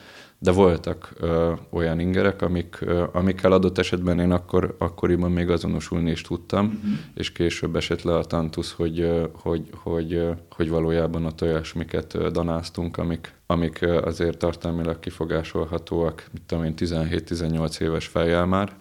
de 0.41 0.51
voltak 0.51 1.13
ö, 1.19 1.53
olyan 1.69 1.99
ingerek, 1.99 2.41
amik, 2.41 2.77
ö, 2.81 3.05
amikkel 3.11 3.51
adott 3.51 3.77
esetben 3.77 4.19
én 4.19 4.31
akkor, 4.31 4.75
akkoriban 4.77 5.31
még 5.31 5.49
azonosulni 5.49 6.11
is 6.11 6.21
tudtam, 6.21 6.65
uh-huh. 6.65 6.91
és 7.13 7.31
később 7.31 7.75
esett 7.75 8.01
le 8.01 8.15
a 8.15 8.23
tantusz, 8.23 8.71
hogy, 8.71 8.99
ö, 8.99 9.27
hogy, 9.33 9.69
hogy, 9.73 10.13
ö, 10.13 10.31
hogy 10.49 10.69
valójában 10.69 11.25
ott 11.25 11.41
olyasmiket 11.41 12.13
ö, 12.13 12.29
danáztunk, 12.29 12.97
amik, 12.97 13.33
amik 13.45 13.81
ö, 13.81 14.01
azért 14.01 14.37
tartalmilag 14.37 14.99
kifogásolhatóak, 14.99 16.25
mit 16.31 16.41
tudom 16.41 16.63
én, 16.63 16.73
17-18 16.77 17.79
éves 17.79 18.07
fejjel 18.07 18.45
már, 18.45 18.73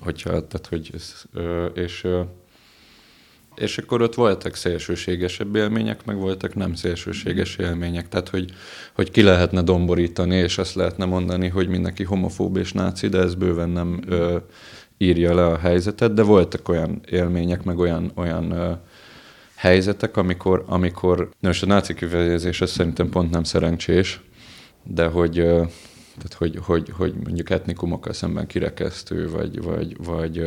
hogyha, 0.00 0.46
tehát, 0.46 0.66
hogy, 0.68 0.90
és 1.74 2.06
és 3.58 3.78
akkor 3.78 4.02
ott 4.02 4.14
voltak 4.14 4.54
szélsőségesebb 4.54 5.56
élmények, 5.56 6.04
meg 6.04 6.16
voltak 6.16 6.54
nem 6.54 6.74
szélsőséges 6.74 7.56
élmények. 7.56 8.08
Tehát, 8.08 8.28
hogy, 8.28 8.50
hogy 8.94 9.10
ki 9.10 9.22
lehetne 9.22 9.62
domborítani, 9.62 10.36
és 10.36 10.58
azt 10.58 10.74
lehetne 10.74 11.04
mondani, 11.04 11.48
hogy 11.48 11.68
mindenki 11.68 12.04
homofób 12.04 12.56
és 12.56 12.72
náci, 12.72 13.08
de 13.08 13.18
ez 13.18 13.34
bőven 13.34 13.68
nem 13.68 14.00
ö, 14.08 14.36
írja 14.98 15.34
le 15.34 15.46
a 15.46 15.58
helyzetet, 15.58 16.14
de 16.14 16.22
voltak 16.22 16.68
olyan 16.68 17.00
élmények, 17.10 17.64
meg 17.64 17.78
olyan, 17.78 18.12
olyan 18.14 18.50
ö, 18.50 18.72
helyzetek, 19.54 20.16
amikor, 20.16 20.64
amikor 20.66 21.30
most 21.40 21.62
a 21.62 21.66
náci 21.66 21.94
kifejezés 21.94 22.60
az 22.60 22.70
szerintem 22.70 23.08
pont 23.08 23.30
nem 23.30 23.42
szerencsés, 23.42 24.20
de 24.82 25.06
hogy 25.06 25.38
ö, 25.38 25.62
Tehát, 26.16 26.34
hogy, 26.34 26.58
hogy, 26.62 26.92
hogy 26.96 27.14
mondjuk 27.24 27.50
etnikumokkal 27.50 28.12
szemben 28.12 28.46
kirekesztő, 28.46 29.30
vagy, 29.30 29.62
vagy, 29.62 29.96
vagy, 30.04 30.38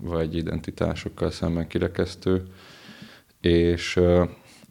vagy 0.00 0.36
identitásokkal 0.36 1.30
szemben 1.30 1.66
kirekesztő, 1.66 2.42
és, 3.40 4.00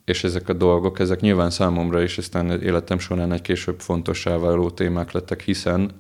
és 0.06 0.24
ezek 0.24 0.50
a 0.50 0.54
dolgok, 0.54 1.00
ezek 1.00 1.20
nyilván 1.20 1.50
számomra 1.50 2.02
is 2.02 2.18
aztán 2.18 2.62
életem 2.62 3.00
során 3.00 3.32
egy 3.32 3.42
később 3.42 3.80
fontossá 3.80 4.38
váló 4.38 4.70
témák 4.70 5.12
lettek, 5.12 5.42
hiszen 5.42 5.92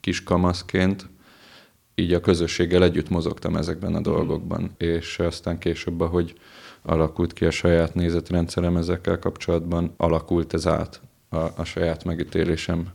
kiskamaszként 0.00 1.08
így 1.94 2.12
a 2.12 2.20
közösséggel 2.20 2.82
együtt 2.82 3.08
mozogtam 3.08 3.56
ezekben 3.56 3.94
a 3.94 4.00
dolgokban, 4.00 4.74
és 4.78 5.18
aztán 5.18 5.58
később, 5.58 6.00
ahogy 6.00 6.34
alakult 6.82 7.32
ki 7.32 7.44
a 7.44 7.50
saját 7.50 7.94
nézetrendszerem 7.94 8.76
ezekkel 8.76 9.18
kapcsolatban, 9.18 9.94
alakult 9.96 10.54
ez 10.54 10.66
át 10.66 11.00
a, 11.28 11.36
a 11.36 11.64
saját 11.64 12.04
megítélésem. 12.04 12.88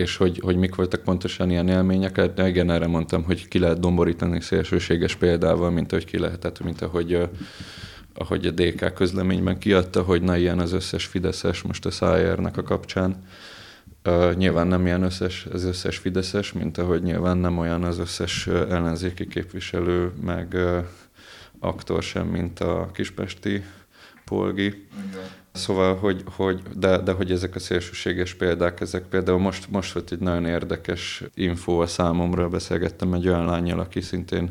És 0.00 0.16
hogy, 0.16 0.40
hogy 0.42 0.56
mik 0.56 0.74
voltak 0.74 1.02
pontosan 1.02 1.50
ilyen 1.50 1.68
élmények, 1.68 2.12
de 2.12 2.42
hát 2.42 2.48
igen, 2.48 2.70
erre 2.70 2.86
mondtam, 2.86 3.22
hogy 3.22 3.48
ki 3.48 3.58
lehet 3.58 3.80
domborítani 3.80 4.40
szélsőséges 4.40 5.14
példával, 5.14 5.70
mint 5.70 5.92
ahogy 5.92 6.04
ki 6.04 6.18
lehetett, 6.18 6.60
mint 6.60 6.82
ahogy 6.82 7.28
ahogy 8.14 8.46
a 8.46 8.50
DK 8.50 8.92
közleményben 8.94 9.58
kiadta, 9.58 10.02
hogy 10.02 10.22
na 10.22 10.36
ilyen 10.36 10.58
az 10.58 10.72
összes 10.72 11.04
Fideszes 11.04 11.62
most 11.62 11.86
a 11.86 11.90
Szájernek 11.90 12.56
a 12.56 12.62
kapcsán. 12.62 13.24
Uh, 14.04 14.34
nyilván 14.34 14.66
nem 14.66 14.86
ilyen 14.86 15.02
összes, 15.02 15.46
az 15.52 15.64
összes 15.64 15.96
Fideszes, 15.96 16.52
mint 16.52 16.78
ahogy 16.78 17.02
nyilván 17.02 17.36
nem 17.36 17.58
olyan 17.58 17.84
az 17.84 17.98
összes 17.98 18.46
ellenzéki 18.46 19.26
képviselő, 19.26 20.12
meg 20.22 20.52
uh, 20.52 20.84
aktor 21.58 22.02
sem, 22.02 22.26
mint 22.26 22.60
a 22.60 22.90
kispesti 22.92 23.64
polgi. 24.24 24.66
Igen. 24.66 25.39
Szóval, 25.60 25.96
hogy, 25.96 26.22
hogy 26.36 26.62
de, 26.74 26.98
de 26.98 27.12
hogy 27.12 27.30
ezek 27.30 27.54
a 27.54 27.58
szélsőséges 27.58 28.34
példák, 28.34 28.80
ezek 28.80 29.02
például 29.02 29.38
most, 29.38 29.70
most 29.70 29.92
volt 29.92 30.12
egy 30.12 30.18
nagyon 30.18 30.46
érdekes 30.46 31.24
info 31.34 31.80
a 31.80 31.86
számomra, 31.86 32.48
beszélgettem 32.48 33.12
egy 33.12 33.28
olyan 33.28 33.44
lányjal, 33.44 33.80
aki 33.80 34.00
szintén 34.00 34.50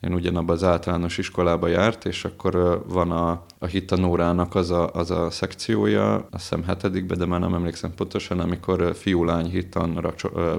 én 0.00 0.14
ugyanabban 0.14 0.56
az 0.56 0.64
általános 0.64 1.18
iskolába 1.18 1.68
járt, 1.68 2.04
és 2.04 2.24
akkor 2.24 2.84
van 2.88 3.10
a, 3.10 3.44
a 3.58 3.66
hittanórának 3.66 4.54
az 4.54 4.70
a, 4.70 4.90
az 4.92 5.10
a 5.10 5.30
szekciója, 5.30 6.14
azt 6.14 6.28
hiszem 6.30 6.62
hetedikben, 6.62 7.18
de 7.18 7.26
már 7.26 7.40
nem 7.40 7.54
emlékszem 7.54 7.94
pontosan, 7.94 8.40
amikor 8.40 8.94
fiú-lány 8.94 9.50
hittanra 9.50 10.14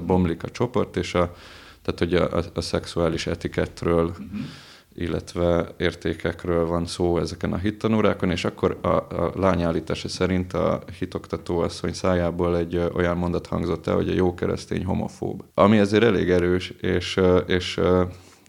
bomlik 0.06 0.44
a 0.44 0.50
csoport, 0.50 0.98
és 0.98 1.14
a, 1.14 1.34
tehát 1.82 2.00
hogy 2.00 2.14
a, 2.14 2.38
a, 2.38 2.44
a 2.54 2.62
szexuális 2.62 3.28
etikettről 3.28 4.06
uh-huh 4.06 4.46
illetve 4.96 5.68
értékekről 5.78 6.66
van 6.66 6.86
szó 6.86 7.18
ezeken 7.18 7.54
a 7.54 7.58
hittanórákon, 7.58 8.32
és 8.32 8.46
akkor 8.46 8.78
a, 8.82 8.88
a 8.88 9.32
lány 9.36 9.62
állítása 9.62 10.08
szerint 10.08 10.54
a 10.54 10.82
hitoktató 11.00 11.60
asszony 11.60 11.94
szájából 11.94 12.58
egy 12.58 12.82
olyan 12.94 13.18
mondat 13.18 13.48
hangzott 13.48 13.88
el, 13.88 13.96
hogy 13.96 14.10
a 14.10 14.14
jó 14.14 14.34
keresztény 14.34 14.86
homofób. 14.86 15.44
Ami 15.54 15.80
azért 15.80 16.04
elég 16.04 16.30
erős, 16.30 16.70
és, 16.82 17.20
és 17.48 17.80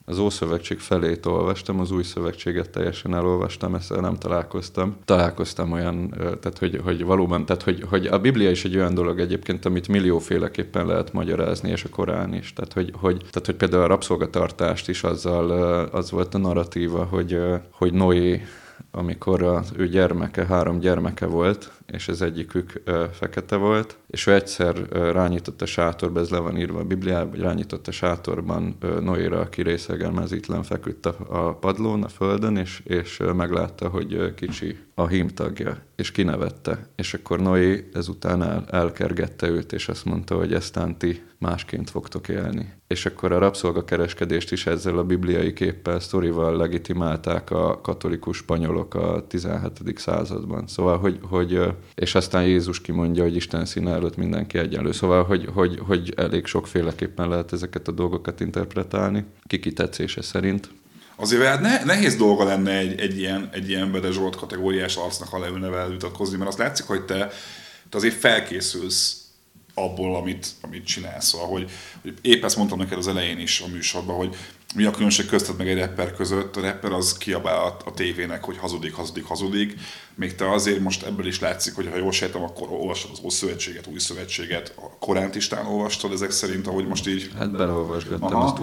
az 0.09 0.19
Ószövetség 0.19 0.79
felét 0.79 1.27
olvastam, 1.27 1.81
az 1.81 1.91
új 1.91 2.03
szövetséget 2.03 2.71
teljesen 2.71 3.15
elolvastam, 3.15 3.75
ezzel 3.75 4.01
nem 4.01 4.17
találkoztam. 4.17 4.97
Találkoztam 5.05 5.73
olyan, 5.73 6.11
tehát 6.19 6.59
hogy, 6.59 6.81
hogy 6.85 7.05
valóban, 7.05 7.47
tehát 7.47 7.63
hogy, 7.63 7.85
hogy 7.89 8.07
a 8.07 8.19
Biblia 8.19 8.51
is 8.51 8.65
egy 8.65 8.77
olyan 8.77 8.95
dolog 8.95 9.21
egyébként, 9.21 9.65
amit 9.65 9.89
millióféleképpen 9.89 10.87
lehet 10.87 11.13
magyarázni, 11.13 11.71
és 11.71 11.85
a 11.85 11.89
Korán 11.89 12.35
is. 12.35 12.53
Tehát 12.53 12.73
hogy, 12.73 12.93
hogy, 12.95 13.17
tehát, 13.17 13.47
hogy 13.47 13.55
például 13.55 13.83
a 13.83 13.87
rabszolgatartást 13.87 14.89
is 14.89 15.03
azzal, 15.03 15.51
az 15.93 16.11
volt 16.11 16.35
a 16.35 16.39
narratíva, 16.39 17.05
hogy, 17.05 17.39
hogy 17.71 17.93
Noé 17.93 18.43
amikor 18.91 19.43
az 19.43 19.73
ő 19.77 19.89
gyermeke, 19.89 20.47
három 20.47 20.79
gyermeke 20.79 21.27
volt, 21.27 21.71
és 21.93 22.09
az 22.09 22.23
egyikük 22.23 22.83
fekete 23.13 23.57
volt, 23.57 23.97
és 24.07 24.27
ő 24.27 24.35
egyszer 24.35 24.89
rányított 24.91 25.63
a 25.63 25.67
sátorba, 25.67 26.21
ez 26.21 26.29
le 26.29 26.39
van 26.39 26.59
írva 26.59 26.79
a 26.79 26.85
Bibliában, 26.85 27.31
hogy 27.31 27.41
rányított 27.41 27.89
a 27.89 27.93
sátorban 27.93 28.77
Noéra, 29.01 29.41
aki 29.41 29.63
részegelmezítlen 29.63 30.63
feküdt 30.63 31.07
a, 31.07 31.57
padlón, 31.61 32.03
a 32.03 32.09
földön, 32.09 32.57
és, 32.57 32.81
és 32.85 33.23
meglátta, 33.37 33.89
hogy 33.89 34.35
kicsi 34.35 34.79
a 34.95 35.07
hímtagja, 35.07 35.79
és 35.97 36.13
kinevette. 36.13 36.89
És 36.97 37.15
akkor 37.15 37.41
Noé 37.41 37.89
ezután 37.93 38.43
el, 38.43 38.65
elkergette 38.71 39.49
őt, 39.49 39.73
és 39.73 39.89
azt 39.89 40.05
mondta, 40.05 40.37
hogy 40.37 40.53
eztán 40.53 40.99
ti 40.99 41.23
másként 41.39 41.91
fogtok 41.91 42.29
élni. 42.29 42.73
És 42.87 43.07
akkor 43.07 43.33
a 43.33 43.39
rabszolgakereskedést 43.39 44.53
is 44.53 44.67
ezzel 44.67 44.99
a 44.99 45.05
bibliai 45.05 45.53
képpel, 45.53 46.01
sztorival 46.01 46.57
legitimálták 46.57 47.51
a 47.51 47.81
katolikus 47.81 48.37
spanyolok 48.37 48.95
a 48.95 49.27
17. 49.27 49.99
században. 49.99 50.67
Szóval, 50.67 50.99
hogy, 50.99 51.19
hogy 51.23 51.76
és 51.95 52.15
aztán 52.15 52.45
Jézus 52.45 52.81
kimondja, 52.81 53.23
hogy 53.23 53.37
Isten 53.37 53.65
színe 53.65 53.93
előtt 53.93 54.17
mindenki 54.17 54.59
egyenlő. 54.59 54.93
Szóval, 54.93 55.25
hogy, 55.25 55.49
hogy, 55.55 55.81
hogy 55.87 56.13
elég 56.17 56.47
sokféleképpen 56.47 57.29
lehet 57.29 57.53
ezeket 57.53 57.89
a 57.89 57.93
dolgokat 57.93 58.41
interpretálni, 58.41 59.25
kiki 59.47 59.73
tetszése 59.73 60.23
szerint. 60.23 60.71
Azért 61.17 61.43
hát 61.43 61.61
ne, 61.61 61.85
nehéz 61.85 62.17
dolga 62.17 62.45
lenne 62.45 62.71
egy, 62.71 63.01
egy 63.01 63.19
ilyen, 63.19 63.49
egy 63.53 63.69
ilyen 63.69 63.93
Bede 63.93 64.13
Zsolt 64.13 64.37
kategóriás 64.37 64.97
arcnak, 64.97 65.29
ha 65.29 65.39
leülne 65.39 65.69
vele 65.69 65.89
vitatkozni, 65.89 66.37
mert 66.37 66.49
azt 66.49 66.59
látszik, 66.59 66.87
hogy 66.87 67.05
te, 67.05 67.31
te 67.91 67.97
azért 67.97 68.15
felkészülsz 68.15 69.27
abból, 69.75 70.17
amit, 70.17 70.47
amit 70.61 70.87
csinálsz. 70.87 71.27
Szóval, 71.27 71.47
hogy, 71.47 71.71
hogy 72.03 72.15
épp 72.21 72.45
ezt 72.45 72.57
mondtam 72.57 72.79
neked 72.79 72.99
az 72.99 73.09
elején 73.09 73.39
is 73.39 73.61
a 73.61 73.67
műsorban, 73.69 74.17
hogy 74.17 74.37
mi 74.77 74.85
a 74.85 74.91
különbség 74.91 75.27
közted 75.27 75.57
meg 75.57 75.69
egy 75.69 75.79
rapper 75.79 76.15
között? 76.15 76.57
A 76.57 76.61
rapper 76.61 76.93
az 76.93 77.19
kiabál 77.19 77.61
a, 77.65 77.77
a 77.85 77.93
tévének, 77.95 78.45
hogy 78.45 78.57
hazudik, 78.59 78.95
hazudik, 78.95 79.25
hazudik. 79.25 79.75
Még 80.15 80.35
te 80.35 80.51
azért 80.51 80.81
most 80.81 81.03
ebből 81.03 81.27
is 81.27 81.41
látszik, 81.41 81.75
hogy 81.75 81.89
ha 81.93 81.97
jól 81.97 82.13
sejtem, 82.13 82.43
akkor 82.43 82.69
olvasod 82.71 83.11
az 83.13 83.21
Ószövetséget, 83.23 83.87
Új 83.87 83.99
Szövetséget, 83.99 84.75
a 84.77 84.99
Koránt 84.99 85.35
is 85.35 85.51
olvastad 85.69 86.13
ezek 86.13 86.31
szerint, 86.31 86.67
ahogy 86.67 86.87
most 86.87 87.09
így... 87.09 87.31
Hát 87.39 87.51
belolvasgattam, 87.51 88.37
azt 88.37 88.59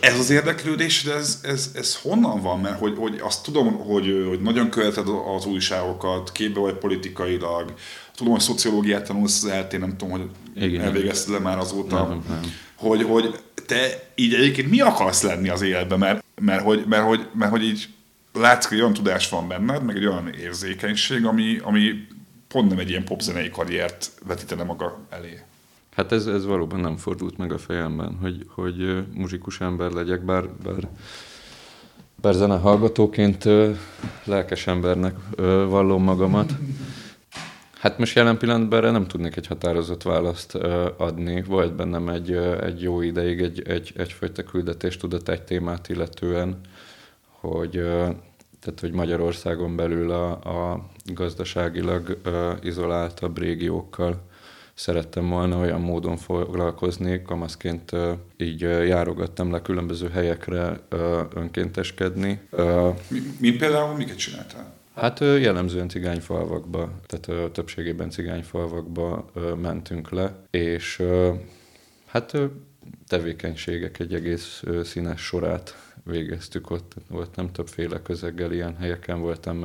Ez 0.00 0.18
az 0.18 0.30
érdeklődés, 0.30 1.02
de 1.02 1.14
ez, 1.14 1.40
ez, 1.42 1.70
ez 1.74 1.98
honnan 2.02 2.40
van? 2.40 2.60
Mert 2.60 2.78
hogy, 2.78 2.96
hogy 2.96 3.20
azt 3.22 3.42
tudom, 3.42 3.78
hogy, 3.78 4.26
hogy 4.28 4.40
nagyon 4.40 4.70
követed 4.70 5.06
az 5.36 5.46
újságokat, 5.46 6.32
képbe 6.32 6.60
vagy 6.60 6.74
politikailag, 6.74 7.74
tudom, 8.14 8.32
hogy 8.32 8.42
szociológiát 8.42 9.06
tanulsz 9.06 9.42
az 9.44 9.50
eltén, 9.50 9.80
nem 9.80 9.96
tudom, 9.96 10.10
hogy 10.10 10.30
Igen, 10.54 10.84
elvégezted 10.84 11.32
le 11.32 11.38
már 11.38 11.58
azóta. 11.58 12.08
Nem, 12.08 12.24
nem. 12.28 12.40
Hogy, 12.78 13.02
hogy 13.02 13.40
te 13.66 14.10
így 14.14 14.34
egyébként 14.34 14.70
mi 14.70 14.80
akarsz 14.80 15.22
lenni 15.22 15.48
az 15.48 15.62
életben, 15.62 15.98
mert, 15.98 16.24
mert, 16.40 16.62
hogy, 16.62 16.84
mert, 16.88 17.04
hogy, 17.04 17.28
mert 17.32 17.50
hogy 17.50 17.62
így 17.64 17.88
látszik, 18.32 18.70
hogy 18.70 18.80
olyan 18.80 18.92
tudás 18.92 19.28
van 19.28 19.48
benned, 19.48 19.82
meg 19.82 19.96
egy 19.96 20.06
olyan 20.06 20.28
érzékenység, 20.28 21.24
ami, 21.24 21.58
ami 21.62 22.06
pont 22.48 22.68
nem 22.68 22.78
egy 22.78 22.88
ilyen 22.90 23.04
popzenei 23.04 23.50
karriert 23.50 24.12
vetítene 24.26 24.62
maga 24.62 24.98
elé. 25.10 25.40
Hát 25.96 26.12
ez, 26.12 26.26
ez 26.26 26.44
valóban 26.44 26.80
nem 26.80 26.96
fordult 26.96 27.36
meg 27.36 27.52
a 27.52 27.58
fejemben, 27.58 28.18
hogy, 28.20 28.46
hogy 28.48 29.04
muzsikus 29.14 29.60
ember 29.60 29.90
legyek, 29.90 30.24
bár, 30.24 30.48
bár, 30.62 30.88
bár 32.20 32.34
zenehallgatóként 32.34 33.44
lelkes 34.24 34.66
embernek 34.66 35.14
vallom 35.68 36.02
magamat. 36.02 36.52
Hát 37.78 37.98
most 37.98 38.16
jelen 38.16 38.38
pillanatban 38.38 38.78
erre 38.78 38.90
nem 38.90 39.06
tudnék 39.06 39.36
egy 39.36 39.46
határozott 39.46 40.02
választ 40.02 40.54
adni. 40.96 41.42
Volt 41.42 41.74
bennem 41.74 42.08
egy, 42.08 42.32
egy 42.60 42.82
jó 42.82 43.00
ideig 43.00 43.40
egy, 43.40 43.62
egy, 43.66 43.92
egyfajta 43.96 44.42
küldetés 44.42 44.96
tudat 44.96 45.28
egy 45.28 45.42
témát 45.42 45.88
illetően, 45.88 46.60
hogy, 47.40 47.70
tehát, 48.60 48.80
hogy 48.80 48.92
Magyarországon 48.92 49.76
belül 49.76 50.10
a, 50.10 50.30
a 50.30 50.90
gazdaságilag 51.04 52.18
izoláltabb 52.62 53.38
régiókkal 53.38 54.20
szerettem 54.74 55.28
volna 55.28 55.58
olyan 55.58 55.80
módon 55.80 56.16
foglalkozni, 56.16 57.22
kamaszként 57.22 57.90
így 58.36 58.60
járogattam 58.60 59.52
le 59.52 59.62
különböző 59.62 60.08
helyekre 60.08 60.80
önkénteskedni. 61.34 62.40
Mint 63.38 63.58
például 63.58 63.96
miket 63.96 64.18
csináltál? 64.18 64.77
Hát 64.98 65.20
jellemzően 65.20 65.88
cigányfalvakba, 65.88 67.00
tehát 67.06 67.52
többségében 67.52 68.10
cigányfalvakba 68.10 69.30
mentünk 69.56 70.10
le, 70.10 70.42
és 70.50 71.02
hát 72.06 72.36
tevékenységek 73.06 73.98
egy 73.98 74.14
egész 74.14 74.62
színes 74.82 75.20
sorát 75.20 75.94
végeztük 76.04 76.70
ott. 76.70 76.94
Volt 77.08 77.36
nem 77.36 77.52
többféle 77.52 78.02
közeggel 78.02 78.52
ilyen 78.52 78.76
helyeken, 78.76 79.20
voltam 79.20 79.64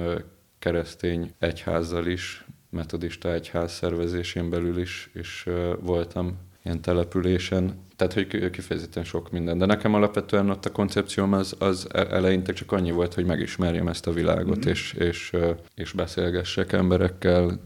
keresztény 0.59 1.31
egyházzal 1.39 2.05
is, 2.05 2.45
metodista 2.69 3.34
egyház 3.34 3.71
szervezésén 3.71 4.49
belül 4.49 4.79
is, 4.79 5.09
és 5.13 5.49
voltam 5.79 6.38
ilyen 6.64 6.82
településen, 6.82 7.82
tehát 7.95 8.14
hogy 8.14 8.49
kifejezetten 8.49 9.03
sok 9.03 9.32
minden. 9.32 9.57
De 9.57 9.66
nekem 9.66 9.93
alapvetően 9.93 10.49
ott 10.49 10.66
a 10.66 10.72
koncepcióm 10.72 11.34
az, 11.34 11.55
az 11.59 11.88
e- 11.91 12.07
eleinte 12.09 12.53
csak 12.53 12.72
annyi 12.72 12.91
volt, 12.91 13.14
hogy 13.14 13.26
megismerjem 13.26 13.88
ezt 13.88 14.07
a 14.07 14.11
világot, 14.11 14.57
mm-hmm. 14.57 14.70
és, 14.70 14.93
és, 14.93 15.32
és 15.76 15.91
beszélgessek 15.91 16.72
emberekkel, 16.72 17.59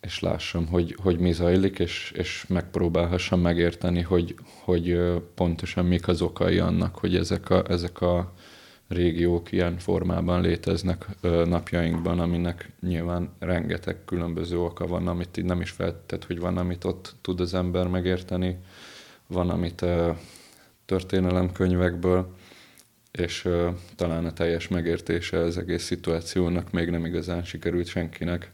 és 0.00 0.20
lássam, 0.20 0.66
hogy, 0.66 0.96
hogy 1.02 1.18
mi 1.18 1.32
zajlik, 1.32 1.78
és, 1.78 2.12
és 2.16 2.44
megpróbálhassam 2.48 3.40
megérteni, 3.40 4.00
hogy, 4.00 4.34
hogy 4.62 5.00
pontosan 5.34 5.84
mik 5.84 6.08
az 6.08 6.22
okai 6.22 6.58
annak, 6.58 6.96
hogy 6.96 7.16
ezek 7.16 7.50
a, 7.50 7.64
ezek 7.68 8.00
a 8.00 8.32
régiók 8.88 9.52
ilyen 9.52 9.78
formában 9.78 10.40
léteznek 10.40 11.06
napjainkban, 11.44 12.20
aminek 12.20 12.72
nyilván 12.80 13.30
rengeteg 13.38 14.04
különböző 14.04 14.58
oka 14.58 14.86
van, 14.86 15.08
amit 15.08 15.36
így 15.36 15.44
nem 15.44 15.60
is 15.60 15.70
feltett, 15.70 16.24
hogy 16.24 16.38
van, 16.38 16.56
amit 16.56 16.84
ott 16.84 17.14
tud 17.20 17.40
az 17.40 17.54
ember 17.54 17.86
megérteni, 17.86 18.58
van, 19.26 19.50
amit 19.50 19.84
történelemkönyvekből, 20.84 22.34
és 23.10 23.48
talán 23.96 24.24
a 24.24 24.32
teljes 24.32 24.68
megértése 24.68 25.38
az 25.38 25.58
egész 25.58 25.84
szituációnak 25.84 26.70
még 26.70 26.90
nem 26.90 27.04
igazán 27.04 27.44
sikerült 27.44 27.86
senkinek. 27.86 28.52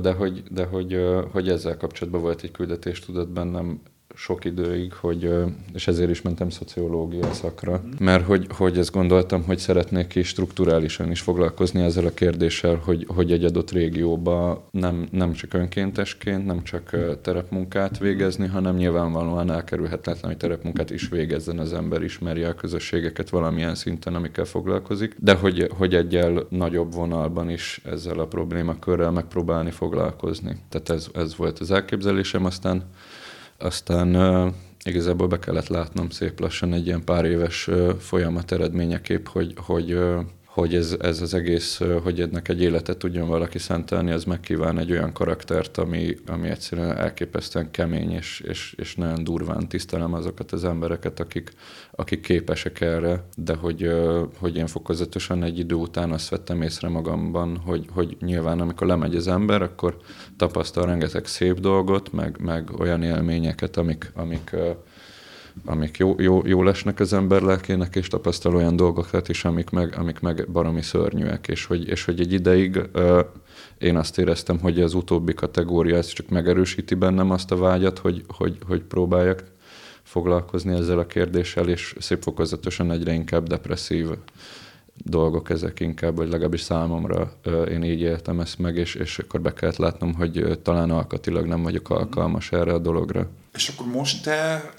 De 0.00 0.12
hogy, 0.12 0.42
de 0.50 0.64
hogy, 0.64 1.04
hogy 1.30 1.48
ezzel 1.48 1.76
kapcsolatban 1.76 2.20
volt 2.20 2.42
egy 2.42 2.50
küldetés 2.50 3.00
tudott 3.00 3.28
bennem 3.28 3.80
sok 4.14 4.44
időig, 4.44 4.92
hogy, 4.92 5.34
és 5.74 5.88
ezért 5.88 6.10
is 6.10 6.22
mentem 6.22 6.50
szociológia 6.50 7.32
szakra, 7.32 7.82
mert 7.98 8.24
hogy, 8.24 8.46
hogy 8.56 8.78
ezt 8.78 8.92
gondoltam, 8.92 9.44
hogy 9.44 9.58
szeretnék 9.58 10.14
is 10.14 10.28
strukturálisan 10.28 11.10
is 11.10 11.20
foglalkozni 11.20 11.82
ezzel 11.82 12.06
a 12.06 12.14
kérdéssel, 12.14 12.80
hogy, 12.84 13.06
hogy 13.08 13.32
egy 13.32 13.44
adott 13.44 13.70
régióba 13.70 14.68
nem, 14.70 15.08
nem 15.10 15.32
csak 15.32 15.54
önkéntesként, 15.54 16.46
nem 16.46 16.62
csak 16.62 16.96
terepmunkát 17.22 17.98
végezni, 17.98 18.46
hanem 18.46 18.76
nyilvánvalóan 18.76 19.50
elkerülhetetlen, 19.50 20.30
hogy 20.30 20.36
terepmunkát 20.36 20.90
is 20.90 21.08
végezzen 21.08 21.58
az 21.58 21.72
ember, 21.72 22.02
ismerje 22.02 22.48
a 22.48 22.54
közösségeket 22.54 23.30
valamilyen 23.30 23.74
szinten, 23.74 24.14
amikkel 24.14 24.44
foglalkozik, 24.44 25.16
de 25.18 25.34
hogy, 25.34 25.70
hogy 25.76 25.94
egyel 25.94 26.46
nagyobb 26.48 26.94
vonalban 26.94 27.50
is 27.50 27.80
ezzel 27.84 28.18
a 28.18 28.26
problémakörrel 28.26 29.10
megpróbálni 29.10 29.70
foglalkozni. 29.70 30.56
Tehát 30.68 30.90
ez, 30.90 31.06
ez 31.14 31.36
volt 31.36 31.58
az 31.58 31.70
elképzelésem, 31.70 32.44
aztán 32.44 32.84
aztán 33.62 34.16
igazából 34.84 35.26
be 35.26 35.38
kellett 35.38 35.68
látnom 35.68 36.10
szép 36.10 36.40
lassan 36.40 36.72
egy 36.72 36.86
ilyen 36.86 37.04
pár 37.04 37.24
éves 37.24 37.68
folyamat 37.98 38.52
eredményeképp, 38.52 39.26
hogy, 39.26 39.54
hogy 39.56 39.98
hogy 40.52 40.74
ez, 40.74 40.96
ez 41.00 41.20
az 41.20 41.34
egész, 41.34 41.80
hogy 42.02 42.20
ennek 42.20 42.48
egy 42.48 42.62
életet 42.62 42.96
tudjon 42.96 43.28
valaki 43.28 43.58
szentelni, 43.58 44.10
az 44.10 44.24
megkíván 44.24 44.78
egy 44.78 44.90
olyan 44.90 45.12
karaktert, 45.12 45.78
ami, 45.78 46.16
ami 46.26 46.48
egyszerűen 46.48 46.96
elképesztően 46.96 47.70
kemény, 47.70 48.10
és, 48.10 48.40
és, 48.40 48.74
és 48.78 48.94
nagyon 48.94 49.24
durván 49.24 49.68
tisztelem 49.68 50.14
azokat 50.14 50.52
az 50.52 50.64
embereket, 50.64 51.20
akik, 51.20 51.52
akik 51.90 52.20
képesek 52.20 52.80
erre, 52.80 53.24
de 53.36 53.54
hogy, 53.54 53.92
hogy 54.38 54.56
én 54.56 54.66
fokozatosan 54.66 55.42
egy 55.42 55.58
idő 55.58 55.74
után 55.74 56.12
azt 56.12 56.28
vettem 56.28 56.62
észre 56.62 56.88
magamban, 56.88 57.56
hogy, 57.56 57.86
hogy 57.92 58.16
nyilván 58.20 58.60
amikor 58.60 58.86
lemegy 58.86 59.16
az 59.16 59.28
ember, 59.28 59.62
akkor 59.62 59.96
tapasztal 60.36 60.86
rengeteg 60.86 61.26
szép 61.26 61.60
dolgot, 61.60 62.12
meg, 62.12 62.36
meg 62.40 62.70
olyan 62.78 63.02
élményeket, 63.02 63.76
amik, 63.76 64.10
amik 64.14 64.56
amik 65.64 65.96
jó, 65.96 66.14
jó, 66.18 66.42
jó 66.46 66.62
lesnek 66.62 67.00
az 67.00 67.12
ember 67.12 67.42
lelkének, 67.42 67.96
és 67.96 68.08
tapasztal 68.08 68.56
olyan 68.56 68.76
dolgokat 68.76 69.28
is, 69.28 69.44
amik 69.44 69.70
meg, 69.70 69.94
amik 69.98 70.20
meg 70.20 70.48
baromi 70.52 70.82
szörnyűek, 70.82 71.48
és 71.48 71.64
hogy, 71.64 71.88
és 71.88 72.04
hogy 72.04 72.20
egy 72.20 72.32
ideig 72.32 72.80
én 73.78 73.96
azt 73.96 74.18
éreztem, 74.18 74.58
hogy 74.58 74.80
az 74.80 74.94
utóbbi 74.94 75.34
kategória 75.34 75.96
ez 75.96 76.06
csak 76.06 76.28
megerősíti 76.28 76.94
bennem 76.94 77.30
azt 77.30 77.50
a 77.50 77.56
vágyat, 77.56 77.98
hogy, 77.98 78.24
hogy, 78.28 78.58
hogy 78.66 78.82
próbáljak 78.82 79.44
foglalkozni 80.02 80.74
ezzel 80.74 80.98
a 80.98 81.06
kérdéssel, 81.06 81.68
és 81.68 81.94
szép 81.98 82.22
fokozatosan 82.22 82.90
egyre 82.90 83.12
inkább 83.12 83.46
depresszív 83.46 84.08
dolgok 85.04 85.50
ezek 85.50 85.80
inkább, 85.80 86.16
vagy 86.16 86.28
legalábbis 86.28 86.60
számomra 86.60 87.32
én 87.70 87.82
így 87.82 88.00
éltem 88.00 88.40
ezt 88.40 88.58
meg, 88.58 88.76
és, 88.76 88.94
és 88.94 89.18
akkor 89.18 89.40
be 89.40 89.52
kellett 89.52 89.76
látnom, 89.76 90.14
hogy 90.14 90.58
talán 90.62 90.90
alkatilag 90.90 91.46
nem 91.46 91.62
vagyok 91.62 91.90
alkalmas 91.90 92.52
erre 92.52 92.72
a 92.72 92.78
dologra. 92.78 93.30
És 93.52 93.68
akkor 93.68 93.86
most 93.86 94.22
te 94.22 94.70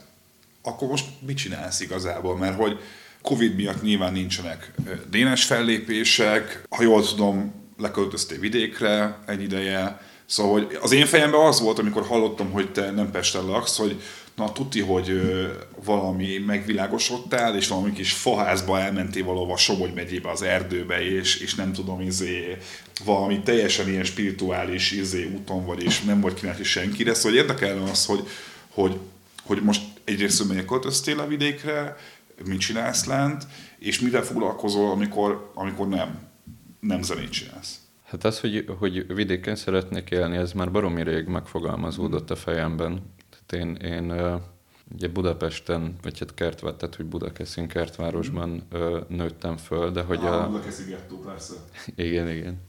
akkor 0.63 0.87
most 0.87 1.05
mit 1.25 1.37
csinálsz 1.37 1.79
igazából? 1.79 2.37
Mert 2.37 2.55
hogy 2.55 2.79
Covid 3.21 3.55
miatt 3.55 3.81
nyilván 3.81 4.13
nincsenek 4.13 4.73
dénes 5.09 5.43
fellépések, 5.43 6.63
ha 6.69 6.83
jól 6.83 7.05
tudom, 7.05 7.53
leköltöztél 7.77 8.39
vidékre 8.39 9.19
egy 9.25 9.41
ideje, 9.41 9.99
Szóval 10.25 10.51
hogy 10.51 10.77
az 10.81 10.91
én 10.91 11.05
fejemben 11.05 11.39
az 11.39 11.61
volt, 11.61 11.79
amikor 11.79 12.05
hallottam, 12.05 12.51
hogy 12.51 12.71
te 12.71 12.91
nem 12.91 13.11
Pesten 13.11 13.45
laksz, 13.45 13.77
hogy 13.77 14.01
na 14.35 14.51
tuti, 14.51 14.81
hogy 14.81 15.09
ö, 15.09 15.47
valami 15.85 16.37
megvilágosodtál, 16.37 17.55
és 17.55 17.67
valami 17.67 17.91
kis 17.91 18.13
faházba 18.13 18.79
elmentél 18.79 19.23
valahova 19.23 19.57
Somogy 19.57 19.93
megyébe 19.93 20.29
az 20.29 20.41
erdőbe, 20.41 21.01
és, 21.01 21.39
és 21.39 21.55
nem 21.55 21.73
tudom, 21.73 22.01
izé, 22.01 22.57
valami 23.05 23.39
teljesen 23.39 23.89
ilyen 23.89 24.03
spirituális 24.03 24.91
izé 24.91 25.31
úton 25.33 25.65
vagy, 25.65 25.83
és 25.83 26.01
nem 26.01 26.21
vagy 26.21 26.33
kínált 26.33 26.63
senkire. 26.63 27.13
Szóval 27.13 27.37
érdekelne 27.37 27.89
az, 27.89 28.05
hogy, 28.05 28.27
hogy, 28.69 28.97
hogy 29.43 29.61
most 29.61 29.81
egyrészt 30.03 30.47
melyek 30.47 30.65
költöztél 30.65 31.19
a 31.19 31.27
vidékre, 31.27 31.97
mit 32.45 32.59
csinálsz 32.59 33.05
lent, 33.05 33.47
és 33.79 33.99
mivel 33.99 34.23
foglalkozol, 34.23 34.91
amikor, 34.91 35.51
amikor 35.53 35.87
nem, 35.87 36.27
nem 36.79 37.01
zenét 37.01 37.29
csinálsz? 37.29 37.77
Hát 38.03 38.23
az, 38.23 38.39
hogy, 38.39 38.65
hogy 38.79 39.13
vidéken 39.13 39.55
szeretnék 39.55 40.09
élni, 40.09 40.37
ez 40.37 40.51
már 40.51 40.71
baromi 40.71 41.03
rég 41.03 41.27
megfogalmazódott 41.27 42.31
a 42.31 42.35
fejemben. 42.35 43.12
Én, 43.53 43.75
én 43.75 44.13
ugye 44.93 45.07
Budapesten, 45.07 45.95
vagy 46.01 46.19
hát 46.19 46.33
Kertvár, 46.33 46.73
tehát 46.73 46.95
hogy 46.95 47.05
Budakeszin 47.05 47.67
kertvárosban 47.67 48.67
nőttem 49.07 49.57
föl, 49.57 49.91
de 49.91 50.01
hogy 50.01 50.17
ah, 50.17 50.43
a... 50.43 50.47
Budakeszi 50.47 50.89
gettó, 50.89 51.19
persze. 51.19 51.53
Igen, 51.95 52.29
igen. 52.29 52.61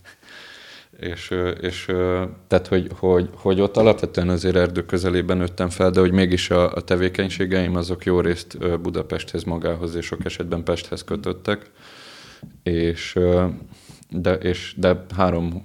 És, 0.98 1.34
és 1.60 1.84
tehát, 2.46 2.66
hogy, 2.68 2.90
hogy, 2.98 3.30
hogy 3.34 3.60
ott 3.60 3.76
alapvetően 3.76 4.28
azért 4.28 4.56
erdő 4.56 4.86
közelében 4.86 5.36
nőttem 5.36 5.68
fel, 5.68 5.90
de 5.90 6.00
hogy 6.00 6.12
mégis 6.12 6.50
a, 6.50 6.74
a 6.74 6.80
tevékenységeim 6.80 7.76
azok 7.76 8.04
jó 8.04 8.20
részt 8.20 8.80
Budapesthez 8.80 9.44
magához, 9.44 9.94
és 9.94 10.06
sok 10.06 10.24
esetben 10.24 10.64
Pesthez 10.64 11.04
kötöttek, 11.04 11.70
és 12.62 13.18
de, 14.20 14.34
és, 14.34 14.74
de 14.76 15.04
három 15.16 15.64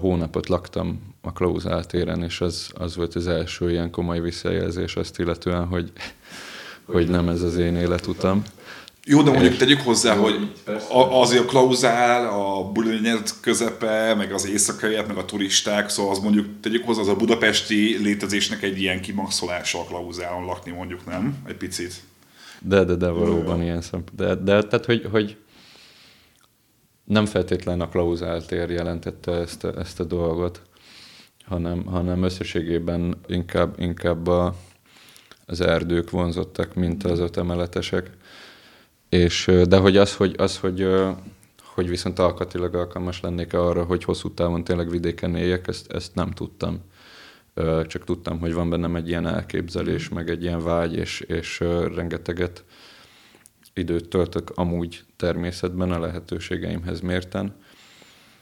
hónapot 0.00 0.48
laktam 0.48 1.00
a 1.20 1.32
Klauzál 1.32 1.84
téren, 1.84 2.22
és 2.22 2.40
az, 2.40 2.70
az 2.74 2.96
volt 2.96 3.14
az 3.14 3.26
első 3.26 3.70
ilyen 3.70 3.90
komoly 3.90 4.20
visszajelzés 4.20 4.96
azt 4.96 5.18
illetően, 5.18 5.66
hogy, 5.66 5.92
hogy 6.84 7.08
nem 7.08 7.28
ez 7.28 7.42
az 7.42 7.56
én 7.56 7.76
életutam. 7.76 8.42
Jó, 9.04 9.22
de 9.22 9.30
mondjuk 9.30 9.56
tegyük 9.56 9.80
hozzá, 9.80 10.14
jó, 10.14 10.22
hogy 10.22 10.52
azért 11.10 11.42
a 11.42 11.46
klauzál, 11.46 12.26
a 12.26 12.70
bulinyet 12.72 13.34
közepe, 13.40 14.14
meg 14.14 14.32
az 14.32 14.46
éjszakaiak, 14.46 15.06
meg 15.06 15.16
a 15.16 15.24
turisták, 15.24 15.88
szóval 15.88 16.12
az 16.12 16.18
mondjuk 16.18 16.46
tegyük 16.60 16.84
hozzá, 16.84 17.00
az 17.00 17.08
a 17.08 17.16
budapesti 17.16 17.98
létezésnek 18.02 18.62
egy 18.62 18.80
ilyen 18.80 19.00
kimaxolása 19.00 19.80
a 19.80 19.84
klauzálon 19.84 20.44
lakni 20.44 20.70
mondjuk, 20.70 21.06
nem? 21.06 21.36
Egy 21.48 21.56
picit. 21.56 21.94
De, 22.60 22.84
de, 22.84 22.94
de 22.94 23.08
valóban 23.08 23.56
jó. 23.56 23.62
ilyen 23.62 23.80
szempont. 23.80 24.14
De, 24.16 24.34
de 24.34 24.62
tehát, 24.62 24.84
hogy, 24.84 25.08
hogy 25.10 25.36
nem 27.04 27.26
feltétlen 27.26 27.80
a 27.80 27.88
klauzál 27.88 28.44
tér 28.44 28.70
jelentette 28.70 29.32
ezt 29.32 29.64
ezt 29.64 30.00
a 30.00 30.04
dolgot, 30.04 30.62
hanem, 31.44 31.84
hanem 31.84 32.22
összességében 32.22 33.16
inkább, 33.26 33.74
inkább 33.78 34.26
a, 34.26 34.54
az 35.46 35.60
erdők 35.60 36.10
vonzottak, 36.10 36.74
mint 36.74 37.04
az 37.04 37.18
ötemeletesek. 37.18 38.10
És, 39.08 39.50
de 39.68 39.76
hogy 39.76 39.96
az, 39.96 40.16
hogy, 40.16 40.34
az, 40.38 40.58
hogy, 40.58 40.86
hogy 41.62 41.88
viszont 41.88 42.18
alkatilag 42.18 42.74
alkalmas 42.74 43.20
lennék 43.20 43.52
arra, 43.52 43.84
hogy 43.84 44.04
hosszú 44.04 44.34
távon 44.34 44.64
tényleg 44.64 44.90
vidéken 44.90 45.36
éljek, 45.36 45.68
ezt, 45.68 45.92
ezt 45.92 46.14
nem 46.14 46.30
tudtam. 46.30 46.80
Csak 47.86 48.04
tudtam, 48.04 48.38
hogy 48.38 48.52
van 48.52 48.70
bennem 48.70 48.96
egy 48.96 49.08
ilyen 49.08 49.26
elképzelés, 49.26 50.08
meg 50.08 50.30
egy 50.30 50.42
ilyen 50.42 50.62
vágy, 50.64 50.96
és, 50.96 51.20
és 51.20 51.60
rengeteget 51.94 52.64
időt 53.74 54.08
töltök 54.08 54.50
amúgy 54.54 55.04
természetben 55.16 55.90
a 55.90 56.00
lehetőségeimhez 56.00 57.00
mérten 57.00 57.54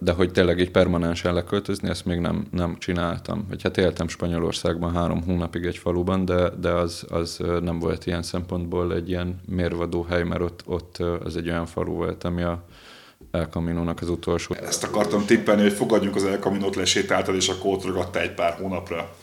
de 0.03 0.13
hogy 0.13 0.33
tényleg 0.33 0.61
egy 0.61 0.71
permanensen 0.71 1.35
leköltözni, 1.35 1.89
ezt 1.89 2.05
még 2.05 2.19
nem, 2.19 2.47
nem 2.51 2.77
csináltam. 2.79 3.47
Vagy 3.49 3.63
hát 3.63 3.77
éltem 3.77 4.09
Spanyolországban 4.09 4.95
három 4.95 5.23
hónapig 5.23 5.65
egy 5.65 5.77
faluban, 5.77 6.25
de, 6.25 6.49
de 6.61 6.71
az, 6.71 7.05
az 7.09 7.41
nem 7.63 7.79
volt 7.79 8.07
ilyen 8.07 8.23
szempontból 8.23 8.95
egy 8.95 9.09
ilyen 9.09 9.41
mérvadó 9.47 10.03
hely, 10.03 10.23
mert 10.23 10.41
ott, 10.41 10.63
ott 10.67 10.99
az 11.25 11.37
egy 11.37 11.49
olyan 11.49 11.67
falu 11.67 11.93
volt, 11.93 12.25
ami 12.25 12.43
a 12.43 12.65
El 13.31 13.47
Camino-nak 13.47 14.01
az 14.01 14.09
utolsó. 14.09 14.55
Ezt 14.55 14.85
akartam 14.85 15.25
tippelni, 15.25 15.63
hogy 15.63 15.73
fogadjunk 15.73 16.17
az 16.17 16.25
El 16.25 16.39
Camino-t 16.39 16.77
lesétáltad, 16.77 17.35
és 17.35 17.49
akkor 17.49 17.97
ott 17.97 18.17
egy 18.17 18.35
pár 18.35 18.53
hónapra. 18.53 19.15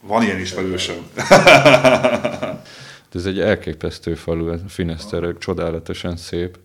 Van 0.00 0.22
ilyen 0.22 0.40
ismerősöm. 0.40 0.96
ez 3.14 3.26
egy 3.26 3.40
elképesztő 3.40 4.14
falu, 4.14 4.56
Finisterre, 4.68 5.34
csodálatosan 5.38 6.16
szép 6.16 6.58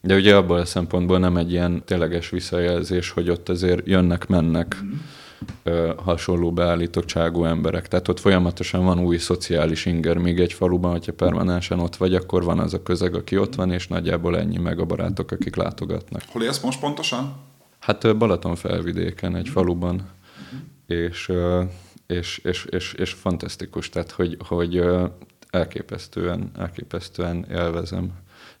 de 0.00 0.14
ugye 0.14 0.36
abból 0.36 0.58
a 0.58 0.64
szempontból 0.64 1.18
nem 1.18 1.36
egy 1.36 1.52
ilyen 1.52 1.84
tényleges 1.84 2.30
visszajelzés, 2.30 3.10
hogy 3.10 3.30
ott 3.30 3.48
azért 3.48 3.86
jönnek-mennek 3.86 4.76
ö, 5.62 5.92
hasonló 5.96 6.52
beállítottságú 6.52 7.44
emberek. 7.44 7.88
Tehát 7.88 8.08
ott 8.08 8.20
folyamatosan 8.20 8.84
van 8.84 9.00
új 9.00 9.16
szociális 9.16 9.86
inger 9.86 10.16
még 10.16 10.40
egy 10.40 10.52
faluban, 10.52 10.90
hogyha 10.90 11.12
permanensen 11.12 11.80
ott 11.80 11.96
vagy, 11.96 12.14
akkor 12.14 12.44
van 12.44 12.58
az 12.58 12.74
a 12.74 12.82
közeg, 12.82 13.14
aki 13.14 13.38
ott 13.38 13.54
van, 13.54 13.72
és 13.72 13.88
nagyjából 13.88 14.38
ennyi 14.38 14.58
meg 14.58 14.78
a 14.80 14.84
barátok, 14.84 15.30
akik 15.30 15.56
látogatnak. 15.56 16.22
Hol 16.28 16.42
élsz 16.42 16.60
most 16.60 16.80
pontosan? 16.80 17.36
Hát 17.78 18.16
Balaton 18.16 18.54
felvidéken, 18.54 19.36
egy 19.36 19.48
faluban, 19.48 20.10
és, 20.86 21.32
és, 22.06 22.40
és, 22.44 22.64
és, 22.64 22.92
és 22.92 23.12
fantasztikus, 23.12 23.88
tehát 23.88 24.10
hogy, 24.10 24.36
hogy 24.48 24.82
elképesztően, 25.50 26.50
elképesztően 26.58 27.46
élvezem. 27.50 28.12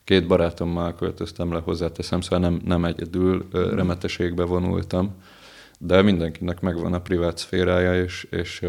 Két 0.04 0.26
barátommal 0.26 0.94
költöztem 0.94 1.52
le 1.52 1.58
hozzáteszem, 1.58 2.20
szóval 2.20 2.38
nem, 2.38 2.60
nem 2.64 2.84
egyedül 2.84 3.48
remeteségbe 3.52 4.44
vonultam, 4.44 5.14
de 5.78 6.02
mindenkinek 6.02 6.60
megvan 6.60 6.92
a 6.92 7.00
privát 7.00 7.38
szférája, 7.38 8.02
és, 8.02 8.26
és, 8.30 8.66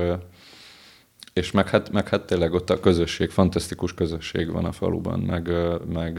és 1.33 1.51
meg, 1.51 1.69
hát, 1.69 1.91
meg 1.91 2.07
hát 2.07 2.25
tényleg 2.25 2.53
ott 2.53 2.69
a 2.69 2.79
közösség, 2.79 3.29
fantasztikus 3.29 3.93
közösség 3.93 4.51
van 4.51 4.65
a 4.65 4.71
faluban, 4.71 5.19
meg, 5.19 5.47
meg 5.93 6.13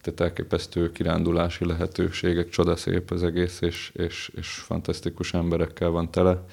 tehát 0.00 0.20
elképesztő 0.20 0.92
kirándulási 0.92 1.66
lehetőségek, 1.66 2.48
csodaszép 2.48 3.10
az 3.10 3.22
egész, 3.22 3.60
és, 3.60 3.92
és, 3.94 4.30
és 4.34 4.48
fantasztikus 4.48 5.34
emberekkel 5.34 5.88
van 5.88 6.10
tele 6.10 6.44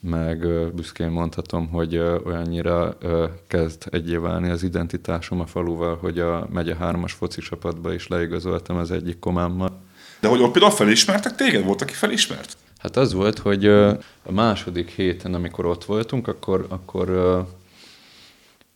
meg 0.00 0.46
büszkén 0.74 1.10
mondhatom, 1.10 1.68
hogy 1.68 1.96
olyannyira 2.24 2.98
kezd 3.46 3.82
egyé 3.90 4.16
válni 4.16 4.50
az 4.50 4.62
identitásom 4.62 5.40
a 5.40 5.46
faluval, 5.46 5.96
hogy 5.96 6.18
a 6.18 6.48
megye 6.52 6.76
hármas 6.76 7.12
foci 7.12 7.40
csapatba 7.40 7.92
is 7.92 8.08
leigazoltam 8.08 8.76
az 8.76 8.90
egyik 8.90 9.18
komámmal. 9.18 9.80
De 10.20 10.28
hogy 10.28 10.42
ott 10.42 10.52
például 10.52 10.72
felismertek 10.72 11.34
téged? 11.34 11.64
Volt, 11.64 11.82
aki 11.82 11.92
felismert? 11.92 12.56
Hát 12.78 12.96
az 12.96 13.12
volt, 13.12 13.38
hogy 13.38 13.66
a 13.66 13.98
második 14.30 14.88
héten, 14.88 15.34
amikor 15.34 15.66
ott 15.66 15.84
voltunk, 15.84 16.28
akkor, 16.28 16.66
akkor, 16.68 17.08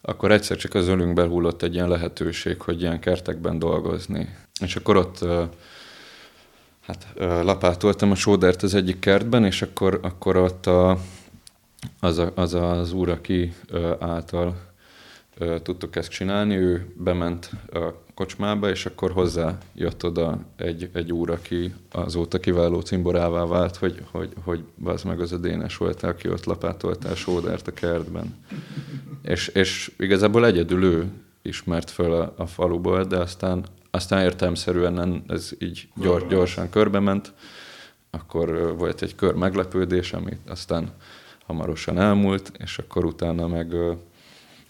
akkor 0.01 0.33
egyszer 0.33 0.57
csak 0.57 0.75
az 0.75 0.89
ölünkbe 0.89 1.25
hullott 1.25 1.63
egy 1.63 1.75
ilyen 1.75 1.89
lehetőség, 1.89 2.61
hogy 2.61 2.81
ilyen 2.81 3.01
kertekben 3.01 3.59
dolgozni. 3.59 4.29
És 4.61 4.77
akkor 4.77 4.97
ott 4.97 5.25
hát 6.87 7.07
lapátoltam 7.43 8.11
a 8.11 8.15
sódert 8.15 8.63
az 8.63 8.75
egyik 8.75 8.99
kertben, 8.99 9.45
és 9.45 9.63
akkor, 9.63 9.99
akkor 10.03 10.37
ott 10.37 10.67
a, 10.67 10.99
az, 12.01 12.19
a, 12.19 12.33
az 12.35 12.55
az 12.55 12.93
úr, 12.93 13.09
aki 13.09 13.53
által 13.99 14.57
tudtuk 15.63 15.97
ezt 15.97 16.11
csinálni, 16.11 16.57
ő 16.57 16.93
bement 16.97 17.51
a 17.73 17.93
kocsmába, 18.15 18.71
és 18.71 18.87
akkor 18.87 19.11
hozzá 19.13 19.59
jött 19.75 20.05
oda 20.05 20.39
egy, 20.57 20.91
egy 20.93 21.13
úr, 21.13 21.31
aki 21.31 21.75
azóta 21.93 22.41
kiváló 22.41 22.81
cimborává 22.81 23.45
vált, 23.45 23.77
hogy, 23.77 24.03
hogy, 24.11 24.33
hogy 24.45 24.65
az 24.85 25.03
meg 25.03 25.21
az 25.21 25.33
a 25.33 25.37
Dénes 25.37 25.77
volt, 25.77 26.03
aki 26.03 26.29
ott 26.29 26.45
lapátoltál 26.45 27.15
sódert 27.15 27.69
a 27.69 27.73
kertben. 27.73 28.37
És, 29.23 29.49
és 29.49 29.93
igazából 29.99 30.47
egyedül 30.47 30.85
ő 30.85 31.09
ismert 31.43 31.91
föl 31.91 32.13
a, 32.13 32.35
a 32.37 32.47
faluból, 32.47 33.05
de 33.05 33.19
aztán 33.19 33.65
aztán 33.95 34.23
értelmszerűen 34.23 35.25
ez 35.29 35.51
így 35.59 35.89
gyors, 35.97 36.27
gyorsan 36.29 36.71
körbe 36.71 37.01
ment, 37.01 37.33
akkor 38.11 38.77
volt 38.77 39.03
egy 39.03 39.15
kör 39.15 39.35
meglepődés, 39.35 40.13
ami 40.13 40.33
aztán 40.47 40.93
hamarosan 41.47 41.99
elmúlt, 41.99 42.53
és 42.59 42.79
akkor 42.79 43.05
utána 43.05 43.47
meg, 43.47 43.75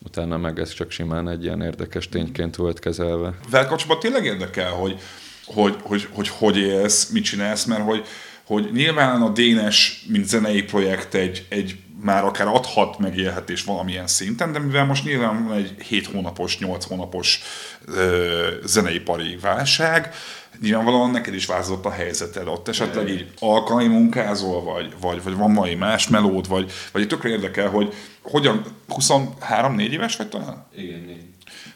utána 0.03 0.37
meg 0.37 0.59
ez 0.59 0.73
csak 0.73 0.91
simán 0.91 1.29
egy 1.29 1.45
ilyen 1.45 1.63
érdekes 1.63 2.09
tényként 2.09 2.57
volt 2.57 2.79
kezelve. 2.79 3.35
Vel 3.51 3.67
kapcsolatban 3.67 3.99
tényleg 3.99 4.25
érdekel, 4.25 4.71
hogy 4.71 5.01
hogy, 5.47 5.77
hogy, 5.83 6.09
hogy, 6.13 6.29
hogy 6.29 6.57
élsz, 6.57 7.09
mit 7.09 7.25
csinálsz, 7.25 7.65
mert 7.65 7.83
hogy, 7.83 8.07
hogy 8.45 8.71
nyilván 8.73 9.23
a 9.23 9.29
Dénes, 9.29 10.05
mint 10.09 10.29
zenei 10.29 10.63
projekt 10.63 11.15
egy, 11.15 11.47
egy 11.49 11.77
már 12.01 12.25
akár 12.25 12.47
adhat 12.47 12.99
megélhetés 12.99 13.65
valamilyen 13.65 14.07
szinten, 14.07 14.53
de 14.53 14.59
mivel 14.59 14.85
most 14.85 15.05
nyilván 15.05 15.45
van 15.49 15.57
egy 15.57 15.83
7 15.83 16.07
hónapos, 16.07 16.59
8 16.59 16.85
hónapos 16.85 17.41
ö, 17.87 18.49
zeneipari 18.65 19.39
válság, 19.41 20.15
nyilvánvalóan 20.61 21.11
neked 21.11 21.35
is 21.35 21.47
változott 21.47 21.85
a 21.85 21.91
helyzeted 21.91 22.47
ott, 22.47 22.69
esetleg 22.69 23.09
így 23.09 23.27
alkalmi 23.39 23.87
munkázol, 23.87 24.63
vagy, 24.63 24.93
vagy, 25.01 25.23
vagy 25.23 25.37
van 25.37 25.55
valami 25.55 25.75
más 25.75 26.09
melód, 26.09 26.49
vagy, 26.49 26.73
vagy 26.93 27.07
tökre 27.07 27.29
érdekel, 27.29 27.69
hogy 27.69 27.95
hogyan, 28.23 28.65
23-4 28.89 29.91
éves 29.91 30.17
vagy 30.17 30.29
talán? 30.29 30.67
Igen, 30.77 31.01
négy. 31.07 31.23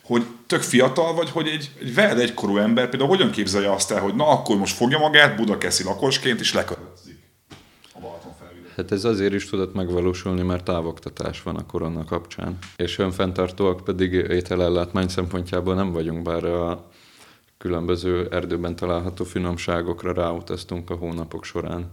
Hogy 0.02 0.26
tök 0.46 0.62
fiatal 0.62 1.14
vagy, 1.14 1.30
hogy 1.30 1.48
egy, 1.48 1.70
egy 1.80 1.94
veled 1.94 2.18
egykorú 2.18 2.56
ember 2.56 2.88
például 2.88 3.10
hogyan 3.10 3.30
képzelje 3.30 3.72
azt 3.72 3.90
el, 3.90 4.00
hogy 4.00 4.14
na 4.14 4.28
akkor 4.28 4.56
most 4.56 4.76
fogja 4.76 4.98
magát 4.98 5.36
Budakeszi 5.36 5.84
lakosként, 5.84 6.40
és 6.40 6.52
leköltözik 6.52 7.07
Hát 8.78 8.92
ez 8.92 9.04
azért 9.04 9.32
is 9.32 9.48
tudott 9.48 9.74
megvalósulni, 9.74 10.42
mert 10.42 10.64
távoktatás 10.64 11.42
van 11.42 11.56
a 11.56 11.66
korona 11.66 12.04
kapcsán. 12.04 12.58
És 12.76 12.98
önfenntartóak 12.98 13.84
pedig 13.84 14.12
ételellátmány 14.12 15.08
szempontjából 15.08 15.74
nem 15.74 15.92
vagyunk, 15.92 16.22
bár 16.22 16.44
a 16.44 16.90
különböző 17.56 18.28
erdőben 18.30 18.76
található 18.76 19.24
finomságokra 19.24 20.12
ráutaztunk 20.12 20.90
a 20.90 20.94
hónapok 20.94 21.44
során. 21.44 21.90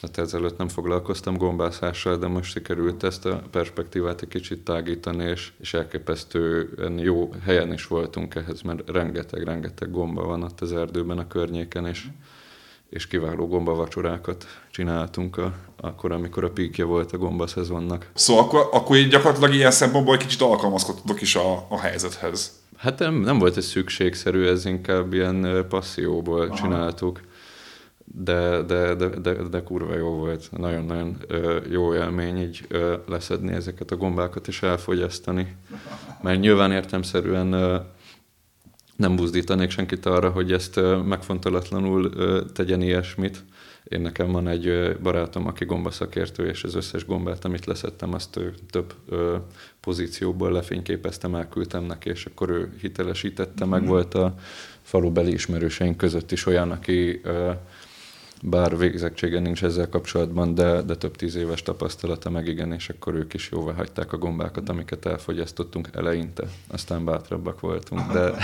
Tehát 0.00 0.18
ezelőtt 0.18 0.58
nem 0.58 0.68
foglalkoztam 0.68 1.36
gombászással, 1.36 2.16
de 2.16 2.26
most 2.26 2.52
sikerült 2.52 3.02
ezt 3.02 3.26
a 3.26 3.42
perspektívát 3.50 4.22
egy 4.22 4.28
kicsit 4.28 4.64
tágítani, 4.64 5.24
és, 5.24 5.52
és 5.60 5.74
elképesztően 5.74 6.98
jó 6.98 7.34
helyen 7.44 7.72
is 7.72 7.86
voltunk 7.86 8.34
ehhez, 8.34 8.62
mert 8.62 8.90
rengeteg-rengeteg 8.90 9.90
gomba 9.90 10.24
van 10.24 10.42
ott 10.42 10.60
az 10.60 10.72
erdőben 10.72 11.18
a 11.18 11.26
környéken, 11.26 11.86
és 11.86 12.06
és 12.94 13.06
kiváló 13.06 13.46
gombavacsorákat 13.46 14.46
csináltunk 14.70 15.36
a, 15.36 15.52
akkor, 15.80 16.12
amikor 16.12 16.44
a 16.44 16.50
píkje 16.50 16.84
volt 16.84 17.12
a 17.12 17.18
gomba 17.18 17.46
szezonnak. 17.46 18.10
Szóval 18.14 18.42
akkor, 18.44 18.68
akkor 18.72 18.96
így 18.96 19.08
gyakorlatilag 19.08 19.54
ilyen 19.54 19.70
szempontból 19.70 20.14
egy 20.14 20.20
kicsit 20.20 20.40
alkalmazkodtok 20.40 21.20
is 21.20 21.36
a, 21.36 21.66
a 21.68 21.78
helyzethez. 21.78 22.62
Hát 22.76 22.98
nem, 22.98 23.14
nem 23.14 23.38
volt 23.38 23.56
ez 23.56 23.64
szükségszerű, 23.64 24.46
ez 24.46 24.64
inkább 24.64 25.12
ilyen 25.12 25.66
passzióból 25.68 26.40
Aha. 26.40 26.56
csináltuk. 26.56 27.20
De, 28.04 28.62
de, 28.62 28.94
de, 28.94 29.08
de, 29.08 29.32
de 29.32 29.62
kurva 29.62 29.96
jó 29.96 30.08
volt. 30.08 30.48
Nagyon-nagyon 30.56 31.16
jó 31.70 31.94
élmény 31.94 32.38
így 32.38 32.66
leszedni 33.06 33.52
ezeket 33.52 33.90
a 33.90 33.96
gombákat 33.96 34.48
és 34.48 34.62
elfogyasztani. 34.62 35.56
Mert 36.22 36.40
nyilván 36.40 36.72
értemszerűen 36.72 37.54
nem 38.96 39.16
buzdítanék 39.16 39.70
senkit 39.70 40.06
arra, 40.06 40.30
hogy 40.30 40.52
ezt 40.52 40.80
megfontolatlanul 41.04 42.12
tegyen 42.52 42.82
ilyesmit. 42.82 43.44
Én 43.84 44.00
nekem 44.00 44.32
van 44.32 44.48
egy 44.48 44.96
barátom, 45.02 45.46
aki 45.46 45.64
gombaszakértő, 45.64 46.46
és 46.46 46.64
az 46.64 46.74
összes 46.74 47.06
gombát, 47.06 47.44
amit 47.44 47.66
leszettem, 47.66 48.14
azt 48.14 48.40
több 48.70 48.94
pozícióból 49.80 50.52
lefényképeztem, 50.52 51.34
elküldtem 51.34 51.84
neki, 51.84 52.08
és 52.08 52.26
akkor 52.26 52.50
ő 52.50 52.72
hitelesítette, 52.80 53.64
meg 53.64 53.80
mhm. 53.80 53.90
volt 53.90 54.14
a 54.14 54.34
falubeli 54.82 55.32
ismerőseink 55.32 55.96
között 55.96 56.32
is 56.32 56.46
olyan, 56.46 56.70
aki 56.70 57.20
bár 58.46 58.78
végzettsége 58.78 59.40
nincs 59.40 59.64
ezzel 59.64 59.88
kapcsolatban, 59.88 60.54
de, 60.54 60.82
de 60.82 60.96
több 60.96 61.16
tíz 61.16 61.34
éves 61.34 61.62
tapasztalata 61.62 62.30
meg 62.30 62.46
igen, 62.46 62.72
és 62.72 62.88
akkor 62.88 63.14
ők 63.14 63.34
is 63.34 63.48
jóvá 63.52 63.72
hagyták 63.72 64.12
a 64.12 64.16
gombákat, 64.16 64.68
amiket 64.68 65.06
elfogyasztottunk 65.06 65.88
eleinte. 65.94 66.44
Aztán 66.68 67.04
bátrabbak 67.04 67.60
voltunk, 67.60 68.12
de, 68.12 68.34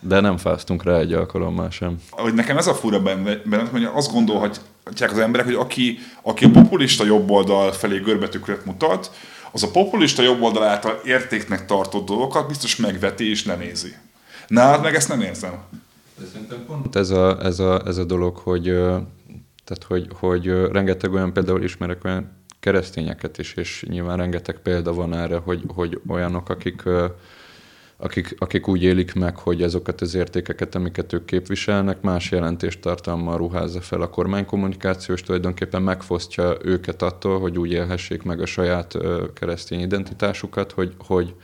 de 0.00 0.20
nem 0.20 0.36
fáztunk 0.36 0.82
rá 0.82 0.98
egy 0.98 1.12
alkalommal 1.12 1.70
sem. 1.70 2.00
Hogy 2.10 2.34
nekem 2.34 2.56
ez 2.58 2.66
a 2.66 2.74
fura 2.74 3.02
benne, 3.02 3.36
benne 3.44 3.68
hogy 3.68 3.84
azt 3.84 4.12
gondolhatják 4.12 5.10
az 5.10 5.18
emberek, 5.18 5.46
hogy 5.46 5.54
aki, 5.54 5.98
aki 6.22 6.44
a 6.44 6.50
populista 6.50 7.04
oldal 7.04 7.72
felé 7.72 7.98
görbetükröt 7.98 8.64
mutat, 8.64 9.10
az 9.52 9.62
a 9.62 9.70
populista 9.70 10.30
oldal 10.30 10.62
által 10.62 11.00
értéknek 11.04 11.66
tartott 11.66 12.06
dolgokat 12.06 12.48
biztos 12.48 12.76
megveti 12.76 13.30
és 13.30 13.44
lenézi. 13.44 13.94
Nálad 14.46 14.82
meg 14.82 14.94
ezt 14.94 15.08
nem 15.08 15.20
érzem. 15.20 15.52
Pont 16.66 16.96
ez 16.96 17.10
a, 17.10 17.44
ez 17.44 17.58
a, 17.58 17.86
ez 17.86 17.96
a 17.96 18.04
dolog, 18.04 18.36
hogy, 18.36 18.64
tehát 19.64 19.84
hogy, 19.86 20.08
hogy 20.14 20.46
rengeteg 20.46 21.12
olyan 21.12 21.32
például 21.32 21.62
ismerek 21.62 22.04
olyan 22.04 22.30
keresztényeket 22.60 23.38
is, 23.38 23.54
és 23.54 23.84
nyilván 23.88 24.16
rengeteg 24.16 24.58
példa 24.58 24.92
van 24.92 25.14
erre, 25.14 25.36
hogy, 25.36 25.62
hogy 25.74 26.00
olyanok, 26.08 26.48
akik, 26.48 26.82
akik, 27.96 28.34
akik 28.38 28.68
úgy 28.68 28.82
élik 28.82 29.14
meg, 29.14 29.36
hogy 29.36 29.62
azokat 29.62 30.00
az 30.00 30.14
értékeket, 30.14 30.74
amiket 30.74 31.12
ők 31.12 31.24
képviselnek, 31.24 32.00
más 32.00 32.30
jelentéstartalmal 32.30 33.36
ruházza 33.36 33.80
fel 33.80 34.00
a 34.00 34.08
kormánykommunikáció, 34.08 35.14
és 35.14 35.22
tulajdonképpen 35.22 35.82
megfosztja 35.82 36.56
őket 36.62 37.02
attól, 37.02 37.40
hogy 37.40 37.58
úgy 37.58 37.72
élhessék 37.72 38.22
meg 38.22 38.40
a 38.40 38.46
saját 38.46 38.98
keresztény 39.34 39.80
identitásukat, 39.80 40.72
hogy, 40.72 40.94
hogy, 40.98 41.34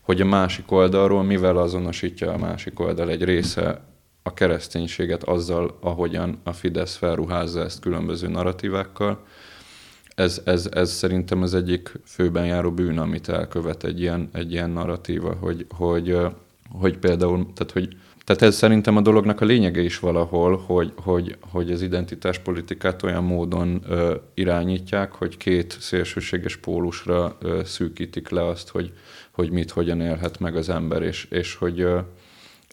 hogy 0.00 0.20
a 0.20 0.24
másik 0.24 0.70
oldalról, 0.70 1.22
mivel 1.22 1.56
azonosítja 1.56 2.32
a 2.32 2.38
másik 2.38 2.80
oldal 2.80 3.10
egy 3.10 3.24
része 3.24 3.93
a 4.26 4.34
kereszténységet 4.34 5.22
azzal, 5.22 5.78
ahogyan 5.80 6.40
a 6.42 6.52
Fidesz 6.52 6.96
felruházza 6.96 7.60
ezt 7.60 7.80
különböző 7.80 8.28
narratívákkal. 8.28 9.24
Ez, 10.14 10.40
ez, 10.44 10.68
ez 10.72 10.92
szerintem 10.92 11.42
az 11.42 11.54
egyik 11.54 11.92
főben 12.04 12.46
járó 12.46 12.72
bűn, 12.72 12.98
amit 12.98 13.28
elkövet 13.28 13.84
egy 13.84 14.00
ilyen, 14.00 14.28
egy 14.32 14.52
ilyen 14.52 14.70
narratíva, 14.70 15.34
hogy, 15.34 15.66
hogy, 15.76 16.18
hogy 16.70 16.98
például, 16.98 17.52
tehát 17.54 17.72
hogy 17.72 17.96
tehát 18.24 18.42
ez 18.42 18.56
szerintem 18.56 18.96
a 18.96 19.00
dolognak 19.00 19.40
a 19.40 19.44
lényege 19.44 19.80
is 19.80 19.98
valahol, 19.98 20.56
hogy, 20.56 20.92
hogy, 20.96 21.36
hogy 21.50 21.70
az 21.70 21.82
identitáspolitikát 21.82 23.02
olyan 23.02 23.24
módon 23.24 23.82
ö, 23.88 24.14
irányítják, 24.34 25.12
hogy 25.12 25.36
két 25.36 25.76
szélsőséges 25.80 26.56
pólusra 26.56 27.36
ö, 27.40 27.60
szűkítik 27.64 28.28
le 28.28 28.46
azt, 28.46 28.68
hogy, 28.68 28.92
hogy 29.30 29.50
mit, 29.50 29.70
hogyan 29.70 30.00
élhet 30.00 30.40
meg 30.40 30.56
az 30.56 30.68
ember, 30.68 31.02
és, 31.02 31.26
és 31.30 31.54
hogy, 31.54 31.80
ö, 31.80 31.98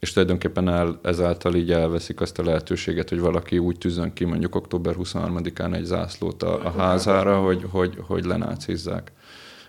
és 0.01 0.13
tulajdonképpen 0.13 0.69
el, 0.69 0.99
ezáltal 1.03 1.55
így 1.55 1.71
elveszik 1.71 2.21
azt 2.21 2.39
a 2.39 2.43
lehetőséget, 2.43 3.09
hogy 3.09 3.19
valaki 3.19 3.57
úgy 3.57 3.77
tűzön 3.77 4.13
ki 4.13 4.25
mondjuk 4.25 4.55
október 4.55 4.95
23-án 4.97 5.75
egy 5.75 5.83
zászlót 5.83 6.43
a, 6.43 6.65
a 6.65 6.71
házára, 6.71 7.41
hogy, 7.41 7.65
hogy, 7.69 7.97
hogy 8.07 8.25
lenácizzák. 8.25 9.11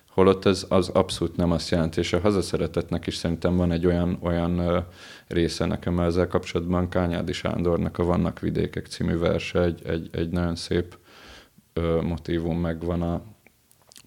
Holott 0.09 0.45
ez 0.45 0.67
az 0.69 0.89
abszolút 0.89 1.37
nem 1.37 1.51
azt 1.51 1.71
jelenti, 1.71 2.01
és 2.01 2.13
a 2.13 2.21
hazaszeretetnek 2.21 3.07
is 3.07 3.17
szerintem 3.17 3.57
van 3.57 3.73
egy 3.73 3.87
olyan, 3.87 4.19
olyan 4.23 4.85
része 5.27 5.65
nekem 5.65 6.01
ezzel 6.01 6.27
kapcsolatban, 6.27 6.89
Kányádi 6.89 7.33
Sándornak 7.33 7.99
a 7.99 8.05
Vannak 8.05 8.41
vidékek 8.41 8.87
című 8.87 9.19
verse, 9.19 9.63
egy, 9.63 9.83
egy, 9.87 10.09
egy 10.13 10.31
nagyon 10.31 10.57
szép 10.57 10.99
ö, 11.73 12.01
motivum 12.01 12.61
megvan 12.61 13.03
a 13.03 13.23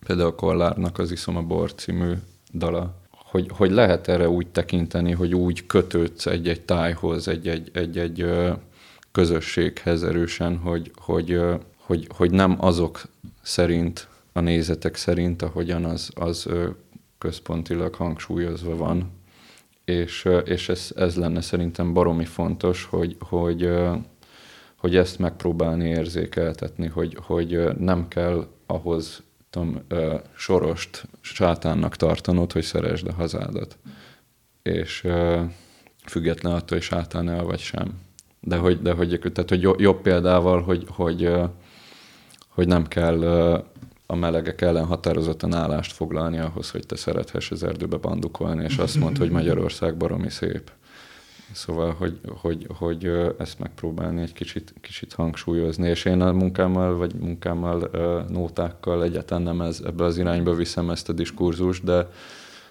például 0.05 0.35
Kollárnak 0.35 0.99
az 0.99 1.11
Iszom 1.11 1.37
a 1.37 1.41
bor 1.41 1.73
című 1.73 2.13
dala, 2.53 3.01
hogy, 3.35 3.49
hogy 3.53 3.71
lehet 3.71 4.07
erre 4.07 4.29
úgy 4.29 4.47
tekinteni, 4.47 5.11
hogy 5.11 5.35
úgy 5.35 5.65
kötődsz 5.65 6.25
egy-egy 6.25 6.61
tájhoz, 6.61 7.27
egy-egy, 7.27 8.25
közösséghez 9.11 10.03
erősen, 10.03 10.57
hogy, 10.57 10.91
hogy, 10.95 11.41
hogy, 11.77 12.07
hogy 12.15 12.31
nem 12.31 12.55
azok 12.59 13.01
szerint, 13.41 14.07
a 14.33 14.39
nézetek 14.39 14.95
szerint, 14.95 15.41
ahogyan 15.41 15.85
az, 15.85 16.09
az 16.13 16.49
központilag 17.17 17.93
hangsúlyozva 17.93 18.75
van. 18.75 19.11
És, 19.85 20.29
és 20.45 20.69
ez, 20.69 20.91
ez 20.95 21.15
lenne 21.15 21.41
szerintem 21.41 21.93
baromi 21.93 22.25
fontos, 22.25 22.83
hogy, 22.83 23.15
hogy, 23.19 23.69
hogy 24.75 24.95
ezt 24.95 25.19
megpróbálni 25.19 25.87
érzékeltetni, 25.87 26.87
hogy, 26.87 27.17
hogy 27.21 27.77
nem 27.79 28.07
kell 28.07 28.47
ahhoz 28.65 29.23
tudom, 29.55 29.81
sorost 30.35 31.07
sátánnak 31.21 31.95
tartanod, 31.95 32.51
hogy 32.51 32.63
szeresd 32.63 33.07
a 33.07 33.13
hazádat. 33.13 33.77
És 34.61 35.07
független 36.05 36.53
attól, 36.53 36.77
hogy 36.77 36.81
sátán 36.81 37.29
el 37.29 37.43
vagy 37.43 37.59
sem. 37.59 37.99
De 38.39 38.57
hogy, 38.57 38.81
de 38.81 38.93
hogy, 38.93 39.19
tehát, 39.33 39.49
hogy 39.49 39.61
jobb 39.81 40.01
példával, 40.01 40.61
hogy, 40.61 40.85
hogy, 40.89 41.31
hogy 42.47 42.67
nem 42.67 42.87
kell 42.87 43.23
a 44.05 44.15
melegek 44.15 44.61
ellen 44.61 44.85
határozottan 44.85 45.53
állást 45.53 45.91
foglalni 45.91 46.39
ahhoz, 46.39 46.71
hogy 46.71 46.85
te 46.85 46.95
szerethess 46.95 47.51
az 47.51 47.63
erdőbe 47.63 47.97
bandukolni, 47.97 48.63
és 48.63 48.77
azt 48.77 48.95
mondd, 48.95 49.17
hogy 49.17 49.29
Magyarország 49.29 49.97
baromi 49.97 50.29
szép. 50.29 50.71
Szóval, 51.51 51.95
hogy, 51.97 52.19
hogy, 52.41 52.67
hogy 52.77 53.05
ezt 53.37 53.59
megpróbálni 53.59 54.21
egy 54.21 54.33
kicsit, 54.33 54.73
kicsit 54.81 55.13
hangsúlyozni, 55.13 55.87
és 55.89 56.05
én 56.05 56.21
a 56.21 56.31
munkámmal, 56.31 56.95
vagy 56.95 57.13
munkámmal, 57.13 57.89
nótákkal 58.29 59.03
egyáltalán 59.03 59.43
nem 59.43 59.61
ez, 59.61 59.81
ebbe 59.85 60.03
az 60.03 60.17
irányba 60.17 60.53
viszem 60.53 60.89
ezt 60.89 61.09
a 61.09 61.13
diskurzust, 61.13 61.83
de, 61.83 62.09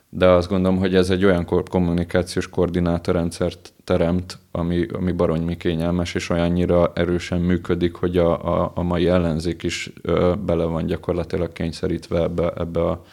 de 0.08 0.26
azt 0.26 0.48
gondolom, 0.48 0.78
hogy 0.78 0.94
ez 0.94 1.10
egy 1.10 1.24
olyan 1.24 1.46
kommunikációs 1.70 2.48
koordinátorrendszert 2.48 3.72
teremt, 3.84 4.38
ami, 4.50 4.86
ami 4.92 5.12
baromi 5.12 5.56
kényelmes, 5.56 6.14
és 6.14 6.30
olyannyira 6.30 6.92
erősen 6.94 7.40
működik, 7.40 7.94
hogy 7.94 8.18
a, 8.18 8.62
a, 8.62 8.72
a 8.74 8.82
mai 8.82 9.08
ellenzék 9.08 9.62
is 9.62 9.92
ö, 10.02 10.34
bele 10.46 10.64
van 10.64 10.86
gyakorlatilag 10.86 11.52
kényszerítve 11.52 12.22
ebbe, 12.22 12.52
ebbe 12.56 12.80
a 12.80 13.04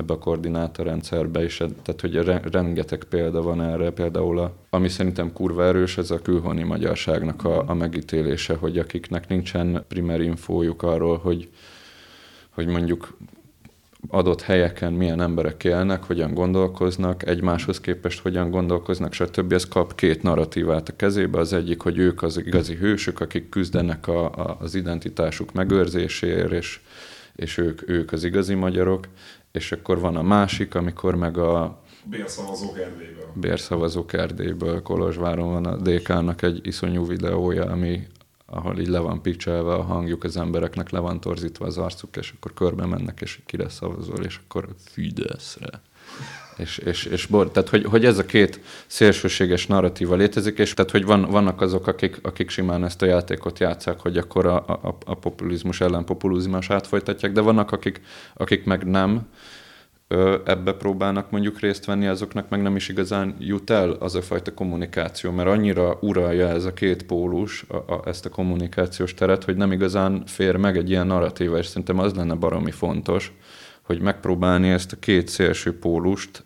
ebbe 0.00 0.12
a 0.12 0.18
koordinátorrendszerbe 0.18 1.44
is, 1.44 1.56
tehát 1.56 2.00
hogy 2.00 2.14
rengeteg 2.52 3.04
példa 3.04 3.42
van 3.42 3.62
erre, 3.62 3.90
például 3.90 4.38
a, 4.38 4.52
ami 4.70 4.88
szerintem 4.88 5.32
kurva 5.32 5.64
erős, 5.64 5.98
ez 5.98 6.10
a 6.10 6.22
külhoni 6.22 6.62
magyarságnak 6.62 7.44
a, 7.44 7.64
a 7.68 7.74
megítélése, 7.74 8.54
hogy 8.54 8.78
akiknek 8.78 9.28
nincsen 9.28 9.84
primer 9.88 10.20
infójuk 10.20 10.82
arról, 10.82 11.18
hogy, 11.18 11.48
hogy 12.50 12.66
mondjuk 12.66 13.16
adott 14.08 14.42
helyeken 14.42 14.92
milyen 14.92 15.20
emberek 15.20 15.64
élnek, 15.64 16.04
hogyan 16.04 16.34
gondolkoznak, 16.34 17.26
egymáshoz 17.26 17.80
képest 17.80 18.20
hogyan 18.20 18.50
gondolkoznak, 18.50 19.12
stb. 19.12 19.52
Ez 19.52 19.68
kap 19.68 19.94
két 19.94 20.22
narratívát 20.22 20.88
a 20.88 20.96
kezébe. 20.96 21.38
Az 21.38 21.52
egyik, 21.52 21.80
hogy 21.80 21.98
ők 21.98 22.22
az 22.22 22.38
igazi 22.46 22.74
hősök, 22.74 23.20
akik 23.20 23.48
küzdenek 23.48 24.08
a, 24.08 24.24
a, 24.24 24.56
az 24.60 24.74
identitásuk 24.74 25.52
megőrzéséért, 25.52 26.52
és, 26.52 26.80
és 27.36 27.58
ők, 27.58 27.88
ők 27.88 28.12
az 28.12 28.24
igazi 28.24 28.54
magyarok, 28.54 29.08
és 29.52 29.72
akkor 29.72 30.00
van 30.00 30.16
a 30.16 30.22
másik, 30.22 30.74
amikor 30.74 31.14
meg 31.14 31.38
a 31.38 31.82
Bérszavazók 32.04 32.78
Erdélyből. 32.78 33.32
Bérszavazók 33.34 34.12
Erdélyből. 34.12 34.82
Kolozsváron 34.82 35.52
van 35.52 35.66
a 35.66 35.76
DK-nak 35.76 36.42
egy 36.42 36.66
iszonyú 36.66 37.06
videója, 37.06 37.64
ami, 37.64 38.06
ahol 38.46 38.78
így 38.78 38.88
le 38.88 38.98
van 38.98 39.22
picselve 39.22 39.74
a 39.74 39.82
hangjuk, 39.82 40.24
az 40.24 40.36
embereknek 40.36 40.90
le 40.90 40.98
van 40.98 41.20
torzítva 41.20 41.66
az 41.66 41.78
arcuk, 41.78 42.16
és 42.16 42.32
akkor 42.36 42.54
körbe 42.54 42.86
mennek, 42.86 43.20
és 43.20 43.40
kire 43.46 43.68
szavazol, 43.68 44.24
és 44.24 44.40
akkor 44.44 44.74
Fideszre. 44.78 45.82
És, 46.60 46.78
és, 46.78 47.04
és 47.04 47.26
bor, 47.26 47.50
tehát 47.50 47.68
hogy, 47.68 47.84
hogy 47.84 48.04
ez 48.04 48.18
a 48.18 48.26
két 48.26 48.60
szélsőséges 48.86 49.66
narratíva 49.66 50.14
létezik, 50.14 50.58
és 50.58 50.74
tehát 50.74 50.90
hogy 50.90 51.04
van, 51.04 51.22
vannak 51.30 51.60
azok, 51.60 51.86
akik, 51.86 52.18
akik 52.22 52.50
simán 52.50 52.84
ezt 52.84 53.02
a 53.02 53.06
játékot 53.06 53.58
játszák, 53.58 54.00
hogy 54.00 54.16
akkor 54.16 54.46
a, 54.46 54.56
a, 54.66 54.96
a 55.04 55.14
populizmus 55.14 55.80
ellen 55.80 56.04
populizmusát 56.04 56.86
folytatják, 56.86 57.32
de 57.32 57.40
vannak, 57.40 57.72
akik, 57.72 58.00
akik 58.34 58.64
meg 58.64 58.84
nem, 58.84 59.26
ebbe 60.44 60.72
próbálnak 60.72 61.30
mondjuk 61.30 61.60
részt 61.60 61.84
venni, 61.84 62.06
azoknak 62.06 62.48
meg 62.48 62.62
nem 62.62 62.76
is 62.76 62.88
igazán 62.88 63.36
jut 63.38 63.70
el 63.70 63.90
az 63.90 64.14
a 64.14 64.22
fajta 64.22 64.54
kommunikáció, 64.54 65.30
mert 65.30 65.48
annyira 65.48 65.98
uralja 66.00 66.48
ez 66.48 66.64
a 66.64 66.72
két 66.72 67.02
pólus 67.02 67.64
a, 67.68 67.76
a, 67.76 68.02
ezt 68.04 68.26
a 68.26 68.28
kommunikációs 68.28 69.14
teret, 69.14 69.44
hogy 69.44 69.56
nem 69.56 69.72
igazán 69.72 70.22
fér 70.26 70.56
meg 70.56 70.76
egy 70.76 70.90
ilyen 70.90 71.06
narratíva, 71.06 71.58
és 71.58 71.66
szerintem 71.66 71.98
az 71.98 72.14
lenne 72.14 72.34
baromi 72.34 72.70
fontos, 72.70 73.32
hogy 73.90 74.00
megpróbálni 74.00 74.68
ezt 74.68 74.92
a 74.92 74.98
két 74.98 75.28
szélső 75.28 75.78
pólust 75.78 76.42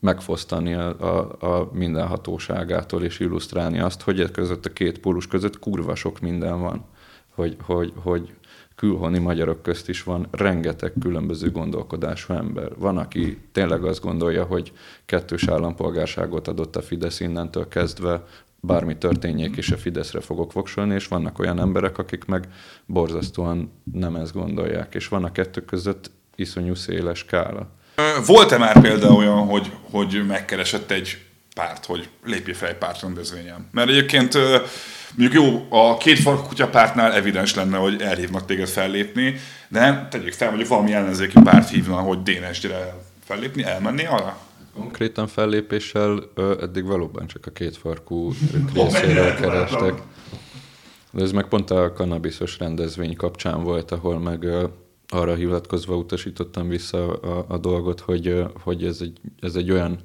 megfosztani 0.00 0.74
a, 0.74 1.00
a, 1.00 1.46
a 1.46 1.70
mindenhatóságától, 1.72 3.02
és 3.02 3.20
illusztrálni 3.20 3.78
azt, 3.78 4.02
hogy 4.02 4.20
ez 4.20 4.30
között 4.30 4.66
a 4.66 4.72
két 4.72 4.98
pólus 4.98 5.26
között 5.26 5.58
kurva 5.58 5.94
sok 5.94 6.20
minden 6.20 6.60
van. 6.60 6.84
Hogy, 7.34 7.56
hogy, 7.62 7.92
hogy 7.96 8.34
külhoni 8.74 9.18
magyarok 9.18 9.62
közt 9.62 9.88
is 9.88 10.02
van 10.02 10.26
rengeteg 10.30 10.92
különböző 11.00 11.50
gondolkodású 11.50 12.32
ember. 12.32 12.70
Van, 12.78 12.96
aki 12.98 13.38
tényleg 13.52 13.84
azt 13.84 14.02
gondolja, 14.02 14.44
hogy 14.44 14.72
kettős 15.06 15.48
állampolgárságot 15.48 16.48
adott 16.48 16.76
a 16.76 16.82
Fidesz 16.82 17.20
innentől 17.20 17.68
kezdve, 17.68 18.24
bármi 18.64 18.96
történjék 18.98 19.56
is 19.56 19.70
a 19.70 19.76
Fideszre 19.76 20.20
fogok 20.20 20.52
voksolni, 20.52 20.94
és 20.94 21.08
vannak 21.08 21.38
olyan 21.38 21.60
emberek, 21.60 21.98
akik 21.98 22.24
meg 22.24 22.48
borzasztóan 22.86 23.72
nem 23.92 24.16
ezt 24.16 24.32
gondolják, 24.32 24.94
és 24.94 25.08
van 25.08 25.24
a 25.24 25.32
kettő 25.32 25.60
között 25.60 26.10
iszonyú 26.36 26.74
széles 26.74 27.18
skála. 27.18 27.68
Volt-e 28.26 28.58
már 28.58 28.80
például 28.80 29.14
olyan, 29.14 29.46
hogy, 29.46 29.70
hogy 29.90 30.26
megkeresett 30.26 30.90
egy 30.90 31.18
párt, 31.54 31.84
hogy 31.84 32.08
lépj 32.24 32.52
fel 32.52 32.68
egy 32.68 32.76
pártrendezvényen? 32.76 33.68
Mert 33.72 33.88
egyébként 33.88 34.38
mondjuk 35.16 35.42
jó, 35.42 35.66
a 35.68 35.96
két 35.96 36.18
farkú 36.18 36.42
kutyapártnál 36.42 37.12
evidens 37.12 37.54
lenne, 37.54 37.76
hogy 37.76 38.02
elhívnak 38.02 38.46
téged 38.46 38.68
fellépni, 38.68 39.36
de 39.68 40.08
tegyük 40.10 40.32
fel, 40.32 40.48
mondjuk 40.48 40.68
valami 40.68 40.92
ellenzéki 40.92 41.40
párt 41.44 41.68
hívna, 41.70 41.96
hogy 41.96 42.22
Dénesgyire 42.22 42.94
fellépni, 43.24 43.64
elmenni 43.64 44.06
arra? 44.06 44.38
Konkrétan 44.74 45.26
fellépéssel 45.26 46.22
eddig 46.60 46.84
valóban 46.84 47.26
csak 47.26 47.46
a 47.46 47.50
két 47.50 47.76
farkú 47.76 48.32
részéről 48.74 49.34
kerestek. 49.34 49.94
De 51.10 51.22
ez 51.22 51.32
meg 51.32 51.44
pont 51.44 51.70
a 51.70 51.92
kanabiszos 51.92 52.58
rendezvény 52.58 53.16
kapcsán 53.16 53.62
volt, 53.62 53.90
ahol 53.90 54.18
meg 54.18 54.46
arra 55.08 55.34
hivatkozva 55.34 55.96
utasítottam 55.96 56.68
vissza 56.68 57.12
a, 57.12 57.44
a 57.48 57.58
dolgot, 57.58 58.00
hogy, 58.00 58.44
hogy 58.62 58.84
ez, 58.84 59.00
egy, 59.00 59.20
ez 59.40 59.54
egy 59.54 59.70
olyan 59.70 59.98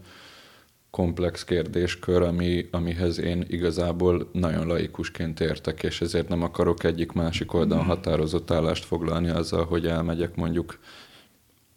komplex 0.90 1.44
kérdéskör, 1.44 2.22
ami, 2.22 2.68
amihez 2.72 3.20
én 3.20 3.46
igazából 3.48 4.30
nagyon 4.32 4.68
laikusként 4.68 5.40
értek, 5.40 5.84
és 5.84 6.02
ezért 6.02 6.28
nem 6.28 6.44
akarok 6.44 6.84
egyik 6.84 7.12
másik 7.12 7.54
oldalon 7.54 7.84
mhm. 7.84 7.94
határozott 7.94 8.52
állást 8.52 8.86
foglalni 8.86 9.30
azzal, 9.30 9.66
hogy 9.66 9.88
elmegyek 9.88 10.36
mondjuk 10.36 10.80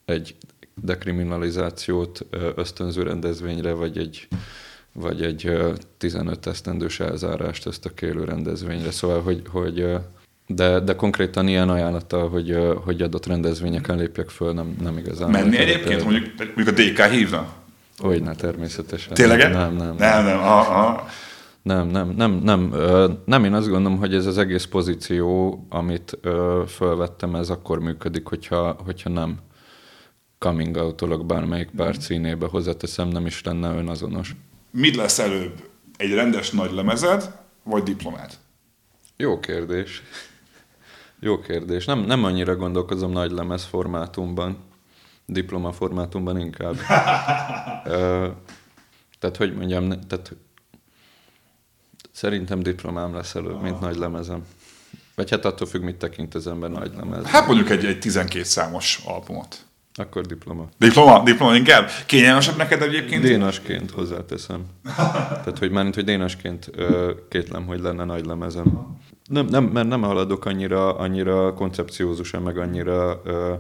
egy 0.04 0.36
dekriminalizációt 0.74 2.26
ösztönző 2.54 3.02
rendezvényre, 3.02 3.72
vagy 3.72 3.98
egy, 3.98 4.28
vagy 4.92 5.22
egy 5.22 5.50
15 5.98 6.46
esztendős 6.46 7.00
elzárást 7.00 7.66
ösztökélő 7.66 8.24
rendezvényre. 8.24 8.90
Szóval, 8.90 9.22
hogy, 9.22 9.42
hogy 9.50 9.96
de, 10.46 10.80
de 10.80 10.94
konkrétan 10.94 11.48
ilyen 11.48 11.68
ajánlattal, 11.68 12.28
hogy, 12.28 12.58
hogy 12.84 13.02
adott 13.02 13.26
rendezvényeken 13.26 13.96
lépjek 13.96 14.28
föl, 14.28 14.52
nem, 14.52 14.76
nem 14.80 14.98
igazán. 14.98 15.30
Menni 15.30 15.56
egyébként, 15.56 16.04
mondjuk, 16.04 16.26
mondjuk 16.54 16.68
a 16.68 16.82
DK 16.82 17.10
hívna? 17.10 17.52
Hogyne, 17.98 18.34
természetesen. 18.34 19.14
Tényleg? 19.14 19.38
Nem, 19.38 19.52
nem. 19.52 19.76
Nem, 19.76 19.96
nem. 19.96 20.24
nem, 20.24 20.38
aha. 20.38 21.06
Nem, 21.62 21.88
nem, 21.88 22.08
nem, 22.08 22.32
nem, 22.32 22.74
nem, 23.24 23.44
én 23.44 23.52
azt 23.52 23.68
gondolom, 23.68 23.98
hogy 23.98 24.14
ez 24.14 24.26
az 24.26 24.38
egész 24.38 24.64
pozíció, 24.64 25.58
amit 25.68 26.18
fölvettem, 26.68 27.34
ez 27.34 27.50
akkor 27.50 27.78
működik, 27.78 28.26
hogyha, 28.26 28.76
hogyha 28.84 29.10
nem 29.10 29.38
coming 30.38 30.76
out 30.76 31.26
bármelyik 31.26 31.70
pár 31.76 31.96
színébe 31.98 32.46
hozzáteszem, 32.46 33.08
nem 33.08 33.26
is 33.26 33.42
lenne 33.42 33.74
önazonos. 33.74 34.34
Mit 34.70 34.96
lesz 34.96 35.18
előbb? 35.18 35.52
Egy 35.96 36.14
rendes 36.14 36.50
nagy 36.50 36.72
lemezed, 36.72 37.34
vagy 37.62 37.82
diplomát? 37.82 38.38
Jó 39.16 39.40
kérdés. 39.40 40.02
Jó 41.24 41.38
kérdés. 41.40 41.84
Nem, 41.84 41.98
nem 41.98 42.24
annyira 42.24 42.56
gondolkozom 42.56 43.12
nagy 43.12 43.30
lemez 43.30 43.64
formátumban. 43.64 44.56
Diploma 45.26 45.72
formátumban 45.72 46.38
inkább. 46.38 46.76
Ö, 47.84 48.28
tehát, 49.18 49.36
hogy 49.36 49.56
mondjam, 49.56 49.88
tehát 49.88 50.32
szerintem 52.12 52.62
diplomám 52.62 53.14
lesz 53.14 53.34
előbb, 53.34 53.62
mint 53.62 53.80
nagy 53.80 53.96
lemezem. 53.96 54.44
Vagy 55.14 55.30
hát 55.30 55.44
attól 55.44 55.66
függ, 55.66 55.82
mit 55.82 55.96
tekint 55.96 56.34
az 56.34 56.46
ember 56.46 56.70
nagy 56.70 56.92
lemez. 56.96 57.24
Hát 57.24 57.46
mondjuk 57.46 57.70
egy, 57.70 57.84
egy 57.84 57.98
12 57.98 58.44
számos 58.44 59.00
albumot. 59.04 59.66
Akkor 59.94 60.26
diploma. 60.26 60.68
Diploma? 60.78 61.22
Diploma 61.22 61.54
inkább? 61.54 61.88
Kényelmesebb 62.06 62.56
neked 62.56 62.82
egyébként? 62.82 63.22
Dénasként 63.22 63.90
hozzáteszem. 63.90 64.64
Tehát, 65.42 65.58
hogy 65.58 65.70
mármint, 65.70 65.94
hogy 65.94 66.04
dénasként 66.04 66.70
ö, 66.72 67.12
kétlem, 67.28 67.66
hogy 67.66 67.80
lenne 67.80 68.04
nagy 68.04 68.26
lemezem. 68.26 69.00
Nem, 69.32 69.46
nem, 69.46 69.64
mert 69.64 69.88
nem 69.88 70.02
haladok 70.02 70.44
annyira, 70.44 70.96
annyira 70.96 71.54
koncepciózusan, 71.54 72.42
meg 72.42 72.58
annyira 72.58 73.20
ö, 73.24 73.54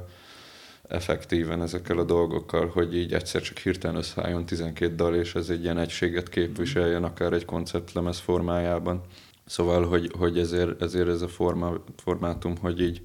effektíven 0.88 1.62
ezekkel 1.62 1.98
a 1.98 2.04
dolgokkal, 2.04 2.66
hogy 2.66 2.96
így 2.96 3.12
egyszer 3.12 3.42
csak 3.42 3.58
hirtelen 3.58 3.96
összeálljon 3.96 4.44
12 4.44 4.94
dal, 4.94 5.14
és 5.14 5.34
ez 5.34 5.50
egy 5.50 5.62
ilyen 5.62 5.78
egységet 5.78 6.28
képviseljen, 6.28 7.04
akár 7.04 7.32
egy 7.32 7.44
konceptlemez 7.44 8.18
formájában. 8.18 9.00
Szóval, 9.46 9.86
hogy, 9.86 10.12
hogy 10.18 10.38
ezért, 10.38 10.82
ezért 10.82 11.08
ez 11.08 11.22
a 11.22 11.28
forma, 11.28 11.72
formátum, 11.96 12.56
hogy 12.56 12.80
így 12.80 13.00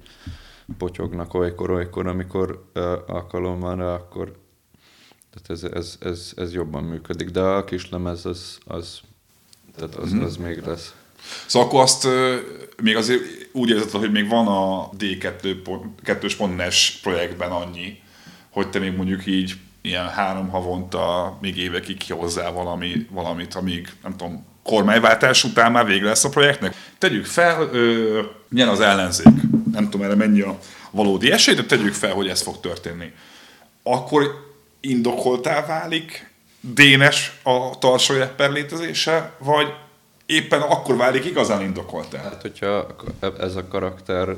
potyognak 0.78 1.34
olykor-olykor, 1.34 2.06
amikor 2.06 2.64
uh, 2.74 2.82
alkalom 3.06 3.60
van 3.60 3.76
rá, 3.76 3.94
akkor 3.94 4.36
tehát 5.30 5.50
ez, 5.50 5.70
ez, 5.72 5.96
ez, 6.00 6.32
ez 6.36 6.52
jobban 6.52 6.84
működik. 6.84 7.30
De 7.30 7.40
a 7.40 7.64
kis 7.64 7.90
lemez 7.90 8.26
az, 8.26 8.58
az, 8.64 9.00
tehát 9.76 9.94
az, 9.94 10.12
az 10.12 10.36
még 10.36 10.62
lesz. 10.66 10.94
Szóval 11.46 11.68
akkor 11.68 11.80
azt 11.80 12.08
még 12.82 12.96
azért 12.96 13.22
úgy 13.52 13.70
érzed, 13.70 13.90
hogy 13.90 14.10
még 14.10 14.28
van 14.28 14.46
a 14.46 14.90
D2.NES 14.98 16.98
projektben 17.02 17.50
annyi, 17.50 18.00
hogy 18.50 18.70
te 18.70 18.78
még 18.78 18.96
mondjuk 18.96 19.26
így 19.26 19.54
ilyen 19.82 20.08
három 20.08 20.48
havonta, 20.48 21.38
még 21.40 21.56
évekig 21.56 21.96
kihozzál 21.96 22.52
valami, 22.52 23.06
valamit, 23.10 23.54
amíg 23.54 23.88
nem 24.02 24.16
tudom, 24.16 24.46
kormányváltás 24.62 25.44
után 25.44 25.72
már 25.72 25.86
vége 25.86 26.04
lesz 26.04 26.24
a 26.24 26.28
projektnek. 26.28 26.74
Tegyük 26.98 27.24
fel, 27.24 27.68
ö, 27.72 28.20
milyen 28.48 28.68
az 28.68 28.80
ellenzék. 28.80 29.32
Nem 29.72 29.90
tudom 29.90 30.06
erre 30.06 30.14
mennyi 30.14 30.40
a 30.40 30.58
valódi 30.90 31.32
esély, 31.32 31.54
de 31.54 31.64
tegyük 31.64 31.94
fel, 31.94 32.12
hogy 32.12 32.28
ez 32.28 32.42
fog 32.42 32.60
történni. 32.60 33.12
Akkor 33.82 34.46
indokoltá 34.80 35.66
válik 35.66 36.30
Dénes 36.60 37.32
a 37.42 37.78
Tarsó 37.78 38.14
létezése, 38.36 39.32
vagy 39.38 39.66
éppen 40.28 40.60
akkor 40.60 40.96
válik 40.96 41.24
igazán 41.24 41.62
indokoltá? 41.62 42.18
Hát, 42.18 42.42
hogyha 42.42 42.86
ez 43.38 43.56
a 43.56 43.68
karakter 43.68 44.36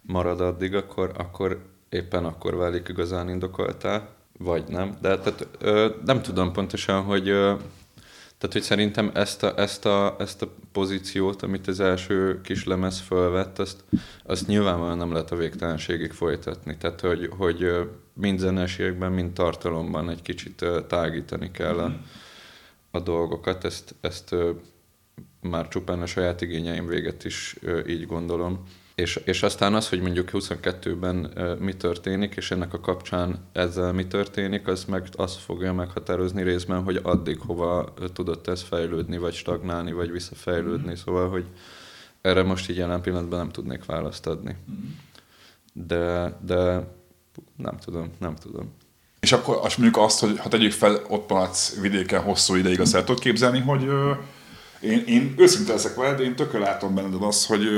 marad 0.00 0.40
addig, 0.40 0.74
akkor, 0.74 1.12
akkor 1.16 1.58
éppen 1.88 2.24
akkor 2.24 2.56
válik 2.56 2.88
igazán 2.88 3.28
indokoltá, 3.28 4.08
vagy 4.38 4.64
nem. 4.68 4.96
De 5.00 5.18
tehát, 5.18 5.46
ö, 5.58 5.88
nem 6.04 6.22
tudom 6.22 6.52
pontosan, 6.52 7.02
hogy 7.02 7.28
ö, 7.28 7.54
tehát, 8.38 8.52
hogy 8.52 8.62
szerintem 8.62 9.10
ezt 9.14 9.42
a, 9.42 9.58
ezt 9.58 9.86
a, 9.86 10.16
ezt 10.18 10.42
a 10.42 10.48
pozíciót, 10.72 11.42
amit 11.42 11.68
az 11.68 11.80
első 11.80 12.40
kis 12.40 12.64
lemez 12.64 13.00
fölvett, 13.00 13.58
azt, 13.58 13.84
azt 14.24 14.46
nyilvánvalóan 14.46 14.96
nem 14.96 15.12
lehet 15.12 15.30
a 15.30 15.36
végtelenségig 15.36 16.12
folytatni. 16.12 16.76
Tehát, 16.76 17.00
hogy, 17.00 17.30
hogy 17.36 17.88
mind 18.12 18.38
zeneségben, 18.38 19.12
mind 19.12 19.32
tartalomban 19.32 20.10
egy 20.10 20.22
kicsit 20.22 20.64
tágítani 20.88 21.50
kell 21.50 21.78
a, 21.78 21.92
a 22.90 23.00
dolgokat. 23.00 23.64
Ezt, 23.64 23.94
ezt 24.00 24.34
már 25.40 25.68
csupán 25.68 26.02
a 26.02 26.06
saját 26.06 26.40
igényeim 26.40 26.86
véget 26.86 27.24
is 27.24 27.56
így 27.86 28.06
gondolom. 28.06 28.64
És, 28.94 29.20
és 29.24 29.42
aztán 29.42 29.74
az, 29.74 29.88
hogy 29.88 30.00
mondjuk 30.00 30.28
22-ben 30.32 31.32
mi 31.60 31.74
történik, 31.76 32.34
és 32.34 32.50
ennek 32.50 32.74
a 32.74 32.80
kapcsán 32.80 33.48
ezzel 33.52 33.92
mi 33.92 34.06
történik, 34.06 34.66
az 34.66 34.84
meg 34.84 35.08
azt 35.16 35.38
fogja 35.38 35.72
meghatározni 35.72 36.42
részben, 36.42 36.82
hogy 36.82 37.00
addig 37.02 37.40
hova 37.40 37.94
tudott 38.12 38.48
ez 38.48 38.62
fejlődni, 38.62 39.18
vagy 39.18 39.34
stagnálni, 39.34 39.92
vagy 39.92 40.10
visszafejlődni. 40.10 40.90
Mm. 40.90 40.94
Szóval, 40.94 41.28
hogy 41.28 41.44
erre 42.20 42.42
most 42.42 42.70
így 42.70 42.76
jelen 42.76 43.00
pillanatban 43.00 43.38
nem 43.38 43.50
tudnék 43.50 43.84
választ 43.84 44.26
adni. 44.26 44.56
Mm. 44.70 44.74
De, 45.72 46.36
de 46.46 46.88
nem 47.56 47.76
tudom, 47.84 48.10
nem 48.18 48.34
tudom. 48.34 48.72
És 49.20 49.32
akkor 49.32 49.58
azt 49.62 49.78
mondjuk 49.78 50.04
azt, 50.04 50.20
hogy 50.20 50.38
ha 50.38 50.48
tegyük 50.48 50.72
fel, 50.72 51.02
ott 51.08 51.30
maradsz 51.30 51.80
vidéken 51.80 52.22
hosszú 52.22 52.54
ideig, 52.54 52.80
azt 52.80 52.94
el 52.94 53.04
tudod 53.04 53.20
képzelni, 53.20 53.60
hogy 53.60 53.90
én, 54.80 55.02
én 55.06 55.34
őszinte 55.36 55.72
leszek 55.72 55.94
veled, 55.94 56.20
én 56.20 56.36
tökön 56.36 56.60
látom 56.60 56.94
benned 56.94 57.22
az, 57.22 57.46
hogy 57.46 57.68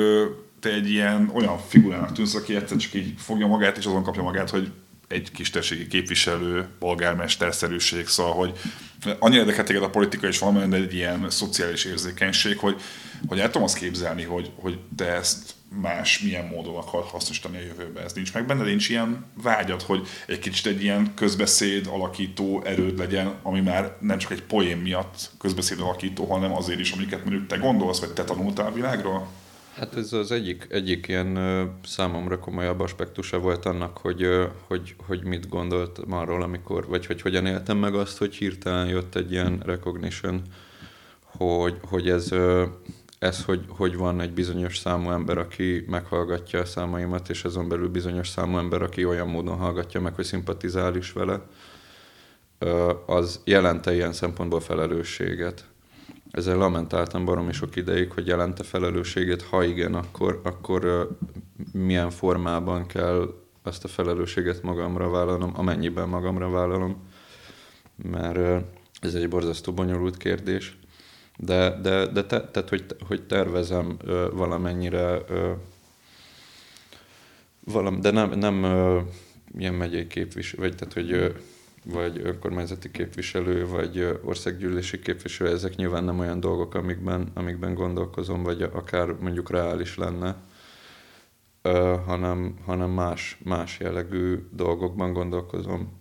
te 0.61 0.72
egy 0.72 0.90
ilyen 0.90 1.30
olyan 1.34 1.59
figurának 1.68 2.12
tűnsz, 2.12 2.34
aki 2.34 2.57
egyszer 2.57 2.76
csak 2.76 2.94
így 2.94 3.14
fogja 3.16 3.46
magát, 3.46 3.76
és 3.76 3.86
azon 3.86 4.03
kapja 4.03 4.22
magát, 4.22 4.51
hogy 4.51 4.72
egy 5.09 5.30
kis 5.30 5.51
tességi 5.51 5.86
képviselő, 5.86 6.68
polgármesterszerűség, 6.78 8.07
szóval, 8.07 8.32
hogy 8.32 8.59
annyira 9.18 9.40
érdekel 9.40 9.64
téged 9.64 9.82
a 9.82 9.90
politika 9.90 10.26
és 10.26 10.38
valamilyen 10.38 10.74
egy 10.74 10.94
ilyen 10.94 11.30
szociális 11.30 11.84
érzékenység, 11.84 12.59
hogy, 12.59 12.80
hogy 13.28 13.38
el 13.38 13.46
tudom 13.46 13.62
azt 13.62 13.76
képzelni, 13.76 14.22
hogy, 14.22 14.51
hogy 14.55 14.78
te 14.96 15.07
ezt 15.07 15.55
más 15.81 16.21
milyen 16.21 16.47
módon 16.47 16.77
akar 16.77 17.03
hasznosítani 17.03 17.57
a 17.57 17.61
jövőben. 17.61 18.05
Ez 18.05 18.12
nincs 18.12 18.35
meg 18.35 18.47
benne, 18.47 18.64
nincs 18.64 18.89
ilyen 18.89 19.25
vágyad, 19.43 19.83
hogy 19.83 20.07
egy 20.27 20.39
kicsit 20.39 20.66
egy 20.66 20.83
ilyen 20.83 21.14
közbeszéd 21.14 21.87
alakító 21.87 22.62
erőd 22.64 22.99
legyen, 22.99 23.35
ami 23.43 23.61
már 23.61 23.97
nem 24.01 24.18
csak 24.18 24.31
egy 24.31 24.43
poém 24.43 24.79
miatt 24.79 25.31
közbeszéd 25.39 25.81
alakító, 25.81 26.25
hanem 26.25 26.53
azért 26.53 26.81
is, 26.81 26.93
amiket 26.93 27.25
mondjuk 27.25 27.47
te 27.47 27.57
gondolsz, 27.57 28.01
vagy 28.01 28.12
te 28.12 28.25
tanultál 28.25 28.66
a 28.66 28.73
világról? 28.73 29.29
Hát 29.75 29.97
ez 29.97 30.12
az 30.12 30.33
egyik, 30.33 30.66
egyik 30.71 31.09
ilyen 31.09 31.39
számomra 31.85 32.39
komolyabb 32.39 32.81
aspektusa 32.81 33.39
volt 33.39 33.64
annak, 33.64 33.99
hogy, 33.99 34.27
hogy, 34.66 34.95
hogy 35.07 35.25
mit 35.25 35.49
gondoltam 35.49 36.12
arról, 36.12 36.43
amikor, 36.43 36.87
vagy 36.87 37.07
hogy 37.07 37.21
hogyan 37.23 37.47
éltem 37.47 37.77
meg 37.77 37.95
azt, 37.95 38.18
hogy 38.18 38.35
hirtelen 38.35 38.87
jött 38.87 39.14
egy 39.14 39.33
ilyen 39.33 39.62
recognition, 39.64 40.43
hogy, 41.23 41.77
hogy 41.83 42.09
ez, 42.09 42.33
ez 43.21 43.45
hogy, 43.45 43.64
hogy 43.68 43.97
van 43.97 44.21
egy 44.21 44.33
bizonyos 44.33 44.79
számú 44.79 45.11
ember, 45.11 45.39
aki 45.39 45.85
meghallgatja 45.89 46.61
a 46.61 46.64
számaimat, 46.64 47.29
és 47.29 47.45
azon 47.45 47.68
belül 47.68 47.89
bizonyos 47.89 48.29
számú 48.29 48.59
ember, 48.59 48.83
aki 48.83 49.05
olyan 49.05 49.29
módon 49.29 49.57
hallgatja 49.57 50.01
meg, 50.01 50.14
hogy 50.14 50.25
szimpatizál 50.25 50.97
is 50.97 51.12
vele, 51.12 51.41
az 53.07 53.41
jelente 53.45 53.95
ilyen 53.95 54.12
szempontból 54.12 54.61
felelősséget 54.61 55.71
ezzel 56.31 56.57
lamentáltam 56.57 57.25
baromi 57.25 57.53
sok 57.53 57.77
ideig, 57.77 58.12
hogy 58.12 58.27
jelente 58.27 58.62
felelősséget, 58.62 59.43
ha 59.43 59.64
igen, 59.64 59.95
akkor, 59.95 60.41
akkor 60.43 61.11
milyen 61.73 62.11
formában 62.11 62.87
kell 62.87 63.35
ezt 63.62 63.85
a 63.85 63.89
felelősséget 63.89 64.62
magamra 64.62 65.09
vállalnom, 65.09 65.53
amennyiben 65.55 66.09
magamra 66.09 66.51
vállalom, 66.51 66.97
mert 68.11 68.64
ez 69.01 69.14
egy 69.14 69.29
borzasztó 69.29 69.73
bonyolult 69.73 70.16
kérdés. 70.16 70.79
De, 71.43 71.80
de, 71.80 72.07
de 72.07 72.24
te, 72.24 72.49
tehát, 72.51 72.68
hogy, 72.68 72.84
hogy 73.07 73.22
tervezem 73.26 73.97
valamennyire, 74.32 75.18
valam, 77.64 78.01
de 78.01 78.11
nem, 78.11 78.30
nem 78.38 78.64
ilyen 79.59 79.74
megyei 79.74 80.07
képviselő, 80.07 80.62
vagy 80.62 80.76
tehát, 80.76 80.93
hogy 80.93 81.34
vagy 81.84 82.20
önkormányzati 82.24 82.91
képviselő, 82.91 83.66
vagy 83.66 84.18
országgyűlési 84.24 84.99
képviselő, 84.99 85.51
ezek 85.51 85.76
nyilván 85.76 86.05
nem 86.05 86.18
olyan 86.18 86.41
dolgok, 86.41 86.74
amikben, 86.74 87.30
amikben 87.34 87.74
gondolkozom, 87.74 88.43
vagy 88.43 88.62
akár 88.62 89.12
mondjuk 89.12 89.51
reális 89.51 89.97
lenne, 89.97 90.36
hanem, 92.07 92.59
hanem 92.64 92.91
más, 92.91 93.38
más 93.45 93.78
jellegű 93.80 94.38
dolgokban 94.51 95.12
gondolkozom 95.12 95.99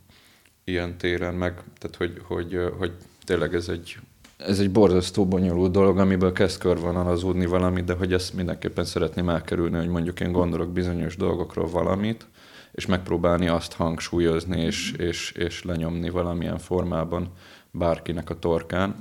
ilyen 0.64 0.98
téren, 0.98 1.34
meg, 1.34 1.54
tehát 1.54 1.96
hogy, 1.98 2.22
hogy, 2.24 2.72
hogy 2.78 2.92
tényleg 3.24 3.56
ez 3.56 3.70
egy, 3.70 3.98
ez 4.40 4.60
egy 4.60 4.72
borzasztó 4.72 5.26
bonyolult 5.26 5.72
dolog, 5.72 5.98
amiből 5.98 6.32
kezd 6.32 6.60
körvonalazódni 6.60 7.46
valami, 7.46 7.82
de 7.82 7.94
hogy 7.94 8.14
ezt 8.14 8.34
mindenképpen 8.34 8.86
szeretném 8.86 9.30
elkerülni, 9.30 9.78
hogy 9.78 9.88
mondjuk 9.88 10.20
én 10.20 10.32
gondolok 10.32 10.70
bizonyos 10.70 11.16
dolgokról 11.16 11.70
valamit, 11.70 12.28
és 12.72 12.86
megpróbálni 12.86 13.48
azt 13.48 13.74
hangsúlyozni 13.74 14.62
és, 14.62 14.92
és, 14.92 15.32
és 15.32 15.64
lenyomni 15.64 16.10
valamilyen 16.10 16.58
formában 16.58 17.28
bárkinek 17.72 18.30
a 18.30 18.40
torkán, 18.40 18.96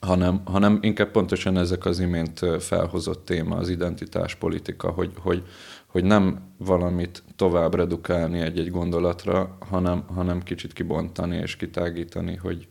hanem, 0.00 0.40
hanem 0.44 0.78
inkább 0.82 1.10
pontosan 1.10 1.58
ezek 1.58 1.84
az 1.84 2.00
imént 2.00 2.40
felhozott 2.58 3.24
téma, 3.24 3.56
az 3.56 3.68
identitáspolitika, 3.68 4.90
hogy, 4.90 5.10
hogy, 5.18 5.42
hogy 5.86 6.04
nem 6.04 6.40
valamit 6.56 7.22
tovább 7.36 7.74
redukálni 7.74 8.40
egy-egy 8.40 8.70
gondolatra, 8.70 9.56
hanem, 9.68 10.04
hanem 10.14 10.42
kicsit 10.42 10.72
kibontani 10.72 11.36
és 11.36 11.56
kitágítani, 11.56 12.36
hogy 12.36 12.68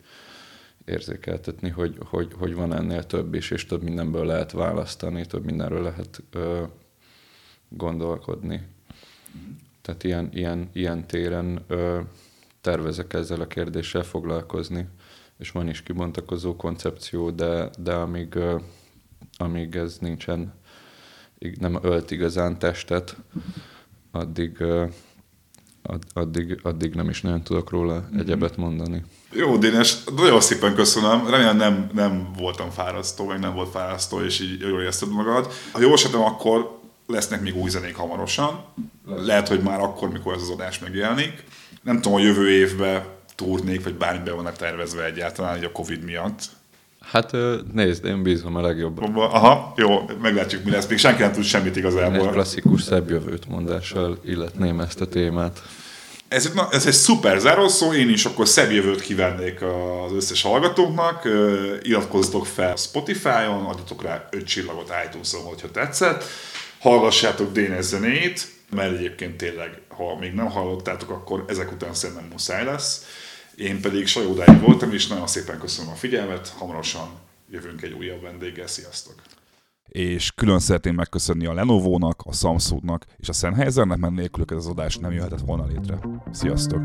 érzékeltetni, 0.84 1.68
hogy, 1.68 1.96
hogy, 2.04 2.32
hogy 2.38 2.54
van 2.54 2.74
ennél 2.74 3.04
több 3.06 3.34
is, 3.34 3.50
és 3.50 3.66
több 3.66 3.82
mindenből 3.82 4.26
lehet 4.26 4.52
választani, 4.52 5.26
több 5.26 5.44
mindenről 5.44 5.82
lehet 5.82 6.22
ö, 6.30 6.62
gondolkodni. 7.68 8.66
Tehát 9.82 10.04
ilyen, 10.04 10.28
ilyen, 10.32 10.70
ilyen 10.72 11.06
téren 11.06 11.64
ö, 11.66 12.00
tervezek 12.60 13.12
ezzel 13.12 13.40
a 13.40 13.46
kérdéssel 13.46 14.02
foglalkozni, 14.02 14.88
és 15.38 15.50
van 15.50 15.68
is 15.68 15.82
kibontakozó 15.82 16.56
koncepció, 16.56 17.30
de, 17.30 17.70
de 17.78 17.94
amíg, 17.94 18.34
ö, 18.34 18.58
amíg 19.36 19.76
ez 19.76 19.98
nincsen, 19.98 20.54
nem 21.58 21.78
ölt 21.82 22.10
igazán 22.10 22.58
testet, 22.58 23.16
addig, 24.10 24.60
ö, 24.60 24.86
addig, 26.12 26.58
addig 26.62 26.94
nem 26.94 27.08
is 27.08 27.20
nagyon 27.20 27.42
tudok 27.42 27.70
róla 27.70 27.94
mm-hmm. 27.94 28.18
egyebet 28.18 28.56
mondani. 28.56 29.04
Jó, 29.32 29.56
Dénes, 29.56 29.96
nagyon 30.16 30.40
szépen 30.40 30.74
köszönöm. 30.74 31.26
Remélem 31.30 31.56
nem, 31.56 31.90
nem 31.92 32.32
voltam 32.36 32.70
fárasztó, 32.70 33.24
meg 33.24 33.38
nem 33.38 33.54
volt 33.54 33.70
fárasztó, 33.70 34.20
és 34.20 34.40
így 34.40 34.60
jól 34.60 34.80
érezted 34.80 35.10
magad. 35.10 35.52
Ha 35.72 35.80
jól 35.80 35.92
esetem, 35.92 36.20
akkor 36.20 36.78
lesznek 37.06 37.40
még 37.40 37.56
új 37.56 37.70
zenék 37.70 37.96
hamarosan. 37.96 38.64
Lehet, 39.06 39.48
hogy 39.48 39.60
már 39.60 39.80
akkor, 39.80 40.10
mikor 40.10 40.34
ez 40.34 40.42
az 40.42 40.50
adás 40.50 40.78
megjelenik. 40.78 41.44
Nem 41.82 42.00
tudom, 42.00 42.18
a 42.18 42.22
jövő 42.22 42.50
évben 42.50 43.04
turnék, 43.34 43.84
vagy 43.84 43.94
bármibe 43.94 44.32
van-e 44.32 44.52
tervezve 44.52 45.04
egyáltalán, 45.04 45.56
hogy 45.56 45.64
a 45.64 45.72
Covid 45.72 46.04
miatt. 46.04 46.42
Hát 47.10 47.32
nézd, 47.72 48.04
én 48.04 48.22
bízom 48.22 48.56
a 48.56 48.60
legjobb. 48.60 49.16
Aha, 49.16 49.72
jó, 49.76 50.00
meglátjuk 50.22 50.64
mi 50.64 50.70
lesz. 50.70 50.86
Még 50.86 50.98
senki 50.98 51.22
nem 51.22 51.32
tud 51.32 51.44
semmit 51.44 51.70
Egy 51.70 51.76
igazából. 51.76 52.28
klasszikus 52.30 52.82
szebb 52.82 53.10
jövőt 53.10 53.48
mondással 53.48 54.18
illetném 54.24 54.80
ezt 54.80 55.00
a 55.00 55.06
témát. 55.08 55.62
Ez, 56.28 56.52
na, 56.54 56.68
ez 56.70 56.86
egy 56.86 56.92
szuper 56.92 57.38
zárószó, 57.38 57.92
én 57.92 58.08
is 58.08 58.24
akkor 58.24 58.48
szebb 58.48 58.70
jövőt 58.70 59.00
kívánnék 59.00 59.62
az 59.62 60.12
összes 60.12 60.42
hallgatóknak. 60.42 61.28
Iratkozzatok 61.82 62.46
fel 62.46 62.76
Spotify-on, 62.76 63.64
adjatok 63.64 64.02
rá 64.02 64.28
5 64.30 64.44
csillagot 64.44 64.92
iTunes-on, 65.06 65.42
hogyha 65.42 65.70
tetszett. 65.70 66.24
Hallgassátok 66.80 67.52
Dénes 67.52 67.84
zenét, 67.84 68.46
mert 68.74 68.92
egyébként 68.96 69.36
tényleg, 69.36 69.80
ha 69.88 70.16
még 70.20 70.32
nem 70.32 70.50
hallottátok, 70.50 71.10
akkor 71.10 71.44
ezek 71.48 71.72
után 71.72 71.94
szerintem 71.94 72.26
muszáj 72.30 72.64
lesz. 72.64 73.04
Én 73.56 73.80
pedig 73.80 74.06
Sajódáig 74.06 74.60
voltam, 74.60 74.92
és 74.92 75.06
nagyon 75.06 75.26
szépen 75.26 75.58
köszönöm 75.58 75.92
a 75.92 75.94
figyelmet. 75.94 76.48
Hamarosan 76.48 77.08
jövünk 77.50 77.82
egy 77.82 77.92
újabb 77.92 78.22
vendéggel. 78.22 78.66
Sziasztok! 78.66 79.14
És 79.88 80.32
külön 80.32 80.58
szeretném 80.58 80.94
megköszönni 80.94 81.46
a 81.46 81.52
Lenovo-nak, 81.52 82.22
a 82.24 82.32
Samsungnak 82.32 83.04
és 83.16 83.28
a 83.28 83.32
Sennheisernek, 83.32 83.98
mert 83.98 84.14
nélkülük 84.14 84.50
ez 84.50 84.56
az 84.56 84.66
adás 84.66 84.96
nem 84.96 85.12
jöhetett 85.12 85.40
volna 85.40 85.66
létre. 85.66 85.98
Sziasztok! 86.32 86.80